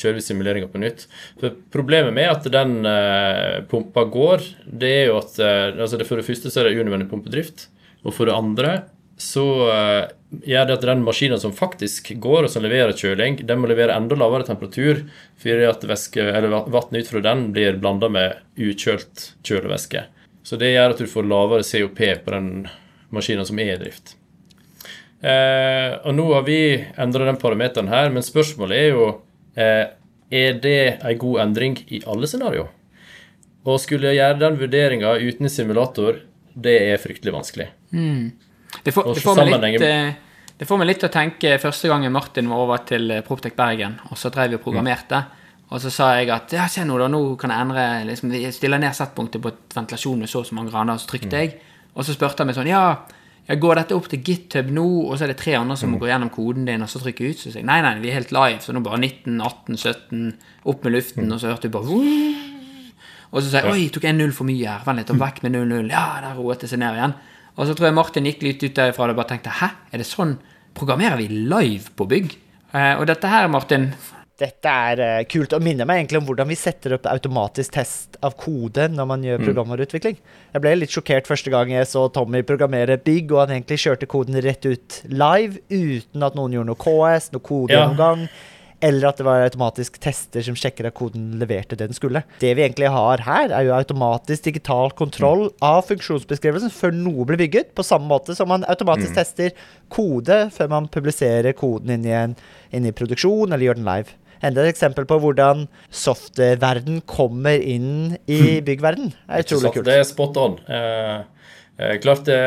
kjører 0.00 0.18
vi 0.18 0.24
simuleringa 0.24 0.70
på 0.70 0.80
nytt. 0.82 1.06
For 1.40 1.58
Problemet 1.72 2.14
med 2.16 2.30
at 2.30 2.48
den 2.52 2.78
uh, 2.86 3.60
pumpa 3.70 4.06
går, 4.10 4.46
det 4.64 4.94
er 5.02 5.10
jo 5.10 5.18
at 5.20 5.36
uh, 5.38 5.76
altså 5.76 6.00
det 6.00 6.08
For 6.08 6.20
det 6.20 6.26
første 6.26 6.52
så 6.52 6.62
er 6.62 6.70
det 6.70 6.80
unødvendig 6.80 7.10
pumpedrift. 7.10 7.68
Og 8.04 8.16
for 8.16 8.30
det 8.30 8.36
andre 8.36 8.74
så 9.20 9.44
uh, 9.68 10.08
gjør 10.48 10.68
det 10.68 10.76
at 10.78 10.86
den 10.88 11.02
maskinen 11.04 11.40
som 11.42 11.52
faktisk 11.52 12.14
går, 12.22 12.46
og 12.46 12.52
som 12.52 12.64
leverer 12.64 12.96
kjøling, 12.96 13.42
den 13.44 13.60
må 13.60 13.68
levere 13.68 13.96
enda 13.98 14.16
lavere 14.16 14.46
temperatur 14.48 15.02
fordi 15.40 15.66
at 15.68 15.84
væske, 15.88 16.24
eller 16.24 16.70
vann 16.72 16.96
ut 16.96 17.10
fra 17.10 17.24
den 17.24 17.50
blir 17.54 17.76
blanda 17.82 18.08
med 18.12 18.40
ukjølt 18.60 19.34
kjølevæske. 19.44 20.06
Så 20.46 20.56
det 20.60 20.72
gjør 20.72 20.94
at 20.94 21.02
du 21.02 21.10
får 21.10 21.28
lavere 21.28 21.66
COP 21.66 22.00
på 22.24 22.32
den 22.32 22.50
maskinen 23.12 23.46
som 23.46 23.60
er 23.60 23.74
i 23.74 23.80
drift. 23.80 24.14
Eh, 25.20 25.90
og 26.00 26.14
nå 26.16 26.24
har 26.32 26.46
vi 26.46 26.60
endra 27.00 27.26
den 27.28 27.40
parameteren 27.40 27.90
her, 27.92 28.08
men 28.12 28.24
spørsmålet 28.24 28.78
er 28.78 28.94
jo 28.94 29.08
Er 29.56 30.60
det 30.62 31.00
en 31.02 31.18
god 31.18 31.40
endring 31.42 31.78
i 31.88 32.02
alle 32.06 32.28
scenario? 32.30 32.68
Og 33.68 33.80
skulle 33.82 34.12
jeg 34.12 34.20
gjøre 34.20 34.38
den 34.40 34.58
vurderinga 34.60 35.16
uten 35.20 35.50
simulator, 35.52 36.20
det 36.54 36.76
er 36.92 37.00
fryktelig 37.02 37.34
vanskelig. 37.34 37.66
Det 38.84 38.94
får, 38.94 39.10
det, 39.14 39.24
får 39.24 39.40
meg 39.42 39.64
litt, 39.64 39.82
eh, 39.84 40.54
det 40.60 40.68
får 40.68 40.80
meg 40.80 40.88
litt 40.90 41.02
til 41.02 41.10
å 41.10 41.12
tenke 41.12 41.58
første 41.60 41.90
gangen 41.90 42.14
Martin 42.14 42.48
var 42.50 42.62
over 42.64 42.82
til 42.86 43.10
eh, 43.10 43.22
Proptech 43.26 43.56
Bergen, 43.58 43.98
og 44.08 44.18
så 44.18 44.30
drev 44.32 44.54
vi 44.54 44.58
og 44.60 44.64
programmerte. 44.64 45.20
Og 45.70 45.82
så 45.82 45.92
sa 45.94 46.08
jeg 46.18 46.30
at 46.34 46.50
ja, 46.54 46.66
se 46.70 46.82
nå, 46.86 46.96
da, 46.98 47.06
nå 47.10 47.20
kan 47.38 47.52
jeg 47.52 47.64
endre 47.66 47.84
liksom, 48.08 48.32
Jeg 48.34 48.54
stiller 48.56 48.80
ned 48.82 48.94
settpunktet 48.96 49.42
på 49.42 49.52
ventilasjon 49.74 50.18
med 50.18 50.30
så 50.30 50.42
og 50.42 50.48
så 50.48 50.56
mange 50.56 50.72
grader, 50.72 50.96
og 50.96 51.02
så 51.02 51.10
trykte 51.12 51.42
jeg. 51.42 51.52
Og 51.94 52.06
så 52.06 52.14
spurte 52.16 52.42
han 52.42 52.50
meg 52.50 52.58
sånn 52.58 52.70
Ja, 52.70 52.82
jeg 53.50 53.58
går 53.58 53.80
dette 53.80 53.96
opp 53.96 54.06
til 54.12 54.20
GitHub 54.22 54.68
nå, 54.70 54.86
og 55.08 55.16
så 55.18 55.26
er 55.26 55.32
det 55.32 55.40
tre 55.40 55.56
andre 55.58 55.74
som 55.78 55.90
må 55.90 55.98
gå 55.98 56.06
gjennom 56.06 56.30
koden 56.30 56.68
din, 56.68 56.84
og 56.84 56.90
så 56.92 57.00
trykker 57.02 57.32
ut. 57.32 57.40
Så 57.40 57.50
sier 57.50 57.64
jeg 57.64 57.66
nei, 57.66 57.80
nei, 57.82 57.96
vi 57.98 58.12
er 58.12 58.20
helt 58.20 58.30
live, 58.34 58.60
så 58.62 58.74
nå 58.74 58.82
bare 58.84 59.00
19, 59.00 59.40
18, 59.42 59.80
17, 59.80 60.28
opp 60.70 60.86
med 60.86 60.94
luften, 60.94 61.32
og 61.34 61.42
så 61.42 61.50
hørte 61.50 61.66
du 61.66 61.74
bare 61.74 61.98
og 63.30 63.38
så 63.38 63.46
sier 63.46 63.66
jeg 63.66 63.70
oi, 63.74 63.82
tok 63.94 64.06
jeg 64.08 64.16
null 64.16 64.32
for 64.34 64.48
mye 64.48 64.66
her. 64.66 64.82
Vent 64.86 64.98
litt, 64.98 65.10
og 65.14 65.20
vekk 65.20 65.44
med 65.44 65.54
0-0. 65.54 65.90
Ja, 65.92 66.06
der 66.24 66.38
roet 66.38 66.64
det 66.64 66.70
seg 66.70 66.80
ned 66.82 66.96
igjen. 66.98 67.12
Og 67.54 67.68
så 67.68 67.76
tror 67.78 67.90
jeg 67.90 67.96
Martin 67.98 68.26
gikk 68.26 68.42
litt 68.46 68.64
ut 68.64 68.74
derfra 68.74 69.10
og 69.10 69.18
bare 69.18 69.30
tenkte 69.34 69.52
hæ, 69.60 69.68
er 69.90 70.02
det 70.02 70.06
sånn 70.08 70.36
programmerer 70.78 71.20
vi 71.20 71.28
live 71.30 71.92
på 71.98 72.06
bygg? 72.10 72.34
Eh, 72.74 72.94
og 72.96 73.06
dette 73.10 73.30
her, 73.30 73.46
Martin, 73.52 73.90
Dette 74.40 74.72
er 74.72 75.00
eh, 75.04 75.22
kult 75.28 75.52
og 75.52 75.60
minner 75.64 75.88
meg 75.88 76.00
egentlig 76.00 76.22
om 76.22 76.28
hvordan 76.30 76.48
vi 76.48 76.56
setter 76.56 76.94
opp 76.96 77.08
automatisk 77.10 77.74
test 77.74 78.16
av 78.24 78.38
kode 78.40 78.86
når 78.88 79.08
man 79.10 79.24
gjør 79.26 79.42
programvareutvikling. 79.44 80.16
Jeg 80.54 80.62
ble 80.64 80.76
litt 80.78 80.94
sjokkert 80.94 81.28
første 81.28 81.52
gang 81.52 81.72
jeg 81.74 81.88
så 81.90 82.06
Tommy 82.14 82.40
programmere 82.48 82.96
bygg, 83.04 83.34
og 83.34 83.42
han 83.42 83.58
egentlig 83.58 83.82
kjørte 83.82 84.08
koden 84.08 84.40
rett 84.40 84.64
ut 84.64 85.02
live 85.12 85.60
uten 85.68 86.24
at 86.24 86.38
noen 86.38 86.56
gjorde 86.56 86.72
noe 86.72 86.80
KS, 86.80 87.28
noe 87.34 87.44
kodegjennomgang. 87.44 88.24
Eller 88.80 89.10
at 89.10 89.18
det 89.20 89.26
var 89.26 89.42
automatisk 89.44 89.98
tester 90.00 90.40
som 90.46 90.56
sjekker 90.56 90.86
at 90.88 90.96
koden 90.96 91.34
leverte 91.40 91.76
det 91.76 91.90
den 91.90 91.96
skulle. 91.96 92.22
Det 92.40 92.54
vi 92.56 92.64
egentlig 92.64 92.88
har 92.88 93.20
her, 93.26 93.52
er 93.52 93.66
jo 93.66 93.74
automatisk 93.76 94.46
digital 94.46 94.88
kontroll 94.96 95.50
av 95.60 95.82
funksjonsbeskrivelsen 95.90 96.72
før 96.72 96.96
noe 96.96 97.26
blir 97.28 97.42
bygget, 97.42 97.74
på 97.76 97.84
samme 97.84 98.08
måte 98.08 98.32
som 98.38 98.48
man 98.48 98.64
automatisk 98.72 99.18
tester 99.18 99.52
kode 99.92 100.46
før 100.56 100.72
man 100.72 100.88
publiserer 100.88 101.52
koden 101.58 101.92
inn 101.98 102.08
i, 102.08 102.16
en, 102.16 102.38
inn 102.72 102.88
i 102.88 102.96
produksjon 102.96 103.52
eller 103.52 103.68
gjør 103.68 103.82
den 103.82 103.90
live. 103.90 104.16
Enda 104.40 104.64
et 104.64 104.72
eksempel 104.72 105.04
på 105.08 105.18
hvordan 105.20 105.66
software-verden 105.92 107.02
kommer 107.08 107.60
inn 107.60 108.16
i 108.24 108.60
byggverden. 108.64 109.12
Det 109.12 109.36
er 109.36 109.44
utrolig 109.44 109.74
kult. 109.74 109.88
Det 109.88 109.98
er 110.00 110.08
spot 110.08 110.40
on. 110.40 110.56
Eh, 110.64 111.18
eh, 111.76 111.94
klart 112.00 112.24
det, 112.28 112.40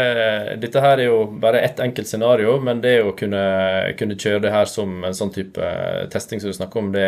Dette 0.63 0.81
her 0.81 0.97
er 0.97 1.11
jo 1.11 1.19
bare 1.43 1.61
ett 1.61 1.81
enkelt 1.85 2.09
scenario, 2.09 2.57
men 2.65 2.81
det 2.81 2.95
å 3.05 3.13
kunne, 3.17 3.43
kunne 3.99 4.17
kjøre 4.17 4.41
det 4.47 4.55
her 4.55 4.69
som 4.69 5.03
en 5.05 5.17
sånn 5.17 5.33
type 5.35 5.61
eh, 5.61 6.03
testing 6.13 6.41
som 6.41 6.49
du 6.49 6.57
snakker 6.57 6.81
om, 6.81 6.91
det, 6.95 7.07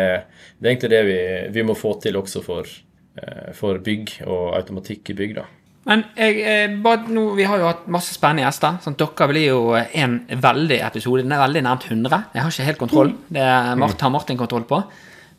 det 0.60 0.68
er 0.68 0.76
egentlig 0.76 0.94
det 0.94 1.04
vi, 1.10 1.20
vi 1.58 1.66
må 1.66 1.78
få 1.78 1.96
til 2.02 2.22
også 2.22 2.44
for, 2.46 2.70
eh, 3.18 3.50
for 3.58 3.82
bygg 3.82 4.20
og 4.26 4.54
automatikk 4.60 5.16
i 5.16 5.18
bygg. 5.18 5.38
da. 5.42 5.48
Men 5.86 6.02
jeg, 6.18 6.40
eh, 6.42 6.76
bare 6.82 7.06
nå, 7.14 7.28
vi 7.38 7.44
har 7.46 7.60
jo 7.60 7.68
hatt 7.68 7.84
masse 7.94 8.14
spennende 8.16 8.42
gjester. 8.42 8.80
Sånn, 8.82 8.96
dere 8.98 9.28
blir 9.30 9.44
jo 9.52 9.60
en 9.76 10.16
veldig 10.28 10.80
episode. 10.82 11.22
Den 11.22 11.34
er 11.36 11.44
veldig 11.44 11.62
nærmt 11.62 11.86
100. 11.86 12.24
Jeg 12.34 12.42
har 12.42 12.50
ikke 12.50 12.66
helt 12.70 12.80
kontroll. 12.80 13.12
Det 13.30 13.44
er 13.44 13.76
Mart, 13.78 14.00
har 14.02 14.10
Martin 14.10 14.40
kontroll 14.40 14.66
på. 14.66 14.80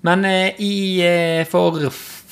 Men 0.08 0.24
eh, 0.26 0.56
i 0.64 1.02
eh, 1.04 1.44
for 1.50 1.80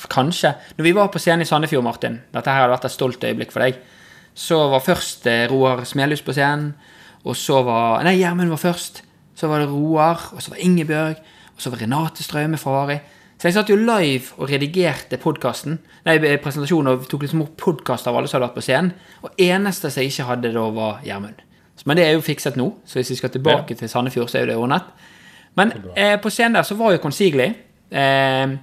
kanskje 0.08 0.52
Når 0.76 0.84
vi 0.86 0.92
var 0.94 1.08
på 1.10 1.18
scenen 1.18 1.42
i 1.42 1.48
Sandefjord, 1.48 1.82
Martin 1.82 2.20
Dette 2.30 2.52
her 2.52 2.62
hadde 2.62 2.76
vært 2.76 2.84
et 2.86 2.94
stolt 2.94 3.24
øyeblikk 3.26 3.50
for 3.52 3.64
deg. 3.64 3.80
Så 4.36 4.60
var 4.70 4.84
først 4.84 5.26
eh, 5.26 5.46
Roar 5.50 5.84
Smelhus 5.88 6.22
på 6.24 6.34
scenen. 6.36 6.74
Og 7.26 7.36
så 7.36 7.62
var 7.66 8.04
Nei, 8.06 8.18
Gjermund 8.20 8.52
var 8.52 8.62
først. 8.62 9.02
Så 9.36 9.50
var 9.50 9.60
det 9.60 9.68
Roar. 9.68 10.30
Og 10.32 10.44
så 10.44 10.54
var 10.54 10.62
Ingebjørg. 10.62 11.20
Og 11.56 11.64
så 11.64 11.72
var 11.72 11.82
Renate 11.82 12.24
Straume 12.24 12.60
fra 12.60 12.78
Vari. 12.78 12.98
Så 13.46 13.52
jeg 13.52 13.54
satt 13.60 13.68
jo 13.70 13.76
live 13.78 14.32
og 14.42 14.48
redigerte 14.50 15.20
podkasten. 15.22 15.76
Nei, 16.02 16.16
presentasjonen 16.42 16.96
og 16.96 17.04
tok 17.06 17.22
liksom 17.22 17.44
opp 17.44 17.52
podkast 17.62 18.08
av 18.10 18.16
alle 18.18 18.26
som 18.26 18.40
hadde 18.40 18.48
vært 18.48 18.56
på 18.56 18.64
scenen. 18.66 18.88
Og 19.22 19.38
eneste 19.38 19.86
som 19.86 20.02
jeg 20.02 20.10
ikke 20.10 20.26
hadde 20.26 20.50
da, 20.56 20.64
var 20.74 20.96
Gjermund. 21.06 21.44
Men 21.86 22.00
det 22.00 22.08
er 22.08 22.16
jo 22.16 22.24
fikset 22.26 22.58
nå, 22.58 22.66
så 22.82 22.98
hvis 22.98 23.12
vi 23.12 23.18
skal 23.20 23.30
tilbake 23.36 23.76
til 23.78 23.92
Sandefjord, 23.92 24.32
så 24.32 24.40
er 24.40 24.42
jo 24.42 24.48
det 24.50 24.56
ordnet. 24.64 24.90
Men 25.62 25.70
eh, 25.94 26.16
på 26.18 26.34
scenen 26.34 26.58
der 26.58 26.66
så 26.66 26.74
var 26.80 26.96
jo 26.96 27.04
Consigli. 27.04 27.46
Eh, 27.86 28.56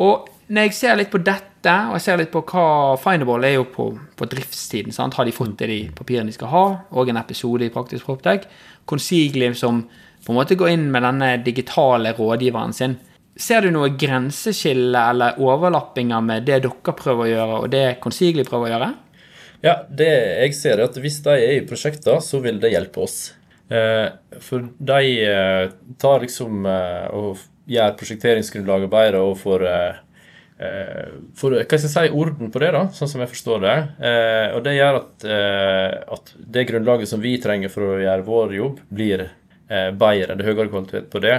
og 0.00 0.32
når 0.48 0.68
jeg 0.70 0.78
ser 0.80 0.96
litt 1.02 1.12
på 1.12 1.20
dette, 1.20 1.76
og 1.92 1.98
jeg 1.98 2.06
ser 2.08 2.24
litt 2.24 2.32
på 2.32 2.46
hva 2.54 2.66
Finable 3.04 3.52
er 3.52 3.58
jo 3.58 3.68
på, 3.68 3.90
på 4.16 4.32
driftstiden. 4.32 4.96
Sant? 4.96 5.20
Har 5.20 5.28
de 5.28 5.36
fått 5.36 5.58
det 5.60 5.68
de 5.74 5.80
papirene 5.92 6.32
de 6.32 6.40
skal 6.40 6.54
ha? 6.56 6.66
Og 6.96 7.12
en 7.12 7.20
episode 7.20 7.68
i 7.68 7.74
Praktisk 7.76 8.08
Proptech. 8.08 8.48
Consigli 8.88 9.52
som 9.52 9.84
på 10.24 10.32
en 10.32 10.40
måte 10.40 10.56
går 10.56 10.72
inn 10.72 10.88
med 10.88 11.04
denne 11.04 11.34
digitale 11.44 12.16
rådgiveren 12.16 12.72
sin. 12.72 12.96
Ser 13.36 13.64
du 13.64 13.70
noe 13.72 13.94
grenseskille 13.96 15.04
eller 15.12 15.38
overlappinger 15.40 16.24
med 16.24 16.44
det 16.48 16.60
dere 16.66 16.96
prøver 16.96 17.24
å 17.24 17.30
gjøre, 17.30 17.60
og 17.64 17.70
det 17.72 17.86
Consigli 18.02 18.44
prøver 18.44 18.68
å 18.68 18.72
gjøre? 18.74 18.90
Ja, 19.62 19.76
det 19.88 20.10
jeg 20.10 20.56
ser 20.58 20.80
er 20.80 20.88
at 20.88 20.98
hvis 20.98 21.20
de 21.24 21.36
er 21.36 21.56
i 21.56 21.64
prosjekter, 21.66 22.18
så 22.24 22.42
vil 22.44 22.58
det 22.60 22.72
hjelpe 22.74 23.04
oss. 23.06 23.30
Eh, 23.72 24.08
for 24.42 24.66
de 24.76 25.00
eh, 25.24 25.66
tar 26.02 26.24
liksom 26.26 26.66
eh, 26.68 27.06
og 27.14 27.40
gjør 27.70 27.94
prosjekteringsgrunnlaget 28.00 28.90
bedre 28.92 29.22
og 29.24 29.38
får 29.40 29.68
for, 31.34 31.56
hva 31.56 31.64
skal 31.64 31.88
jeg 31.88 31.90
si, 31.90 32.10
orden 32.14 32.50
på 32.54 32.60
det, 32.62 32.68
da, 32.70 32.82
sånn 32.94 33.08
som 33.10 33.22
jeg 33.24 33.30
forstår 33.32 33.62
det. 33.64 33.72
Og 34.54 34.60
det 34.62 34.74
gjør 34.76 34.98
at, 35.00 35.24
at 36.14 36.30
det 36.54 36.64
grunnlaget 36.68 37.10
som 37.10 37.22
vi 37.24 37.32
trenger 37.42 37.72
for 37.72 37.88
å 37.88 37.96
gjøre 37.98 38.26
vår 38.28 38.54
jobb, 38.60 38.76
blir 38.94 39.24
eh, 39.68 39.90
bedre. 39.90 40.36
Det 40.36 40.44
er 40.44 40.50
høyere 40.50 40.70
kvalitet 40.70 41.10
på 41.12 41.22
det. 41.22 41.36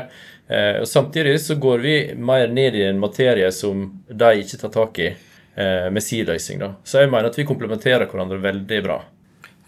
Eh, 0.48 0.82
og 0.82 0.88
Samtidig 0.88 1.40
så 1.42 1.58
går 1.62 1.84
vi 1.84 1.96
mer 2.16 2.48
ned 2.48 2.76
i 2.76 2.86
en 2.90 3.02
materie 3.02 3.50
som 3.52 3.86
de 4.08 4.32
ikke 4.44 4.62
tar 4.62 4.74
tak 4.74 5.00
i 5.00 5.10
eh, 5.10 5.90
med 5.92 6.04
sin 6.04 6.28
løsning. 6.28 6.60
da. 6.60 6.74
Så 6.84 7.04
jeg 7.04 7.12
mener 7.12 7.32
at 7.32 7.40
vi 7.40 7.48
komplementerer 7.48 8.08
hverandre 8.08 8.42
veldig 8.44 8.84
bra. 8.86 9.02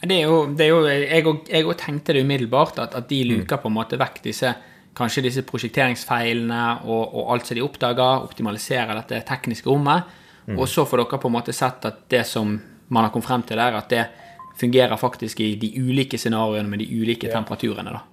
Det 0.06 0.20
er 0.22 0.28
jo, 0.28 0.42
det 0.54 0.66
er 0.66 0.70
jo 0.70 0.82
jeg, 0.86 1.66
og, 1.66 1.78
tenkte 1.80 2.14
det 2.14 2.26
umiddelbart, 2.26 2.80
at, 2.84 2.96
at 2.96 3.10
de 3.10 3.24
luker 3.26 3.58
på 3.58 3.72
en 3.72 3.78
måte 3.80 3.98
vekk 3.98 4.22
disse 4.28 4.54
kanskje 4.96 5.26
disse 5.26 5.44
prosjekteringsfeilene 5.44 6.62
og, 6.86 7.02
og 7.20 7.34
alt 7.34 7.50
som 7.50 7.58
de 7.58 7.64
oppdager, 7.66 8.22
optimaliserer 8.24 8.94
dette 8.96 9.26
tekniske 9.28 9.68
rommet. 9.68 10.14
Og 10.56 10.68
så 10.70 10.86
får 10.86 11.02
dere 11.02 11.20
på 11.20 11.28
en 11.28 11.34
måte 11.36 11.56
sett 11.56 11.88
at 11.90 12.06
det 12.12 12.22
som 12.30 12.54
man 12.88 13.04
har 13.04 13.12
kommet 13.12 13.28
frem 13.28 13.44
til 13.48 13.58
der, 13.58 13.76
at 13.80 13.90
det 13.90 14.06
fungerer 14.60 14.96
faktisk 15.00 15.42
i 15.44 15.56
de 15.60 15.72
ulike 15.82 16.20
scenarioene 16.22 16.70
med 16.70 16.84
de 16.84 16.90
ulike 17.02 17.32
temperaturene. 17.32 17.92
da. 17.92 18.04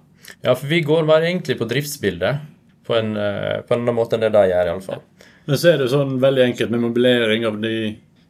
Ja, 0.43 0.55
for 0.55 0.67
vi 0.69 0.81
går 0.85 1.07
bare 1.09 1.29
egentlig 1.29 1.57
på 1.59 1.67
driftsbildet 1.69 2.43
på 2.87 2.95
en, 2.95 3.15
eh, 3.17 3.61
på 3.63 3.73
en 3.75 3.83
annen 3.83 3.95
måte 3.95 4.17
enn 4.17 4.25
det 4.25 4.33
de 4.35 4.45
gjør, 4.51 4.71
iallfall. 4.71 5.03
Men 5.45 5.59
så 5.59 5.73
er 5.73 5.81
det 5.81 5.89
sånn 5.91 6.19
veldig 6.23 6.45
enkelt 6.49 6.71
med 6.71 6.83
mobilering 6.83 7.45
av 7.47 7.59
de, 7.63 7.73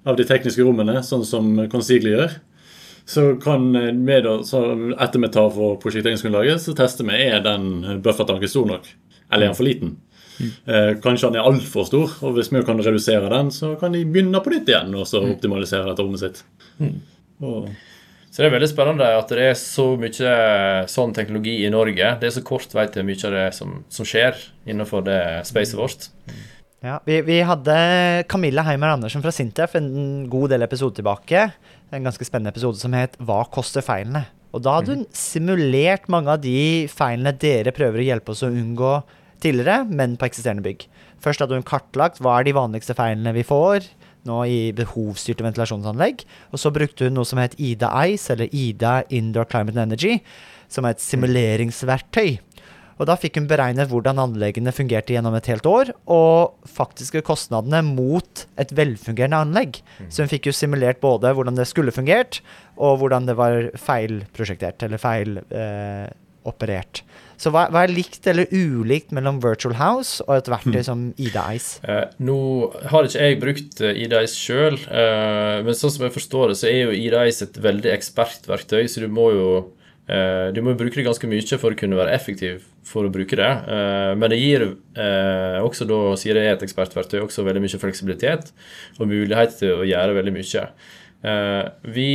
av 0.05 0.17
de 0.17 0.25
tekniske 0.29 0.65
rommene, 0.65 1.01
sånn 1.05 1.25
som 1.25 1.51
Consigli 1.69 2.13
gjør. 2.13 2.39
Så 3.05 3.35
kan 3.43 3.67
vi 3.73 4.19
da, 4.23 4.37
så 4.47 4.63
etter 5.01 5.19
vi 5.19 5.29
tar 5.33 5.49
for 5.53 5.77
prosjekteringsgrunnlaget, 5.83 6.61
så 6.63 6.75
tester 6.77 7.07
vi 7.09 7.19
er 7.25 7.43
den 7.43 8.01
buffertanken 8.05 8.49
stor 8.49 8.69
nok. 8.69 8.87
Eller 9.29 9.49
er 9.49 9.51
den 9.51 9.59
for 9.59 9.67
liten. 9.67 9.95
Eh, 10.41 10.93
kanskje 11.03 11.29
den 11.29 11.41
er 11.41 11.49
altfor 11.49 11.85
stor, 11.87 12.13
og 12.25 12.37
hvis 12.37 12.49
vi 12.53 12.63
kan 12.65 12.81
redusere 12.81 13.29
den, 13.29 13.51
så 13.53 13.73
kan 13.79 13.93
de 13.93 14.05
begynne 14.05 14.41
på 14.43 14.53
nytt 14.53 14.71
igjen 14.71 14.95
og 14.97 15.05
så 15.09 15.21
optimalisere 15.27 15.89
dette 15.89 16.05
rommet 16.05 16.23
sitt. 16.23 16.43
Og, 17.43 17.67
Så 18.33 18.41
det 18.41 18.47
er 18.47 18.55
veldig 18.55 18.67
spennende 18.71 19.07
at 19.13 19.29
det 19.29 19.43
er 19.45 19.57
så 19.59 19.91
mye 20.01 20.29
sånn 20.89 21.11
teknologi 21.13 21.59
i 21.67 21.69
Norge. 21.69 22.15
Det 22.17 22.25
er 22.25 22.33
så 22.33 22.41
kort 22.41 22.71
vei 22.73 22.87
til 22.89 23.05
mye 23.05 23.19
av 23.29 23.35
det 23.35 23.43
som, 23.53 23.75
som 23.93 24.07
skjer 24.09 24.39
innenfor 24.65 25.05
det 25.05 25.19
spacet 25.45 25.77
vårt. 25.77 26.07
Ja, 26.83 26.97
vi, 27.05 27.19
vi 27.27 27.37
hadde 27.45 27.75
Camilla 28.27 28.65
Heimer 28.65 28.95
Andersen 28.95 29.21
fra 29.21 29.31
Sintef 29.31 29.77
en 29.77 30.25
god 30.33 30.49
del 30.55 30.65
episoder 30.65 30.97
tilbake. 30.97 31.45
En 31.93 32.09
ganske 32.09 32.25
spennende 32.25 32.49
episode 32.55 32.81
som 32.81 32.97
het 32.97 33.13
'Hva 33.21 33.43
koster 33.53 33.85
feilene?' 33.85 34.25
Og 34.53 34.61
da 34.65 34.79
hadde 34.79 34.95
hun 34.97 35.05
simulert 35.13 36.09
mange 36.09 36.33
av 36.33 36.41
de 36.41 36.89
feilene 36.89 37.37
dere 37.37 37.73
prøver 37.73 38.01
å 38.01 38.07
hjelpe 38.09 38.33
oss 38.33 38.43
å 38.45 38.49
unngå 38.49 39.03
tidligere, 39.41 39.85
men 39.89 40.17
på 40.17 40.25
eksisterende 40.25 40.65
bygg. 40.65 40.85
Først 41.21 41.41
hadde 41.41 41.57
hun 41.57 41.65
kartlagt 41.65 42.21
hva 42.21 42.39
er 42.39 42.49
de 42.49 42.53
vanligste 42.53 42.97
feilene 42.97 43.33
vi 43.33 43.45
får 43.45 43.85
nå 44.27 44.39
i 44.49 44.59
behovsstyrte 44.75 45.45
ventilasjonsanlegg. 45.45 46.23
Og 46.53 46.61
så 46.61 46.71
brukte 46.73 47.07
hun 47.07 47.17
noe 47.17 47.27
som 47.27 47.41
het 47.41 47.57
Ida 47.59 47.89
Ice, 48.07 48.31
eller 48.33 48.47
Ida 48.55 49.01
Indoor 49.13 49.47
Climate 49.51 49.77
and 49.77 49.91
Energy, 49.91 50.13
som 50.71 50.87
er 50.87 50.95
et 50.95 51.03
simuleringsverktøy. 51.03 52.39
Og 53.01 53.07
da 53.09 53.15
fikk 53.17 53.39
hun 53.39 53.47
beregnet 53.49 53.89
hvordan 53.89 54.21
anleggene 54.21 54.71
fungerte 54.75 55.15
gjennom 55.15 55.33
et 55.37 55.47
helt 55.49 55.65
år, 55.67 55.91
og 56.05 56.69
faktiske 56.69 57.23
kostnadene 57.25 57.81
mot 57.87 58.43
et 58.61 58.73
velfungerende 58.77 59.39
anlegg. 59.47 59.79
Så 60.13 60.23
hun 60.23 60.31
fikk 60.31 60.43
jo 60.49 60.55
simulert 60.55 60.99
både 61.01 61.33
hvordan 61.33 61.57
det 61.57 61.67
skulle 61.69 61.95
fungert, 61.95 62.33
og 62.77 62.99
hvordan 63.01 63.23
det 63.29 63.35
var 63.39 63.53
feilprosjektert, 63.81 64.79
eller 64.85 64.99
feiloperert. 65.01 66.95
Så 67.43 67.51
hva, 67.51 67.65
hva 67.73 67.83
er 67.83 67.91
likt 67.91 68.27
eller 68.31 68.47
ulikt 68.55 69.11
mellom 69.15 69.41
Virtual 69.43 69.75
House 69.75 70.23
og 70.23 70.37
et 70.37 70.49
verktøy 70.51 70.79
som 70.87 71.09
Ida 71.19 71.43
Ice? 71.57 71.81
Eh, 71.83 72.05
nå 72.23 72.39
har 72.91 73.07
ikke 73.09 73.27
jeg 73.27 73.39
brukt 73.41 73.81
eh, 73.83 73.97
Ida-Ice 74.05 74.39
sjøl, 74.39 74.77
eh, 74.87 75.59
men 75.65 75.75
sånn 75.75 75.91
som 75.91 76.05
jeg 76.07 76.15
forstår 76.15 76.53
det, 76.53 76.59
så 76.61 76.69
er 76.71 76.77
jo 76.85 76.95
Ida-Ice 76.95 77.49
et 77.49 77.59
veldig 77.65 77.91
ekspertverktøy, 77.97 78.85
så 78.87 79.03
du 79.03 79.09
må 79.11 79.27
jo 79.35 79.47
eh, 80.07 80.53
du 80.55 80.61
må 80.63 80.77
bruke 80.79 80.95
det 80.95 81.07
ganske 81.09 81.27
mye 81.27 81.59
for 81.59 81.75
å 81.75 81.81
kunne 81.83 81.99
være 81.99 82.15
effektiv 82.15 82.63
for 82.87 83.07
å 83.07 83.11
bruke 83.11 83.39
det. 83.39 83.51
Eh, 83.75 84.13
men 84.19 84.31
det 84.31 84.39
gir 84.39 84.67
eh, 84.69 85.59
også, 85.63 85.87
da, 85.89 86.01
sier 86.19 86.39
det 86.39 86.47
er 86.47 86.55
et 86.55 86.67
ekspertverktøy, 86.69 87.19
også 87.25 87.43
veldig 87.47 87.65
mye 87.65 87.83
fleksibilitet 87.83 88.53
og 88.99 89.09
mulighet 89.11 89.59
til 89.59 89.81
å 89.81 89.87
gjøre 89.87 90.15
veldig 90.21 90.37
mye. 90.39 90.67
Eh, 91.27 91.63
vi 91.95 92.11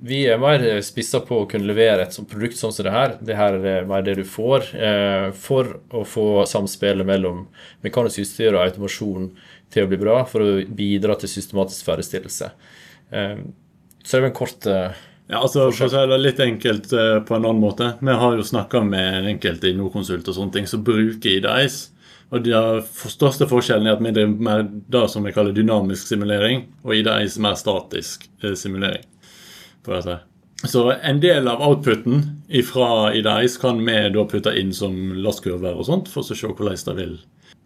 vi 0.00 0.22
er 0.32 0.40
mer 0.40 0.62
spissa 0.84 1.20
på 1.24 1.42
å 1.42 1.46
kunne 1.48 1.68
levere 1.68 2.06
et 2.06 2.14
sånt 2.16 2.30
produkt 2.30 2.56
sånn 2.56 2.72
som 2.72 2.86
det 2.86 2.94
her. 2.94 3.16
Det 3.20 3.36
her 3.36 3.58
er 3.58 3.88
mer 3.88 4.04
det 4.06 4.16
du 4.20 4.24
får 4.24 4.70
eh, 4.72 5.26
for 5.36 5.74
å 5.92 6.04
få 6.08 6.26
samspillet 6.48 7.06
mellom 7.06 7.44
mekanisk 7.84 8.24
utstyr 8.24 8.54
og 8.54 8.64
automasjon 8.64 9.28
til 9.70 9.84
å 9.84 9.90
bli 9.90 10.00
bra, 10.00 10.22
for 10.26 10.42
å 10.42 10.54
bidra 10.64 11.18
til 11.20 11.30
systematisk 11.30 11.84
ferdigstillelse. 11.90 12.50
Eh, 13.12 13.36
så 14.00 14.16
det 14.16 14.22
er 14.22 14.30
en 14.30 14.40
kort 14.40 14.68
eh, 14.70 15.02
ja, 15.30 15.38
altså, 15.44 15.68
for 15.70 15.86
å 15.86 15.92
si 15.92 16.00
det 16.10 16.16
litt 16.18 16.40
enkelt 16.42 16.92
eh, 16.96 17.20
på 17.22 17.36
en 17.36 17.44
annen 17.44 17.62
måte. 17.62 17.92
Vi 18.00 18.18
har 18.22 18.34
jo 18.34 18.46
snakka 18.46 18.82
med 18.82 19.28
enkelte 19.30 19.68
i 19.70 19.76
Nordkonsult 19.78 20.26
og 20.26 20.34
sånne 20.34 20.56
ting 20.56 20.66
som 20.70 20.82
bruker 20.86 21.36
IDICE. 21.36 21.96
Og 22.30 22.44
Den 22.46 22.82
største 23.10 23.46
forskjellen 23.50 23.88
er 23.90 23.96
at 23.96 24.02
vi 24.02 24.14
driver 24.14 24.42
med 24.48 24.74
det 24.90 25.04
som 25.10 25.24
vi 25.26 25.32
kaller 25.34 25.54
dynamisk 25.54 26.08
simulering, 26.08 26.68
og 26.86 26.96
IDICE 26.96 27.42
mer 27.42 27.56
statisk 27.58 28.26
eh, 28.42 28.56
simulering. 28.58 29.06
På 29.86 29.96
dette. 29.96 30.20
Så 30.68 30.90
en 30.92 31.20
del 31.22 31.48
av 31.48 31.62
outputen 31.64 32.24
fra 32.68 33.12
IDICE 33.16 33.60
kan 33.62 33.78
vi 33.86 34.00
da 34.12 34.24
putte 34.28 34.52
inn 34.60 34.74
som 34.76 34.96
lastkurver 35.24 35.78
og 35.78 35.86
sånt, 35.88 36.10
for 36.12 36.20
å 36.20 36.36
se 36.36 36.48
hvordan 36.48 36.76
det 36.90 36.96
vil 36.98 37.14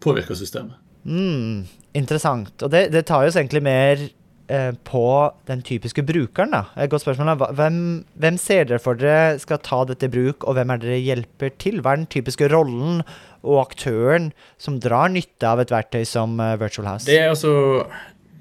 påvirke 0.03 0.37
systemet. 0.37 0.77
Mm, 1.05 1.65
interessant. 1.97 2.55
Og 2.63 2.71
det, 2.71 2.87
det 2.95 3.05
tar 3.09 3.27
oss 3.27 3.35
egentlig 3.37 3.61
mer 3.65 3.99
eh, 4.47 4.71
på 4.87 5.05
den 5.49 5.61
typiske 5.65 6.05
brukeren, 6.07 6.55
da. 6.55 6.63
Et 6.79 6.89
godt 6.91 7.03
spørsmål. 7.03 7.35
Hvem, 7.57 7.77
hvem 8.15 8.39
ser 8.41 8.69
dere 8.69 8.81
for 8.81 8.97
dere 8.99 9.37
skal 9.43 9.61
ta 9.65 9.83
dette 9.91 10.07
i 10.07 10.15
bruk, 10.15 10.47
og 10.47 10.57
hvem 10.57 10.73
er 10.73 10.81
dere 10.81 11.03
hjelper 11.03 11.53
til? 11.61 11.83
Hva 11.83 11.93
er 11.93 12.03
den 12.03 12.11
typiske 12.15 12.49
rollen 12.53 13.03
og 13.45 13.61
aktøren 13.67 14.31
som 14.61 14.79
drar 14.81 15.11
nytte 15.13 15.51
av 15.51 15.61
et 15.61 15.73
verktøy 15.73 16.03
som 16.09 16.39
eh, 16.39 16.55
Virtual 16.63 16.89
House? 16.93 17.09
Det 17.11 17.19
er 17.21 17.33
altså 17.35 17.85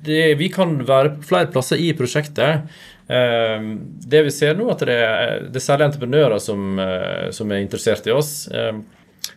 det, 0.05 0.39
Vi 0.39 0.51
kan 0.53 0.79
være 0.87 1.17
flere 1.25 1.51
plasser 1.53 1.81
i 1.81 1.93
prosjektet. 1.97 2.69
Eh, 3.09 3.71
det 4.09 4.23
vi 4.27 4.33
ser 4.33 4.57
nå, 4.59 4.69
at 4.73 4.85
det 4.87 4.97
er, 4.97 5.47
det 5.49 5.61
er 5.61 5.67
særlig 5.67 5.91
entreprenører 5.91 6.41
som, 6.43 6.79
eh, 6.81 7.31
som 7.37 7.53
er 7.53 7.65
interessert 7.65 8.07
i 8.09 8.15
oss. 8.15 8.35
Eh, 8.49 8.73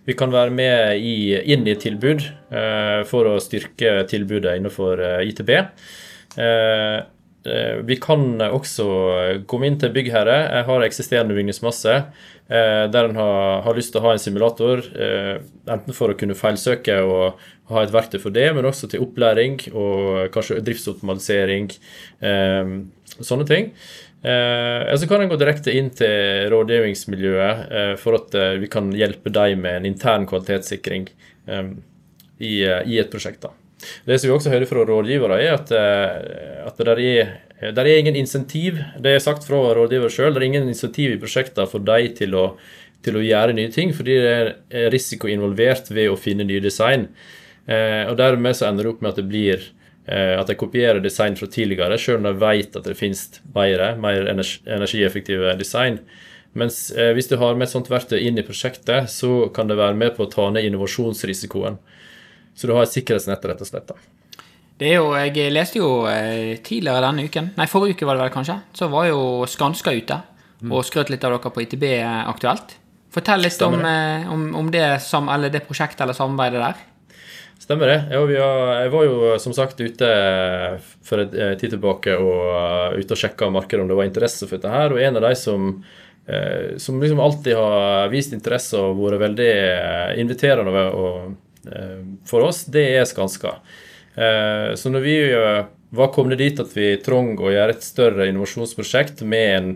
vi 0.07 0.15
kan 0.15 0.31
være 0.31 0.53
med 0.55 1.03
i, 1.03 1.35
inn 1.51 1.67
i 1.67 1.75
tilbud 1.79 2.23
eh, 2.23 3.01
for 3.07 3.27
å 3.27 3.37
styrke 3.43 4.01
tilbudet 4.07 4.57
innenfor 4.59 5.03
eh, 5.03 5.21
ITB. 5.31 5.53
Eh, 7.47 7.77
vi 7.83 7.95
kan 8.01 8.41
også 8.43 8.85
komme 9.47 9.69
inn 9.69 9.77
til 9.79 9.93
byggherre. 9.95 10.37
Jeg 10.57 10.67
har 10.67 10.83
eksisterende 10.83 11.35
bygningsmasse 11.37 11.93
eh, 11.95 12.85
der 12.91 13.07
en 13.07 13.19
har, 13.19 13.61
har 13.63 13.77
lyst 13.77 13.93
til 13.93 14.01
å 14.01 14.07
ha 14.07 14.15
en 14.15 14.21
simulator, 14.21 14.83
eh, 14.97 15.37
enten 15.71 15.95
for 15.95 16.11
å 16.11 16.17
kunne 16.19 16.37
feilsøke 16.37 16.97
og 17.05 17.39
ha 17.71 17.83
et 17.83 17.93
verktøy 17.93 18.19
for 18.23 18.35
det, 18.35 18.49
men 18.55 18.67
også 18.67 18.89
til 18.91 19.03
opplæring 19.05 19.59
og 19.73 20.27
kanskje 20.31 20.61
driftsoptimalisering. 20.63 21.67
Sånne 23.17 23.47
ting. 23.49 23.73
Så 24.23 25.09
kan 25.11 25.25
en 25.25 25.33
gå 25.33 25.35
direkte 25.41 25.75
inn 25.75 25.91
til 25.91 26.47
rådgivningsmiljøet 26.53 27.99
for 27.99 28.21
at 28.21 28.39
vi 28.63 28.71
kan 28.71 28.87
hjelpe 28.95 29.35
dem 29.35 29.67
med 29.67 29.81
en 29.81 29.91
intern 29.91 30.23
kvalitetssikring 30.31 31.09
i, 32.39 32.55
i 32.63 33.01
et 33.03 33.11
prosjekt. 33.11 33.43
da. 33.43 33.51
Det 33.77 34.17
som 34.17 34.29
vi 34.29 34.33
også 34.35 34.53
hører 34.53 34.69
fra 34.69 34.85
rådgivere, 34.87 35.37
er 35.43 35.53
at, 35.53 35.71
eh, 35.71 36.65
at 36.65 36.79
det 36.81 36.97
er, 36.97 37.77
er 37.83 37.93
ingen 37.93 38.17
insentiv. 38.17 38.79
Det 38.99 39.13
er 39.13 39.23
sagt 39.23 39.45
fra 39.47 39.59
rådgiver 39.77 40.09
sjøl. 40.13 40.33
Det 40.33 40.41
er 40.41 40.49
ingen 40.49 40.69
insentiv 40.71 41.13
i 41.13 41.21
prosjektene 41.21 41.69
for 41.69 41.85
dem 41.85 42.13
til 42.17 42.35
til 43.05 43.15
å 43.15 43.21
gjøre 43.21 43.53
nye 43.53 43.69
ting, 43.71 43.91
fordi 43.93 44.15
det 44.19 44.31
er 44.73 44.89
risiko 44.91 45.29
involvert 45.29 45.91
ved 45.93 46.09
å 46.09 46.17
finne 46.19 46.43
nye 46.43 46.59
design. 46.59 47.05
Eh, 47.69 48.03
og 48.09 48.17
Dermed 48.17 48.57
så 48.57 48.65
ender 48.67 48.83
det 48.83 48.91
opp 48.91 49.03
med 49.05 49.13
at 49.13 49.19
det 49.21 49.27
blir 49.29 49.61
eh, 50.09 50.33
at 50.33 50.49
de 50.49 50.57
kopierer 50.57 50.99
design 50.99 51.37
fra 51.37 51.47
tidligere, 51.47 51.99
sjøl 52.01 52.17
om 52.17 52.25
de 52.25 52.33
vet 52.41 52.75
at 52.75 52.89
det 52.89 52.97
finnes 52.97 53.21
bedre, 53.53 53.93
mer 54.01 54.27
energi, 54.33 54.59
energieffektive 54.65 55.53
design. 55.61 56.01
Mens 56.57 56.87
hvis 57.13 57.29
du 57.29 57.37
har 57.37 57.53
med 57.53 57.67
et 57.67 57.71
sånt 57.75 57.91
verktøy 57.91 58.17
inn 58.17 58.41
i 58.41 58.43
prosjektet, 58.43 59.11
så 59.13 59.45
kan 59.53 59.69
det 59.69 59.77
være 59.77 59.95
med 59.95 60.15
på 60.17 60.25
å 60.25 60.31
ta 60.31 60.49
ned 60.49 60.65
innovasjonsrisikoen. 60.65 61.77
Så 62.57 62.67
du 62.69 62.73
har 62.73 62.87
et 62.87 62.93
sikkerhetsnett, 62.93 63.45
rett 63.45 63.61
og 63.61 63.69
slett. 63.69 63.91
da. 63.91 64.43
Det 64.77 64.89
er 64.89 64.99
jo, 64.99 65.13
Jeg 65.17 65.53
leste 65.53 65.79
jo 65.79 65.91
eh, 66.09 66.57
tidligere 66.65 67.05
denne 67.05 67.25
uken, 67.25 67.53
nei 67.57 67.69
forrige 67.69 67.97
uke 67.97 68.09
var 68.09 68.17
det 68.17 68.27
vel 68.27 68.33
kanskje, 68.33 68.59
så 68.77 68.89
var 68.93 69.07
jo 69.09 69.21
Skanska 69.49 69.93
ute 69.93 70.19
og 70.67 70.85
skrøt 70.85 71.11
litt 71.13 71.23
av 71.25 71.35
dere 71.35 71.53
på 71.53 71.63
ITB 71.63 71.85
Aktuelt. 72.25 72.75
Fortell 73.13 73.41
litt 73.45 73.61
om, 73.65 73.77
eh, 73.85 74.27
om, 74.29 74.49
om 74.57 74.69
det, 74.73 74.85
eller 75.17 75.53
det 75.53 75.63
prosjektet 75.65 76.01
eller 76.05 76.17
samarbeidet 76.17 76.61
der. 76.61 76.85
Stemmer 77.57 77.89
det. 77.89 77.97
Jeg 78.13 78.91
var 78.93 79.05
jo 79.07 79.31
som 79.41 79.53
sagt 79.55 79.81
ute 79.81 80.09
for 81.05 81.23
en 81.23 81.33
eh, 81.33 81.55
tid 81.57 81.73
tilbake 81.73 82.13
og 82.13 82.99
ute 82.99 83.15
og 83.15 83.19
sjekka 83.19 83.49
markedet 83.53 83.81
om 83.83 83.89
det 83.89 83.97
var 83.97 84.07
interesse 84.07 84.45
for 84.45 84.59
dette 84.59 84.73
her. 84.73 84.93
Og 84.93 85.01
en 85.01 85.17
av 85.17 85.25
de 85.25 85.33
som, 85.39 85.71
eh, 86.29 86.77
som 86.77 87.01
liksom 87.01 87.19
alltid 87.23 87.57
har 87.57 88.13
vist 88.13 88.35
interesse 88.37 88.77
og 88.77 89.01
vært 89.01 89.23
veldig 89.25 89.49
eh, 89.49 90.13
inviterende 90.21 90.85
og, 90.93 91.17
eh, 91.25 91.35
for 92.25 92.47
oss, 92.47 92.65
det 92.65 92.85
er 92.97 93.05
Skanska. 93.05 93.57
Eh, 94.17 94.73
så 94.75 94.89
når 94.89 95.03
vi 95.05 95.15
eh, 95.31 95.65
var 95.89 96.11
kommet 96.13 96.39
dit 96.41 96.59
at 96.59 96.73
vi 96.75 96.95
trong 97.05 97.35
å 97.37 97.53
gjøre 97.53 97.75
et 97.75 97.85
større 97.85 98.27
innovasjonsprosjekt 98.31 99.21
med 99.23 99.47
en 99.57 99.69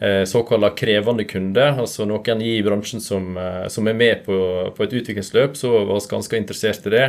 eh, 0.00 0.24
såkalt 0.28 0.76
krevende 0.78 1.24
kunde, 1.28 1.70
altså 1.80 2.06
noen 2.06 2.42
i 2.44 2.58
bransjen 2.62 3.00
som, 3.02 3.32
eh, 3.36 3.66
som 3.72 3.88
er 3.88 3.96
med 3.98 4.24
på, 4.26 4.38
på 4.76 4.84
et 4.86 4.96
utviklingsløp, 5.00 5.56
så 5.58 5.72
var 5.88 5.98
vi 5.98 6.12
ganske 6.12 6.36
interessert 6.42 6.86
i 6.86 6.94
det. 6.94 7.06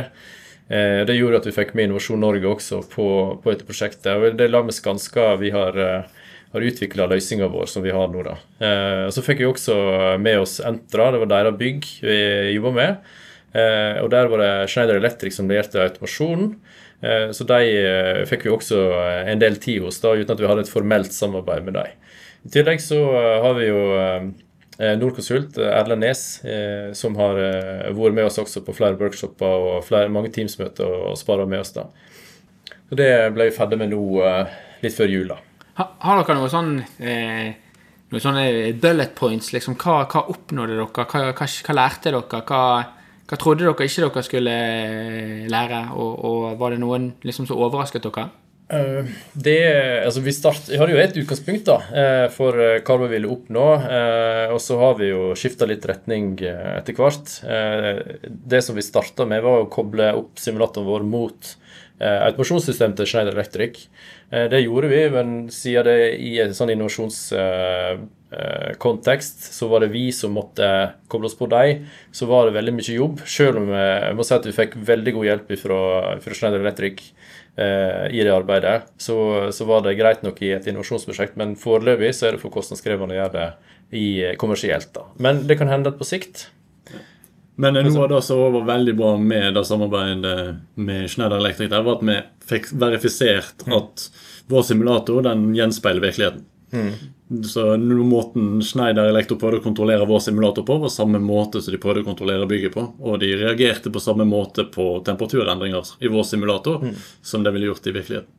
Eh, 0.70 1.04
Det 1.06 1.18
gjorde 1.18 1.42
at 1.42 1.46
vi 1.50 1.54
fikk 1.56 1.74
med 1.74 1.88
Innovasjon 1.88 2.20
Norge 2.22 2.46
også 2.46 2.82
på, 2.90 3.06
på 3.42 3.52
dette 3.52 3.66
prosjektet. 3.68 4.10
og 4.16 4.36
Det 4.38 4.50
la 4.50 4.62
med 4.62 4.74
Skanska 4.74 5.36
vi 5.40 5.50
har, 5.50 5.76
eh, 5.76 6.02
har 6.52 6.66
utvikla 6.66 7.06
løsninga 7.10 7.46
vår 7.50 7.66
som 7.70 7.82
vi 7.82 7.90
har 7.94 8.08
nå. 8.08 8.22
da. 8.26 8.36
Eh, 8.58 9.08
Så 9.10 9.22
fikk 9.22 9.38
vi 9.38 9.50
også 9.50 10.18
med 10.18 10.40
oss 10.40 10.60
Entra, 10.60 11.10
det 11.12 11.20
var 11.22 11.26
deres 11.30 11.58
bygg 11.58 11.86
vi 12.02 12.54
jobba 12.56 12.72
med. 12.72 12.96
Eh, 13.54 13.98
og 14.02 14.10
Der 14.12 14.28
var 14.30 14.38
det 14.38 14.68
Schneider 14.70 14.96
Electric 15.00 15.34
som 15.34 15.48
lærte 15.50 15.80
automasjonen. 15.82 16.52
Eh, 17.02 17.30
Så 17.32 17.44
de 17.48 17.58
eh, 17.64 18.24
fikk 18.26 18.44
vi 18.46 18.50
også 18.54 18.78
en 19.26 19.38
del 19.40 19.56
tid 19.56 19.80
hos, 19.82 20.00
da, 20.00 20.12
uten 20.14 20.30
at 20.36 20.40
vi 20.40 20.46
hadde 20.46 20.60
et 20.66 20.70
formelt 20.72 21.12
samarbeid 21.12 21.64
med 21.64 21.74
dem. 21.74 21.96
I 22.46 22.48
tillegg 22.54 22.80
så 22.80 22.96
har 23.42 23.54
vi 23.58 23.66
jo 23.68 23.80
Norconsult, 24.78 25.58
eh, 25.58 25.72
Erlend 25.80 26.00
Nes, 26.00 26.22
som 26.96 27.16
har 27.16 27.36
vært 27.92 28.14
med 28.16 28.24
oss 28.24 28.38
også 28.38 28.62
på 28.64 28.72
flere 28.76 28.96
workshoper 28.96 29.66
og 29.74 29.84
flere, 29.84 30.08
mange 30.08 30.30
Teams-møter 30.32 30.86
og, 31.10 31.18
spara 31.18 31.46
med 31.46 31.60
oss. 31.60 31.72
da. 31.72 31.84
Så 32.88 32.96
Det 32.96 33.10
ble 33.34 33.50
vi 33.50 33.56
ferdig 33.56 33.78
med 33.78 33.90
nå 33.90 34.00
litt 34.82 34.94
før 34.96 35.10
jul. 35.10 35.28
da. 35.28 35.36
Ha, 35.80 35.86
har 36.00 36.22
dere 36.24 36.36
noe 36.38 36.48
sånn 36.52 36.72
eh, 37.00 37.52
noen 38.10 38.20
sånne 38.24 38.72
bullet 38.80 39.14
points? 39.14 39.52
liksom, 39.52 39.76
Hva, 39.76 40.06
hva 40.10 40.24
oppnådde 40.32 40.76
dere? 40.76 40.88
Hva, 40.92 41.06
hva, 41.32 41.46
hva 41.46 41.76
lærte 41.76 42.10
dere? 42.10 42.42
Hva, 42.48 42.64
hva 43.30 43.38
trodde 43.38 43.62
dere 43.62 43.86
ikke 43.86 44.02
dere 44.08 44.26
skulle 44.26 44.52
eh, 44.52 45.48
lære? 45.50 45.84
Og, 45.94 46.14
og 46.26 46.46
var 46.58 46.74
det 46.74 46.80
noen 46.82 47.12
liksom 47.22 47.46
som 47.46 47.60
overrasket 47.62 48.02
dere? 48.08 48.24
Eh, 48.74 49.06
Det, 49.32 49.60
altså 50.02 50.22
vi, 50.24 50.34
start, 50.34 50.66
vi 50.66 50.80
hadde 50.80 50.96
jo 50.96 51.02
et 51.02 51.20
utgangspunkt 51.22 51.68
da, 51.68 51.76
eh, 51.94 52.26
for 52.34 52.58
hva 52.58 52.96
vi 53.04 53.10
ville 53.12 53.30
oppnå, 53.30 53.66
og 54.50 54.58
så 54.62 54.80
har 54.82 54.98
vi 54.98 55.12
jo 55.12 55.30
skifta 55.38 55.68
litt 55.70 55.86
retning 55.86 56.32
etter 56.42 56.98
hvert. 56.98 57.36
Det 58.26 58.62
som 58.66 58.78
vi 58.78 58.86
starta 58.86 59.28
med, 59.30 59.44
var 59.46 59.62
å 59.62 59.70
koble 59.70 60.10
opp 60.18 60.42
simulatoren 60.42 60.90
vår 60.90 61.06
mot 61.06 61.54
automasjonssystem 62.00 62.94
til 62.96 63.06
Schneider 63.06 63.32
Electric. 63.36 63.86
Eh, 64.32 64.48
Det 64.48 64.62
gjorde 64.62 64.88
vi, 64.88 65.10
men 65.10 65.48
siden 65.52 65.84
det 65.84 66.18
i 66.18 66.40
en 66.40 66.54
sånn 66.56 66.70
innovasjonskontekst 66.74 69.52
så 69.54 69.68
var 69.68 69.80
det 69.84 69.92
vi 69.92 70.12
som 70.12 70.32
måtte 70.36 70.92
koble 71.08 71.26
oss 71.28 71.36
på 71.38 71.46
dem, 71.50 71.84
så 72.12 72.26
var 72.30 72.46
det 72.46 72.54
veldig 72.56 72.72
mye 72.78 72.94
jobb. 72.96 73.20
Selv 73.26 73.56
om 73.62 73.68
eh, 73.74 74.00
jeg 74.08 74.16
må 74.16 74.22
si 74.26 74.34
at 74.36 74.46
vi 74.46 74.52
fikk 74.56 74.72
veldig 74.76 75.12
god 75.18 75.26
hjelp 75.30 75.48
fra, 75.60 75.80
fra 76.24 76.34
Schneider 76.36 76.60
Electric 76.64 76.96
eh, 77.56 78.06
i 78.14 78.24
det 78.24 78.32
arbeidet, 78.34 78.82
så, 79.00 79.16
så 79.52 79.64
var 79.68 79.80
det 79.84 79.98
greit 80.00 80.22
nok 80.26 80.42
i 80.42 80.52
et 80.56 80.66
innovasjonsprosjekt, 80.70 81.34
men 81.40 81.56
foreløpig 81.60 82.12
så 82.16 82.22
er 82.28 82.32
det 82.36 82.42
for 82.44 82.50
kostnadskrevende 82.54 83.14
å 83.16 83.20
gjøre 83.20 83.36
det 83.36 83.48
i, 83.90 84.06
kommersielt. 84.38 84.92
da. 84.94 85.02
Men 85.18 85.46
det 85.50 85.56
kan 85.58 85.68
hende 85.68 85.90
at 85.90 85.98
på 85.98 86.06
sikt 86.06 86.36
Men 87.60 87.76
eh, 87.76 87.86
noe 87.86 88.06
av 88.06 88.10
det 88.14 88.22
som 88.26 88.40
var 88.56 88.66
veldig 88.68 88.96
bra 88.98 89.14
med 89.20 89.54
det 89.58 89.64
samarbeidet 89.68 90.36
med 90.80 91.10
Schneider 91.10 91.40
Electric, 91.42 91.70
der, 91.72 91.84
var 91.86 91.98
at 91.98 92.06
vi 92.08 92.18
fikk 92.50 92.70
verifisert 92.80 93.66
at 93.68 94.06
vår 94.50 94.66
simulator 94.72 95.24
den 95.26 95.50
gjenspeiler 95.54 96.08
virkeligheten. 96.08 96.46
Så 97.46 97.76
måten 97.76 98.62
Schneider 98.62 99.10
Electric 99.10 99.38
prøvde 99.40 99.60
å 99.60 99.64
kontrollere 99.64 100.06
vår 100.06 100.22
simulator 100.24 100.64
på, 100.66 100.78
var 100.82 100.92
samme 100.92 101.20
måte 101.22 101.62
som 101.62 101.74
de 101.74 101.80
prøvde 101.82 102.04
å 102.04 102.08
kontrollere 102.08 102.48
bygget 102.50 102.74
på. 102.74 102.84
Og 103.02 103.20
de 103.22 103.32
reagerte 103.38 103.92
på 103.92 104.02
samme 104.02 104.26
måte 104.26 104.66
på 104.70 104.92
temperaturendringer 105.06 105.94
i 106.00 106.10
vår 106.10 106.26
simulator 106.30 106.86
som 107.22 107.44
det 107.46 107.52
ville 107.54 107.70
gjort 107.70 107.90
i 107.90 107.94
virkeligheten. 107.98 108.36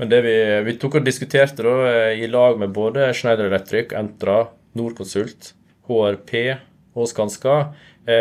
Men 0.00 0.08
det 0.08 0.22
vi, 0.24 0.36
vi 0.66 0.76
tok 0.80 0.98
og 0.98 1.06
diskuterte 1.06 1.64
da, 1.66 1.72
eh, 1.90 2.22
i 2.24 2.28
lag 2.30 2.56
med 2.58 2.72
både 2.74 3.10
Schneider 3.14 3.50
Electric, 3.50 3.92
Entra, 3.94 4.46
Norconsult, 4.78 5.52
HRP 5.86 6.32
og 6.96 7.10
Skanska, 7.10 7.56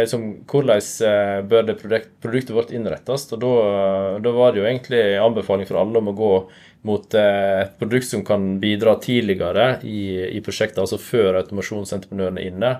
som 0.05 0.25
hvordan 0.45 0.81
eh, 1.07 1.37
bør 1.49 1.63
det 1.65 1.77
produkt, 1.79 2.11
produktet 2.21 2.55
vårt 2.55 2.73
innrettes. 2.75 3.25
Og 3.33 3.39
da, 3.41 3.53
da 4.21 4.33
var 4.35 4.53
det 4.53 4.61
jo 4.61 4.67
egentlig 4.69 5.01
anbefaling 5.17 5.69
for 5.69 5.81
alle 5.81 6.01
om 6.01 6.11
å 6.11 6.17
gå 6.17 6.33
mot 6.87 7.15
eh, 7.17 7.61
et 7.63 7.77
produkt 7.79 8.05
som 8.09 8.25
kan 8.25 8.59
bidra 8.61 8.95
tidligere 9.01 9.79
i, 9.85 10.35
i 10.37 10.41
prosjektet, 10.45 10.81
altså 10.83 11.01
før 11.01 11.39
automasjonsentreprenøren 11.41 12.37
er 12.41 12.51
inne. 12.51 12.75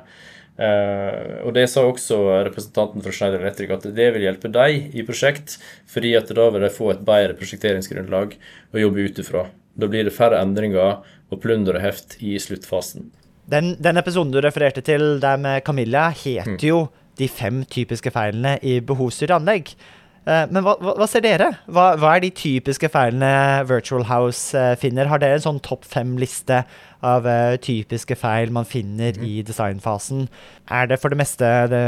Uh, 0.61 1.47
og 1.47 1.55
Det 1.55 1.63
sa 1.71 1.81
også 1.87 2.17
representanten 2.45 3.01
fra 3.01 3.13
Schneider 3.15 3.39
Electric 3.41 3.71
at 3.73 3.85
det 3.95 4.09
vil 4.13 4.25
hjelpe 4.27 4.51
deg 4.51 4.91
i 4.93 5.05
prosjekt, 5.07 5.55
fordi 5.89 6.11
at 6.19 6.29
da 6.37 6.49
vil 6.53 6.61
de 6.61 6.69
få 6.75 6.91
et 6.91 7.01
bedre 7.07 7.37
prosjekteringsgrunnlag 7.39 8.35
å 8.35 8.83
jobbe 8.83 9.07
ut 9.07 9.21
ifra. 9.23 9.47
Da 9.79 9.89
blir 9.89 10.05
det 10.05 10.13
færre 10.13 10.41
endringer 10.43 10.99
og 11.31 11.41
plunder 11.41 11.79
og 11.79 11.85
heft 11.85 12.19
i 12.21 12.35
sluttfasen. 12.43 13.09
Den, 13.51 13.73
den 13.81 13.97
episoden 13.97 14.35
du 14.35 14.41
refererte 14.43 14.83
til 14.85 15.17
der 15.23 15.39
med 15.41 15.63
Camilla, 15.65 16.09
heter 16.13 16.67
jo 16.67 16.81
'De 17.21 17.29
fem 17.29 17.61
typiske 17.69 18.11
feilene 18.11 18.57
i 18.65 18.79
behovsstyrte 18.81 19.37
anlegg'. 19.37 19.75
Eh, 20.21 20.45
Men 20.53 20.61
hva, 20.61 20.75
hva, 20.77 21.07
ser 21.09 21.23
dere? 21.25 21.47
Hva, 21.71 21.95
hva 21.97 22.13
er 22.13 22.21
de 22.21 22.29
typiske 22.37 22.91
feilene 22.93 23.65
Virtual 23.69 24.05
House 24.05 24.53
eh, 24.57 24.75
finner? 24.77 25.09
Har 25.09 25.21
dere 25.21 25.39
en 25.39 25.47
sånn 25.47 25.61
topp 25.65 25.87
fem-liste 25.89 26.61
av 27.01 27.25
eh, 27.25 27.55
typiske 27.57 28.13
feil 28.21 28.53
man 28.53 28.67
finner 28.69 29.17
i 29.25 29.39
designfasen? 29.45 30.27
Er 30.69 30.91
det 30.91 30.99
for 31.01 31.09
det 31.09 31.17
meste 31.23 31.49
det, 31.73 31.81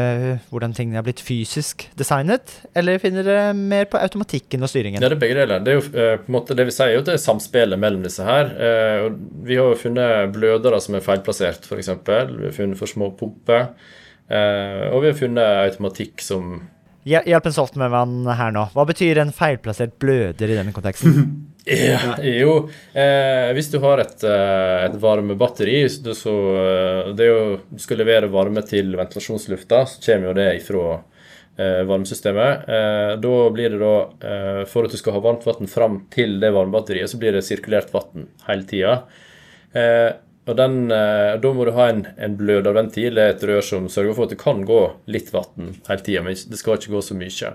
hvordan 0.49 0.73
tingene 0.73 1.03
er 1.03 1.05
blitt 1.05 1.21
fysisk 1.21 1.85
designet, 1.99 2.57
eller 2.73 2.97
finner 3.03 3.27
dere 3.27 3.53
mer 3.53 3.85
på 3.91 4.01
automatikken 4.01 4.65
og 4.65 4.73
styringen? 4.73 4.97
Ja, 4.97 5.13
det 5.13 5.19
er 5.19 5.25
begge 5.27 5.37
deler. 5.37 5.61
Det 5.61 5.75
er 5.75 5.77
jo 5.77 5.87
på 5.93 6.33
en 6.33 6.37
måte 6.39 6.57
det 6.57 6.65
vi 6.71 6.73
sier, 6.73 6.95
jo 6.95 7.05
at 7.05 7.11
det 7.11 7.19
er 7.19 7.25
samspillet 7.29 7.79
mellom 7.79 8.01
disse 8.03 8.25
her. 8.25 8.49
Vi 9.45 9.61
har 9.61 9.69
jo 9.69 9.81
funnet 9.85 10.33
blødere 10.33 10.81
som 10.81 10.97
er 10.97 11.05
feilplassert, 11.05 11.69
f.eks. 11.69 11.93
Vi 12.01 12.49
har 12.49 12.57
funnet 12.57 12.81
for 12.81 12.89
små 12.89 13.13
pumper. 13.19 13.75
Eh, 14.33 14.85
og 14.89 15.03
vi 15.03 15.11
har 15.11 15.19
funnet 15.19 15.67
automatikk 15.69 16.23
som 16.25 16.55
Hjelp 17.03 17.49
en 17.49 17.51
en 17.51 17.79
med 17.81 17.89
vann 17.91 18.27
her 18.31 18.53
nå. 18.55 18.61
Hva 18.71 18.85
betyr 18.87 19.19
en 19.19 19.33
feilplassert 19.35 19.97
bløder 19.99 20.53
i 20.53 20.59
denne 20.59 20.75
konteksten? 20.75 21.17
Ja, 21.63 22.17
jo, 22.19 22.53
eh, 22.91 23.53
hvis 23.55 23.69
du 23.71 23.77
har 23.79 24.01
et, 24.03 24.19
eh, 24.27 24.81
et 24.83 24.97
varmebatteri, 24.99 25.77
så, 25.87 26.33
eh, 26.59 27.13
det 27.15 27.29
jo, 27.29 27.37
du 27.71 27.79
skal 27.79 28.01
levere 28.01 28.27
varme 28.27 28.59
til 28.67 28.91
ventilasjonslufta, 28.99 29.85
så 29.87 30.01
kommer 30.03 30.27
jo 30.27 30.33
det 30.41 30.49
ifra 30.57 30.83
eh, 31.55 31.85
varmesystemet. 31.87 32.67
Eh, 32.67 33.13
da 33.23 33.37
blir 33.55 33.77
det 33.77 33.79
da, 33.79 34.65
for 34.67 34.83
at 34.83 34.91
du 34.91 34.99
skal 34.99 35.15
ha 35.15 35.23
varmt 35.23 35.47
vann 35.47 35.71
fram 35.71 36.01
til 36.11 36.35
det 36.43 36.51
varmebatteriet, 36.51 37.07
så 37.07 37.21
blir 37.21 37.31
det 37.31 37.45
sirkulert 37.47 37.95
vann 37.95 38.27
hele 38.49 38.67
tida. 38.67 38.97
Eh, 40.45 40.49
og 40.51 40.57
den, 40.59 40.91
eh, 40.91 41.37
da 41.39 41.53
må 41.55 41.65
du 41.65 41.71
ha 41.71 41.89
en, 41.89 42.05
en 42.17 42.35
bløderventil, 42.39 43.17
er 43.17 43.29
et 43.33 43.43
rør 43.47 43.61
som 43.63 43.87
sørger 43.87 44.13
for 44.17 44.23
at 44.27 44.29
det 44.35 44.39
kan 44.41 44.65
gå 44.67 44.81
litt 45.07 45.31
vann 45.33 45.75
hele 45.87 46.03
tida, 46.03 46.21
men 46.25 46.35
det 46.35 46.57
skal 46.59 46.75
ikke 46.77 46.91
gå 46.91 47.01
så 47.01 47.15
mye. 47.15 47.53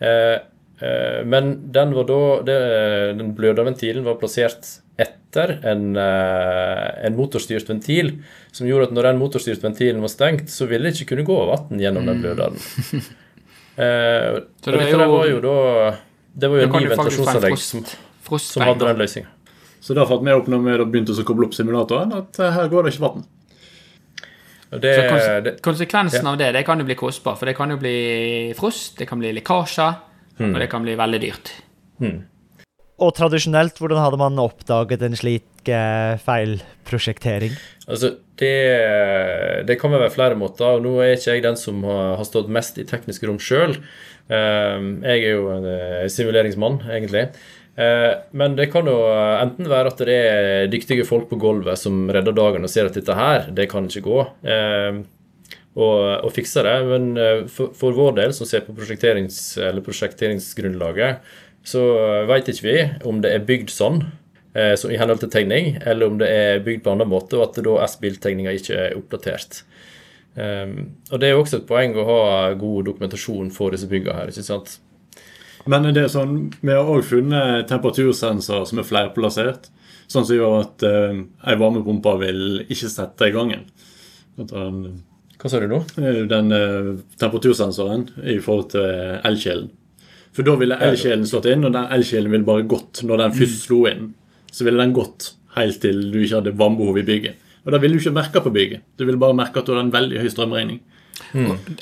Eh, 0.00 0.36
eh, 0.80 1.24
men 1.26 1.56
den, 1.74 1.92
var 1.96 2.06
da, 2.06 2.20
det, 2.46 2.58
den 3.18 3.34
bløderventilen 3.34 4.04
var 4.06 4.14
plassert 4.20 4.76
etter 5.00 5.56
en, 5.66 5.96
eh, 5.96 7.06
en 7.08 7.16
motorstyrt 7.16 7.68
ventil, 7.70 8.18
som 8.52 8.66
gjorde 8.68 8.90
at 8.90 8.94
når 8.94 9.08
den 9.10 9.18
motorstyrte 9.22 9.62
ventilen 9.66 10.00
var 10.04 10.12
stengt, 10.12 10.50
så 10.52 10.66
ville 10.70 10.86
det 10.90 10.98
ikke 11.00 11.14
kunne 11.16 11.26
gå 11.28 11.38
vann 11.50 11.80
gjennom 11.80 12.06
den 12.10 12.22
bløderen. 12.22 12.58
Eh, 13.80 14.26
og 14.34 14.40
Så 14.60 14.70
det 14.70 14.74
er 14.74 14.78
dette 14.82 14.96
jo- 14.98 15.12
var 15.14 15.26
jo 15.30 15.40
da 15.40 15.96
Det 16.36 16.48
var 16.50 16.58
jo 16.58 16.64
en 16.66 16.72
ny 16.74 16.88
ventilasjonsanlegg 16.90 17.58
som, 17.58 17.84
som 18.38 18.62
hadde 18.66 18.84
den 18.90 18.98
løsninga. 19.00 19.30
Så 19.80 19.96
da 19.96 20.04
fant 20.08 20.24
vi 20.26 20.32
opp 20.36 20.48
når 20.52 20.64
vi 20.66 20.78
da 20.80 20.84
begynte 20.88 21.16
å 21.16 21.24
koble 21.26 21.48
opp 21.48 21.54
simulatoren, 21.56 22.12
at 22.20 22.38
eh, 22.40 22.52
her 22.56 22.68
går 22.72 22.86
det 22.86 22.94
ikke 22.94 23.06
vann. 23.06 23.24
Det, 24.70 24.90
Så 24.94 25.06
kons 25.10 25.24
det, 25.44 25.52
konsekvensen 25.66 26.26
av 26.30 26.36
det 26.38 26.52
det 26.54 26.62
kan 26.68 26.78
jo 26.78 26.86
bli 26.86 26.94
kostbar, 26.94 27.34
for 27.40 27.48
det 27.50 27.56
kan 27.58 27.72
jo 27.74 27.78
bli 27.80 28.52
frost, 28.58 28.98
det 29.00 29.08
kan 29.10 29.18
bli 29.18 29.32
lekkasjer, 29.40 30.06
Hmm. 30.40 30.54
og 30.54 30.60
det 30.62 30.70
kan 30.72 30.80
bli 30.80 30.94
veldig 30.96 31.18
dyrt. 31.20 31.50
Og 33.00 33.10
tradisjonelt, 33.16 33.76
hvordan 33.76 34.00
hadde 34.00 34.16
man 34.20 34.38
oppdaget 34.40 35.02
en 35.04 35.16
slik 35.16 35.68
eh, 35.68 36.16
feilprosjektering? 36.24 37.52
Altså, 37.88 38.14
det, 38.40 39.66
det 39.68 39.76
kan 39.80 39.92
være 39.92 40.08
flere 40.14 40.38
måter. 40.40 40.78
og 40.78 40.84
Nå 40.86 40.94
er 41.04 41.16
ikke 41.18 41.34
jeg 41.34 41.44
den 41.44 41.56
som 41.60 41.84
har, 41.84 42.24
stått 42.24 42.48
mest 42.48 42.80
i 42.80 42.86
teknisk 42.88 43.24
rom 43.28 43.36
sjøl. 43.40 43.76
jeg 44.30 45.24
er 45.26 45.32
jo 45.34 45.48
en 45.52 45.68
eh, 45.68 46.08
simuleringsmann, 46.08 46.80
egentlig. 46.88 47.26
Eh, 47.80 48.12
men 48.36 48.56
det 48.58 48.68
kan 48.72 48.88
jo 48.88 48.98
enten 49.40 49.68
være 49.70 49.92
at 49.92 50.02
det 50.04 50.16
er 50.16 50.68
dyktige 50.72 51.06
folk 51.08 51.30
på 51.30 51.38
gulvet 51.40 51.80
som 51.80 52.02
redder 52.12 52.36
dagen 52.36 52.66
og 52.66 52.72
ser 52.72 52.90
at 52.90 52.98
dette 52.98 53.16
her, 53.16 53.46
det 53.56 53.70
kan 53.72 53.88
ikke 53.88 54.04
gå. 54.04 54.20
eh, 54.44 55.00
og, 55.78 56.00
og 56.26 56.32
fikser 56.34 56.66
det. 56.66 56.76
Men 56.90 57.10
eh, 57.16 57.44
for, 57.48 57.72
for 57.78 57.96
vår 57.96 58.16
del, 58.18 58.34
som 58.36 58.48
ser 58.48 58.66
på 58.66 58.74
prosjekterings, 58.76 59.38
eller 59.62 59.84
prosjekteringsgrunnlaget, 59.86 61.30
så 61.70 61.84
veit 62.28 62.48
ikke 62.50 62.66
vi 62.66 62.76
om 63.08 63.20
det 63.22 63.32
er 63.36 63.46
bygd 63.48 63.72
sånn, 63.72 64.02
eh, 64.56 64.74
så 64.80 64.90
i 64.90 64.98
henhold 65.00 65.22
til 65.22 65.32
tegning, 65.32 65.76
eller 65.80 66.10
om 66.10 66.20
det 66.20 66.28
er 66.34 66.64
bygd 66.66 66.84
på 66.84 66.94
annen 66.94 67.08
måte, 67.08 67.38
og 67.38 67.48
at 67.48 67.62
da 67.64 67.78
S-biltegninga 67.86 68.56
ikke 68.58 68.78
er 68.88 68.98
oppdatert. 68.98 69.64
Og 70.40 71.16
det 71.18 71.26
er 71.26 71.32
jo 71.34 71.40
også 71.42 71.58
et 71.58 71.66
poeng 71.66 71.96
å 71.98 72.04
ha 72.06 72.20
god 72.56 72.86
dokumentasjon 72.86 73.48
for 73.52 73.74
disse 73.74 73.88
byggene 73.90 74.14
her, 74.14 74.30
ikke 74.30 74.44
sant? 74.46 74.76
Men 75.70 75.86
det 75.94 76.02
er 76.02 76.10
sånn, 76.10 76.48
vi 76.60 76.72
har 76.74 76.88
òg 76.88 77.04
funnet 77.06 77.68
temperatursensorer 77.70 78.66
som 78.66 78.80
er 78.82 78.88
flerplassert. 78.88 79.68
Sånn 80.10 80.26
som 80.26 80.34
gjør 80.34 80.56
at 80.64 80.84
uh, 80.86 81.20
ei 81.46 81.58
varmepumpe 81.60 82.16
vil 82.24 82.40
ikke 82.66 82.90
sette 82.90 83.28
i 83.28 83.34
gangen. 83.34 83.68
Den, 84.40 84.80
Hva 85.38 85.50
sa 85.52 85.60
du 85.62 85.68
nå? 85.70 85.82
eh, 86.00 86.22
den 86.30 86.50
uh, 86.50 86.94
temperatursensoren 87.20 88.08
i 88.24 88.40
forhold 88.42 88.72
til 88.74 89.20
elkjelen. 89.28 89.68
For 90.34 90.46
da 90.46 90.56
ville 90.58 90.78
elkjelen 90.86 91.26
slått 91.26 91.48
inn, 91.50 91.66
og 91.66 91.74
den 91.74 91.90
elkjelen 91.94 92.32
ville 92.32 92.46
bare 92.46 92.66
gått 92.70 93.02
når 93.06 93.24
den 93.24 93.36
først 93.38 93.64
slo 93.66 93.84
inn. 93.90 94.12
Så 94.50 94.66
ville 94.66 94.82
den 94.82 94.94
gått 94.96 95.32
helt 95.56 95.80
til 95.82 96.04
du 96.10 96.20
ikke 96.22 96.40
hadde 96.40 96.56
vannbehov 96.58 96.98
i 96.98 97.06
bygget. 97.06 97.46
Og 97.66 97.74
da 97.74 97.80
ville 97.82 97.98
du 97.98 98.02
ikke 98.02 98.16
merke 98.16 98.42
på 98.42 98.52
bygget. 98.54 98.86
Du 98.96 99.04
ville 99.04 99.20
bare 99.20 99.36
merke 99.36 99.60
at 99.60 99.66
du 99.66 99.74
hadde 99.74 99.88
en 99.88 99.94
veldig 99.94 100.22
høy 100.22 100.30
strømregning. 100.32 100.80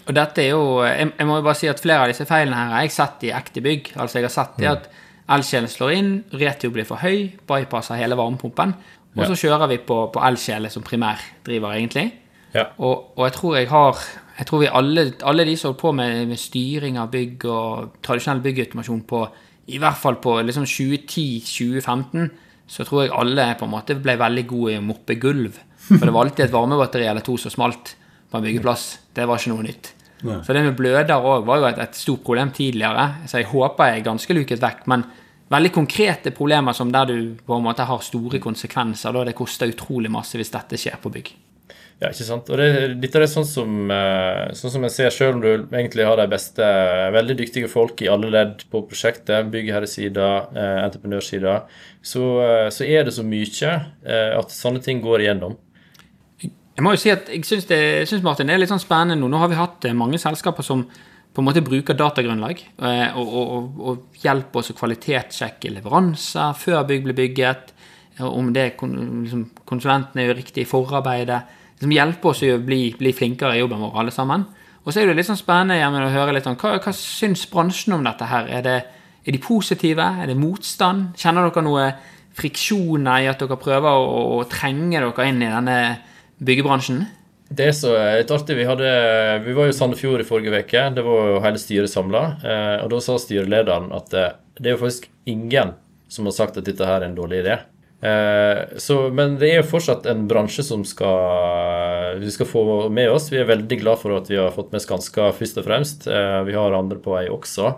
Og 0.07 0.15
dette 0.17 0.43
er 0.45 0.53
jo 0.53 0.63
jeg, 0.85 1.11
jeg 1.19 1.29
må 1.29 1.39
jo 1.39 1.47
bare 1.47 1.59
si 1.59 1.71
at 1.71 1.81
flere 1.83 2.05
av 2.05 2.13
disse 2.13 2.27
feilene 2.29 2.57
her 2.59 2.75
har 2.77 2.87
jeg 2.87 2.95
sett 2.97 3.27
i 3.29 3.35
ekte 3.35 3.63
bygg. 3.65 3.93
Altså 3.97 4.21
jeg 4.21 4.29
har 4.29 4.35
sett 4.35 4.61
det 4.61 4.71
at 4.71 4.89
elkjelen 5.29 5.73
slår 5.73 5.97
inn, 5.97 6.13
retio 6.41 6.71
blir 6.73 6.87
for 6.89 7.01
høy, 7.03 7.29
bypasser 7.49 8.01
hele 8.01 8.17
varmepumpen, 8.19 8.73
og 9.19 9.27
så 9.27 9.37
kjører 9.37 9.71
vi 9.73 9.81
på, 9.83 9.99
på 10.15 10.23
elkjele 10.25 10.71
som 10.73 10.85
primærdriver, 10.87 11.75
egentlig. 11.75 12.07
Ja. 12.55 12.71
Og, 12.79 13.13
og 13.19 13.27
jeg 13.27 13.35
tror 13.37 13.57
jeg 13.59 13.69
har 13.69 13.99
Jeg 14.39 14.47
tror 14.47 14.61
vi 14.63 14.69
alle, 14.73 15.03
alle 15.27 15.45
de 15.45 15.57
som 15.59 15.73
holdt 15.73 15.81
på 15.81 15.91
med, 15.93 16.27
med 16.31 16.39
styring 16.39 16.97
av 16.97 17.11
bygg 17.11 17.45
og 17.51 17.97
tradisjonell 18.07 18.41
byggautomasjon 18.45 19.01
på 19.11 19.23
I 19.75 19.81
hvert 19.83 19.99
fall 19.99 20.21
på 20.23 20.37
liksom 20.47 20.63
2010-2015, 20.65 22.29
så 22.71 22.85
tror 22.87 23.03
jeg 23.03 23.13
alle 23.13 23.49
på 23.59 23.67
en 23.67 23.73
måte 23.73 23.97
ble 23.99 24.15
veldig 24.17 24.45
gode 24.47 24.77
i 24.77 24.79
å 24.79 24.85
moppe 24.85 25.19
gulv. 25.21 25.59
For 25.89 26.05
det 26.05 26.15
var 26.15 26.29
alltid 26.29 26.45
et 26.47 26.55
varmebatteri 26.55 27.09
eller 27.11 27.27
to 27.27 27.35
som 27.37 27.53
smalt 27.53 27.97
på 28.31 28.39
en 28.39 28.45
byggeplass. 28.45 28.91
Det 29.17 29.27
var 29.29 29.41
ikke 29.41 29.55
noe 29.55 29.67
nytt. 29.67 29.93
Nei. 30.27 30.41
Så 30.43 30.55
det 30.55 30.65
med 30.67 30.77
bløder 30.79 31.15
òg 31.23 31.47
var 31.47 31.61
jo 31.61 31.69
et, 31.69 31.81
et 31.83 31.99
stort 31.99 32.25
problem 32.27 32.51
tidligere. 32.55 33.09
Så 33.31 33.41
jeg 33.41 33.51
håper 33.53 33.93
jeg 33.93 34.01
er 34.01 34.09
ganske 34.11 34.37
luket 34.37 34.63
vekk. 34.63 34.87
Men 34.91 35.05
veldig 35.53 35.75
konkrete 35.75 36.33
problemer 36.37 36.77
som 36.77 36.93
der 36.93 37.11
du 37.11 37.19
på 37.47 37.59
en 37.59 37.67
måte 37.67 37.87
har 37.89 38.03
store 38.05 38.41
konsekvenser, 38.43 39.15
da 39.15 39.29
det 39.29 39.37
koster 39.39 39.71
utrolig 39.71 40.11
masse 40.13 40.39
hvis 40.39 40.53
dette 40.55 40.81
skjer 40.81 40.99
på 41.03 41.13
bygg. 41.15 41.37
Ja, 41.99 42.13
ikke 42.13 42.27
sant? 42.29 42.51
Og 42.55 42.61
det, 42.61 42.99
dette 43.03 43.19
er 43.19 43.27
sånn 43.27 43.47
som, 43.47 43.71
eh, 43.91 44.53
sånn 44.55 44.71
som 44.71 44.85
jeg 44.87 44.95
ser, 44.95 45.09
selv 45.11 45.35
om 45.35 45.41
du 45.43 45.49
egentlig 45.75 46.05
har 46.07 46.21
de 46.21 46.29
beste, 46.31 46.67
veldig 47.15 47.35
dyktige 47.41 47.71
folk 47.71 47.99
i 48.05 48.11
alle 48.13 48.31
ledd 48.31 48.63
på 48.71 48.85
prosjektet, 48.87 49.49
byggherresida, 49.51 50.29
eh, 50.55 50.77
entreprenørsida, 50.85 51.57
så, 51.99 52.29
eh, 52.45 52.69
så 52.75 52.87
er 52.87 53.09
det 53.09 53.17
så 53.17 53.27
mye 53.27 53.73
at 54.39 54.55
sånne 54.55 54.83
ting 54.85 55.03
går 55.03 55.27
igjennom. 55.27 55.59
Jeg 56.79 56.85
må 56.87 56.93
jo 56.95 56.99
si 57.03 57.11
at 57.11 57.27
jeg 57.27 57.43
syns, 57.43 57.65
det, 57.67 57.77
jeg 57.77 58.07
syns 58.07 58.23
Martin, 58.23 58.47
det 58.47 58.55
er 58.55 58.61
litt 58.63 58.71
sånn 58.71 58.79
spennende 58.79 59.17
nå. 59.19 59.27
Nå 59.27 59.39
har 59.43 59.49
vi 59.51 59.57
hatt 59.59 59.87
eh, 59.89 59.97
mange 59.99 60.19
selskaper 60.23 60.63
som 60.63 60.85
på 60.87 61.43
en 61.43 61.47
måte 61.49 61.63
bruker 61.67 61.97
datagrunnlag 61.99 62.61
eh, 62.63 63.17
og, 63.19 63.33
og, 63.41 63.49
og, 63.51 63.81
og 63.83 64.23
hjelper 64.23 64.61
oss 64.61 64.71
å 64.71 64.77
kvalitetssjekke 64.79 65.73
leveranser 65.75 66.55
før 66.55 66.85
bygg 66.87 67.09
blir 67.09 67.17
bygget. 67.19 67.73
Om 68.23 68.53
det 68.55 68.69
liksom, 68.79 69.43
konsulentene 69.67 70.29
gjør 70.29 70.39
riktig 70.39 70.63
i 70.63 70.71
forarbeidet. 70.71 71.41
Liksom 71.75 71.95
hjelper 71.95 72.31
oss 72.31 72.43
å 72.47 72.61
bli, 72.63 72.81
bli 72.99 73.13
flinkere 73.15 73.57
i 73.57 73.61
jobben 73.61 73.83
vår, 73.83 73.99
alle 73.99 74.15
sammen. 74.15 74.47
Og 74.85 74.95
så 74.95 75.03
er 75.03 75.11
det 75.11 75.17
litt 75.19 75.27
sånn 75.27 75.39
spennende 75.39 75.81
Gjermund, 75.81 76.07
å 76.07 76.15
høre 76.15 76.35
litt 76.37 76.47
om 76.47 76.59
hva, 76.59 76.77
hva 76.83 76.95
syns 76.95 77.43
bransjen 77.51 77.97
om 77.99 78.07
dette 78.07 78.27
her? 78.27 78.47
Er, 78.55 78.63
det, 78.67 78.77
er 79.27 79.35
de 79.35 79.41
positive? 79.43 80.07
Er 80.23 80.31
det 80.31 80.39
motstand? 80.39 81.11
Kjenner 81.19 81.51
dere 81.51 81.67
noe 81.67 81.89
friksjoner 82.39 83.25
i 83.25 83.31
at 83.31 83.43
dere 83.43 83.59
prøver 83.59 83.99
å, 83.99 84.23
å 84.39 84.47
trenge 84.51 85.03
dere 85.03 85.27
inn 85.27 85.43
i 85.43 85.51
denne 85.51 85.81
byggebransjen? 86.39 87.07
Det 87.49 87.71
er 87.71 87.73
så 87.77 87.95
litt 87.97 88.31
artig. 88.33 88.59
Vi, 88.59 88.67
hadde, 88.69 88.89
vi 89.47 89.55
var 89.57 89.69
jo 89.69 89.73
i 89.73 89.77
Sandefjord 89.77 90.21
i 90.21 90.29
forrige 90.29 90.61
uke. 90.61 90.83
Det 90.93 91.05
var 91.05 91.31
jo 91.33 91.41
hele 91.45 91.61
styret 91.61 91.93
samla. 91.93 92.23
Eh, 92.45 92.77
og 92.85 92.93
da 92.93 93.01
sa 93.01 93.17
styrelederen 93.21 93.89
at 93.97 94.13
eh, 94.13 94.35
det 94.61 94.69
er 94.69 94.77
jo 94.77 94.83
faktisk 94.83 95.09
ingen 95.29 95.73
som 96.13 96.29
har 96.29 96.37
sagt 96.37 96.61
at 96.61 96.69
dette 96.69 96.85
her 96.85 97.01
er 97.01 97.09
en 97.09 97.17
dårlig 97.17 97.41
idé. 97.41 97.57
Eh, 98.05 98.77
så, 98.77 98.99
men 99.15 99.39
det 99.41 99.49
er 99.49 99.63
jo 99.63 99.71
fortsatt 99.71 100.05
en 100.13 100.27
bransje 100.29 100.67
som 100.67 100.85
skal, 100.89 102.21
vi 102.21 102.35
skal 102.35 102.51
få 102.51 102.67
med 102.93 103.15
oss. 103.15 103.31
Vi 103.33 103.41
er 103.41 103.49
veldig 103.49 103.81
glad 103.81 104.03
for 104.03 104.19
at 104.19 104.29
vi 104.29 104.37
har 104.37 104.53
fått 104.53 104.77
med 104.77 104.85
Skanska 104.85 105.31
først 105.39 105.63
og 105.63 105.69
fremst. 105.71 106.05
Vi 106.09 106.59
har 106.59 106.77
andre 106.77 107.01
på 107.01 107.17
vei 107.17 107.25
også. 107.33 107.73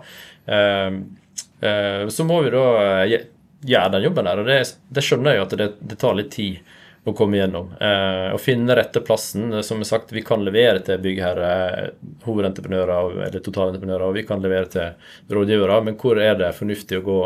Så 2.11 2.27
må 2.27 2.43
vi 2.43 2.51
da 2.51 2.67
gjøre 3.07 3.95
den 3.95 4.05
jobben 4.09 4.27
der. 4.27 4.43
Og 4.43 4.51
det, 4.51 4.61
det 4.91 5.05
skjønner 5.05 5.31
jeg 5.31 5.39
jo 5.39 5.47
at 5.47 5.59
det, 5.63 5.71
det 5.93 5.99
tar 6.01 6.19
litt 6.19 6.35
tid 6.35 6.59
å 7.05 7.13
komme 7.17 7.39
gjennom. 7.39 7.71
Eh, 7.81 8.35
finne 8.41 8.75
rette 8.77 9.01
plassen. 9.01 9.53
Eh, 9.53 9.61
Som 9.65 9.83
sagt, 9.83 10.11
vi 10.11 10.21
kan 10.21 10.43
levere 10.45 10.79
til 10.85 10.99
byggherre, 11.01 11.91
hovedentreprenører 12.25 13.23
eller 13.27 13.39
totalentreprenører, 13.41 14.07
og 14.07 14.17
vi 14.19 14.25
kan 14.27 14.41
levere 14.41 14.69
til 14.69 15.33
rådgivere, 15.33 15.83
men 15.83 15.97
hvor 15.97 16.21
er 16.21 16.35
det 16.37 16.53
fornuftig 16.57 16.99
å 16.99 17.05
gå, 17.05 17.21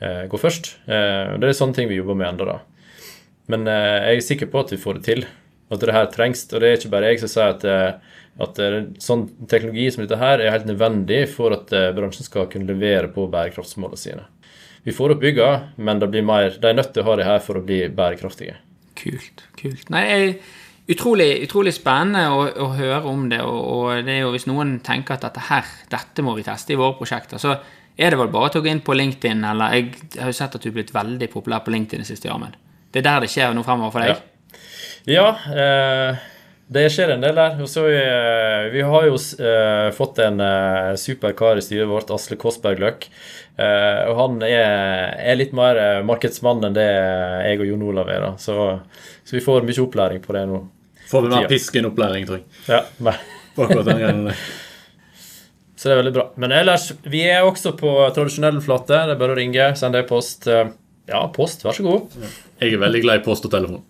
eh, 0.00 0.26
gå 0.26 0.38
først? 0.38 0.74
Eh, 0.88 1.36
det 1.38 1.48
er 1.48 1.58
sånne 1.60 1.74
ting 1.74 1.88
vi 1.88 2.00
jobber 2.00 2.16
med 2.16 2.32
ennå, 2.32 2.46
da. 2.46 2.58
Men 3.48 3.66
eh, 3.68 4.10
jeg 4.10 4.16
er 4.16 4.26
sikker 4.26 4.50
på 4.50 4.60
at 4.64 4.70
vi 4.70 4.76
får 4.82 4.94
det 4.94 5.04
til. 5.04 5.24
At 5.70 5.78
det 5.78 5.94
her 5.94 6.06
trengs. 6.06 6.52
Og 6.52 6.60
det 6.60 6.66
er 6.66 6.76
ikke 6.78 6.90
bare 6.90 7.12
jeg 7.12 7.20
som 7.20 7.28
sier 7.28 7.54
at 7.54 7.64
eh, 7.64 7.92
At 8.40 8.56
sånn 9.02 9.28
teknologi 9.50 9.90
som 9.90 10.06
dette 10.06 10.16
her 10.16 10.40
er 10.40 10.52
helt 10.54 10.64
nødvendig 10.64 11.28
for 11.28 11.52
at 11.52 11.66
bransjen 11.92 12.24
skal 12.24 12.46
kunne 12.48 12.64
levere 12.64 13.10
på 13.12 13.26
bærekraftsmålene 13.28 13.98
sine. 13.98 14.22
Vi 14.86 14.92
får 14.92 15.12
opp 15.12 15.20
bygga, 15.20 15.48
men 15.76 15.98
det 15.98 16.08
blir 16.08 16.24
mer, 16.24 16.54
de 16.56 16.70
er 16.70 16.78
nødt 16.78 16.94
til 16.94 17.02
å 17.02 17.10
ha 17.10 17.16
det 17.16 17.26
her 17.26 17.42
for 17.44 17.58
å 17.58 17.64
bli 17.66 17.82
bærekraftige. 17.92 18.54
Kult. 18.98 19.44
kult. 19.56 19.90
Nei, 19.92 20.34
utrolig, 20.90 21.28
utrolig 21.46 21.74
spennende 21.76 22.26
å, 22.34 22.46
å 22.66 22.70
høre 22.76 23.02
om 23.10 23.28
det. 23.30 23.40
Og, 23.46 23.60
og 23.74 24.06
det 24.06 24.16
er 24.16 24.24
jo 24.24 24.32
hvis 24.34 24.48
noen 24.50 24.78
tenker 24.86 25.16
at 25.16 25.28
dette 25.28 25.46
her, 25.50 25.68
dette 25.92 26.24
må 26.26 26.34
vi 26.38 26.46
teste 26.46 26.74
i 26.74 26.80
våre 26.80 26.98
prosjekter, 26.98 27.40
så 27.42 27.54
er 28.00 28.12
det 28.12 28.20
vel 28.20 28.32
bare 28.32 28.50
å 28.56 28.64
gå 28.64 28.70
inn 28.70 28.82
på 28.84 28.96
LinkedIn, 28.96 29.44
eller 29.44 29.76
jeg 29.76 30.18
har 30.18 30.32
jo 30.32 30.36
sett 30.36 30.56
at 30.56 30.62
du 30.64 30.70
er 30.70 30.76
blitt 30.78 30.94
veldig 30.94 31.28
populær 31.32 31.64
på 31.64 31.72
LinkedIn 31.74 32.04
det 32.04 32.08
siste, 32.08 32.30
Jarmund. 32.30 32.56
Det 32.90 33.02
er 33.02 33.06
der 33.06 33.24
det 33.24 33.30
skjer 33.30 33.54
noe 33.54 33.66
fremover 33.66 33.94
for 33.94 34.06
deg? 34.06 34.22
Ja, 35.10 35.26
eh, 35.52 36.22
det 36.70 36.84
skjer 36.94 37.16
en 37.16 37.24
del 37.24 37.34
der. 37.34 37.56
Og 37.64 37.68
så 37.70 37.82
eh, 37.90 38.70
Vi 38.70 38.82
har 38.86 39.06
jo 39.08 39.16
eh, 39.18 39.88
fått 39.96 40.20
en 40.22 40.40
eh, 40.44 40.94
super 41.00 41.34
kar 41.38 41.58
i 41.58 41.64
styret 41.64 41.90
vårt, 41.90 42.12
Asle 42.14 42.38
Kåssberg 42.38 42.82
Løk. 42.82 43.08
Og 43.60 44.14
han 44.16 44.38
er, 44.46 45.10
er, 45.20 45.34
litt 45.36 45.50
mer 45.52 45.76
markedsmann 46.08 46.62
enn 46.64 46.72
det 46.78 46.86
jeg 46.86 47.58
og 47.60 47.66
Jon 47.68 47.82
Olav 47.90 48.08
er. 48.08 48.22
da. 48.24 48.30
Så, 48.40 48.54
så, 49.20 49.34
vi 49.34 49.42
får 49.44 49.66
mye 49.68 49.82
opplæring 49.82 50.22
på 50.24 50.32
det 50.32 50.46
nå. 50.48 50.62
Får 51.10 51.26
vi 51.26 51.32
mer 51.34 51.48
pisken-opplæring, 51.50 52.24
tror 52.24 52.38
jeg. 52.38 52.46
Ja, 52.70 52.80
men. 53.04 53.20
Så 55.76 55.88
det 55.88 55.92
er 55.92 56.00
veldig 56.00 56.14
bra. 56.16 56.24
Men 56.40 56.54
ellers, 56.56 56.86
vi 57.04 57.20
er 57.28 57.44
også 57.44 57.74
på 57.76 57.92
tradisjonell 58.16 58.62
flate. 58.64 59.02
Det 59.10 59.18
er 59.18 59.20
bare 59.20 59.36
å 59.36 59.38
ringe, 59.42 59.68
sende 59.76 60.00
e-post. 60.00 60.48
Ja, 60.48 61.20
post, 61.34 61.66
vær 61.66 61.76
så 61.76 61.84
god. 61.84 62.16
Jeg 62.60 62.78
er 62.78 62.80
veldig 62.80 63.04
glad 63.04 63.20
i 63.20 63.24
post 63.26 63.44
og 63.48 63.52
telefon. 63.52 63.82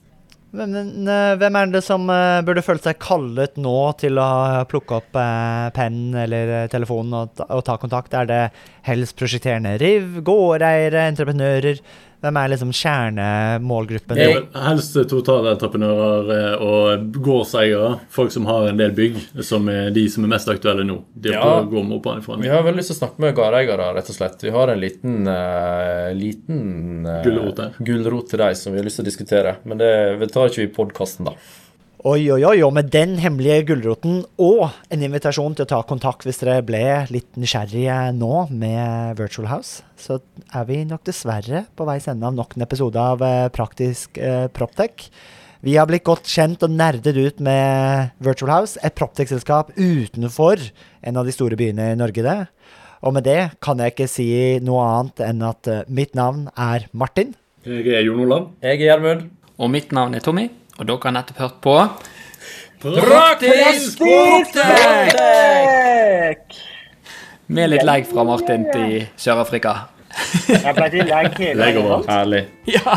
Men, 0.50 0.74
eh, 1.06 1.36
hvem 1.38 1.56
er 1.56 1.70
det 1.70 1.82
som 1.86 2.08
uh, 2.10 2.40
burde 2.42 2.64
føle 2.66 2.82
seg 2.82 2.98
kallet 2.98 3.58
nå 3.60 3.74
til 4.00 4.18
å 4.18 4.64
plukke 4.70 4.96
opp 4.98 5.12
pennen 5.14 5.70
penn 5.76 6.22
eller 6.24 6.70
telefonen 6.72 7.14
og, 7.20 7.62
ta 7.66 7.76
kontakt? 7.78 8.16
Er 8.18 8.26
det 8.26 8.40
helst 8.88 9.14
prosjekterende 9.20 9.76
RIV, 9.78 10.18
gårdeiere, 10.26 11.06
entreprenører? 11.12 11.84
Hvem 12.20 12.36
er 12.36 12.50
liksom 12.52 12.72
kjernemålgruppen? 12.76 14.18
Det 14.18 14.26
er 14.28 14.64
helst 14.66 14.96
totalentreprenører 15.08 16.32
eh, 16.34 16.64
og 16.64 17.14
gårdseiere. 17.16 17.94
Folk 18.12 18.34
som 18.34 18.48
har 18.50 18.68
en 18.68 18.80
del 18.80 18.92
bygg, 18.96 19.16
som 19.46 19.68
er 19.72 19.88
de 19.94 20.04
som 20.12 20.26
er 20.26 20.34
mest 20.34 20.50
aktuelle 20.52 20.84
nå. 20.84 20.98
Ja, 22.44 22.50
vi 22.50 22.52
har 22.52 22.66
veldig 22.66 22.82
lyst 22.82 22.92
til 22.92 22.98
å 22.98 23.00
snakke 23.00 23.24
med 23.24 23.32
gårdeiere, 23.38 23.88
rett 23.96 24.12
og 24.12 24.18
slett. 24.18 24.44
Vi 24.44 24.52
har 24.52 24.74
en 24.74 24.82
liten, 24.82 25.16
uh, 25.30 26.10
liten 26.16 27.08
uh, 27.08 27.24
gulrot 27.80 28.28
til 28.32 28.44
deg 28.44 28.60
som 28.60 28.76
vi 28.76 28.82
har 28.82 28.88
lyst 28.88 29.00
til 29.00 29.06
å 29.06 29.10
diskutere. 29.10 29.56
Men 29.64 29.80
det, 29.80 29.90
vi 30.20 30.28
tar 30.28 30.52
ikke 30.52 30.64
vi 30.66 30.68
i 30.68 30.74
podkasten, 30.76 31.30
da. 31.30 31.36
Oi, 32.00 32.30
oi, 32.32 32.40
oi. 32.48 32.62
Og 32.64 32.70
med 32.72 32.86
den 32.94 33.18
hemmelige 33.20 33.66
gulroten 33.68 34.22
og 34.40 34.70
en 34.88 35.02
invitasjon 35.04 35.52
til 35.52 35.66
å 35.66 35.68
ta 35.68 35.80
kontakt 35.84 36.22
hvis 36.24 36.38
dere 36.40 36.62
ble 36.64 36.80
litt 37.12 37.36
nysgjerrige 37.36 37.96
nå 38.16 38.46
med 38.48 39.18
Virtual 39.18 39.50
House, 39.50 39.82
så 40.00 40.16
er 40.48 40.64
vi 40.70 40.78
nok 40.88 41.02
dessverre 41.04 41.66
på 41.76 41.84
veis 41.84 42.06
ende 42.08 42.24
av 42.24 42.38
nok 42.38 42.54
en 42.56 42.64
episode 42.64 42.96
av 42.96 43.20
eh, 43.26 43.50
Praktisk 43.52 44.16
eh, 44.16 44.46
Proptech. 44.48 45.10
Vi 45.60 45.74
har 45.76 45.90
blitt 45.90 46.06
godt 46.08 46.24
kjent 46.24 46.64
og 46.64 46.72
nerdet 46.72 47.18
ut 47.18 47.42
med 47.44 48.16
Virtual 48.24 48.54
House, 48.54 48.80
et 48.80 48.96
Proptech-selskap 48.96 49.74
utenfor 49.76 50.62
en 51.04 51.20
av 51.20 51.28
de 51.28 51.34
store 51.36 51.58
byene 51.60 51.90
i 51.92 51.98
Norge. 52.00 52.24
det. 52.24 52.38
Og 53.04 53.12
med 53.12 53.28
det 53.28 53.42
kan 53.60 53.76
jeg 53.76 53.92
ikke 53.92 54.08
si 54.08 54.30
noe 54.64 54.86
annet 54.88 55.20
enn 55.28 55.44
at 55.44 55.68
uh, 55.68 55.82
mitt 55.84 56.16
navn 56.16 56.48
er 56.56 56.88
Martin. 56.96 57.36
Jeg 57.68 57.92
er 57.92 58.08
Jon 58.08 58.24
Olav. 58.24 58.48
Jeg 58.64 58.80
er 58.80 58.88
Gjermund. 58.88 59.28
Og 59.60 59.68
mitt 59.68 59.92
navn 59.92 60.16
er 60.16 60.24
Tommy. 60.24 60.48
Og 60.80 60.86
dere 60.88 60.96
har 61.04 61.12
nettopp 61.12 61.40
hørt 61.42 61.56
på 61.60 61.74
Praktisk 62.80 63.98
Sportek! 63.98 65.12
Med 67.52 67.68
litt 67.68 67.84
legg 67.84 68.06
fra 68.08 68.24
Martin 68.24 68.64
til 68.70 69.04
Sør-Afrika. 69.20 69.74
Jeg 70.48 70.72
ble 70.78 70.88
til 70.94 71.04
legg 71.10 71.36
hele 71.36 71.60
veien. 71.60 72.08
Herlig. 72.08 72.42
Ja. 72.72 72.96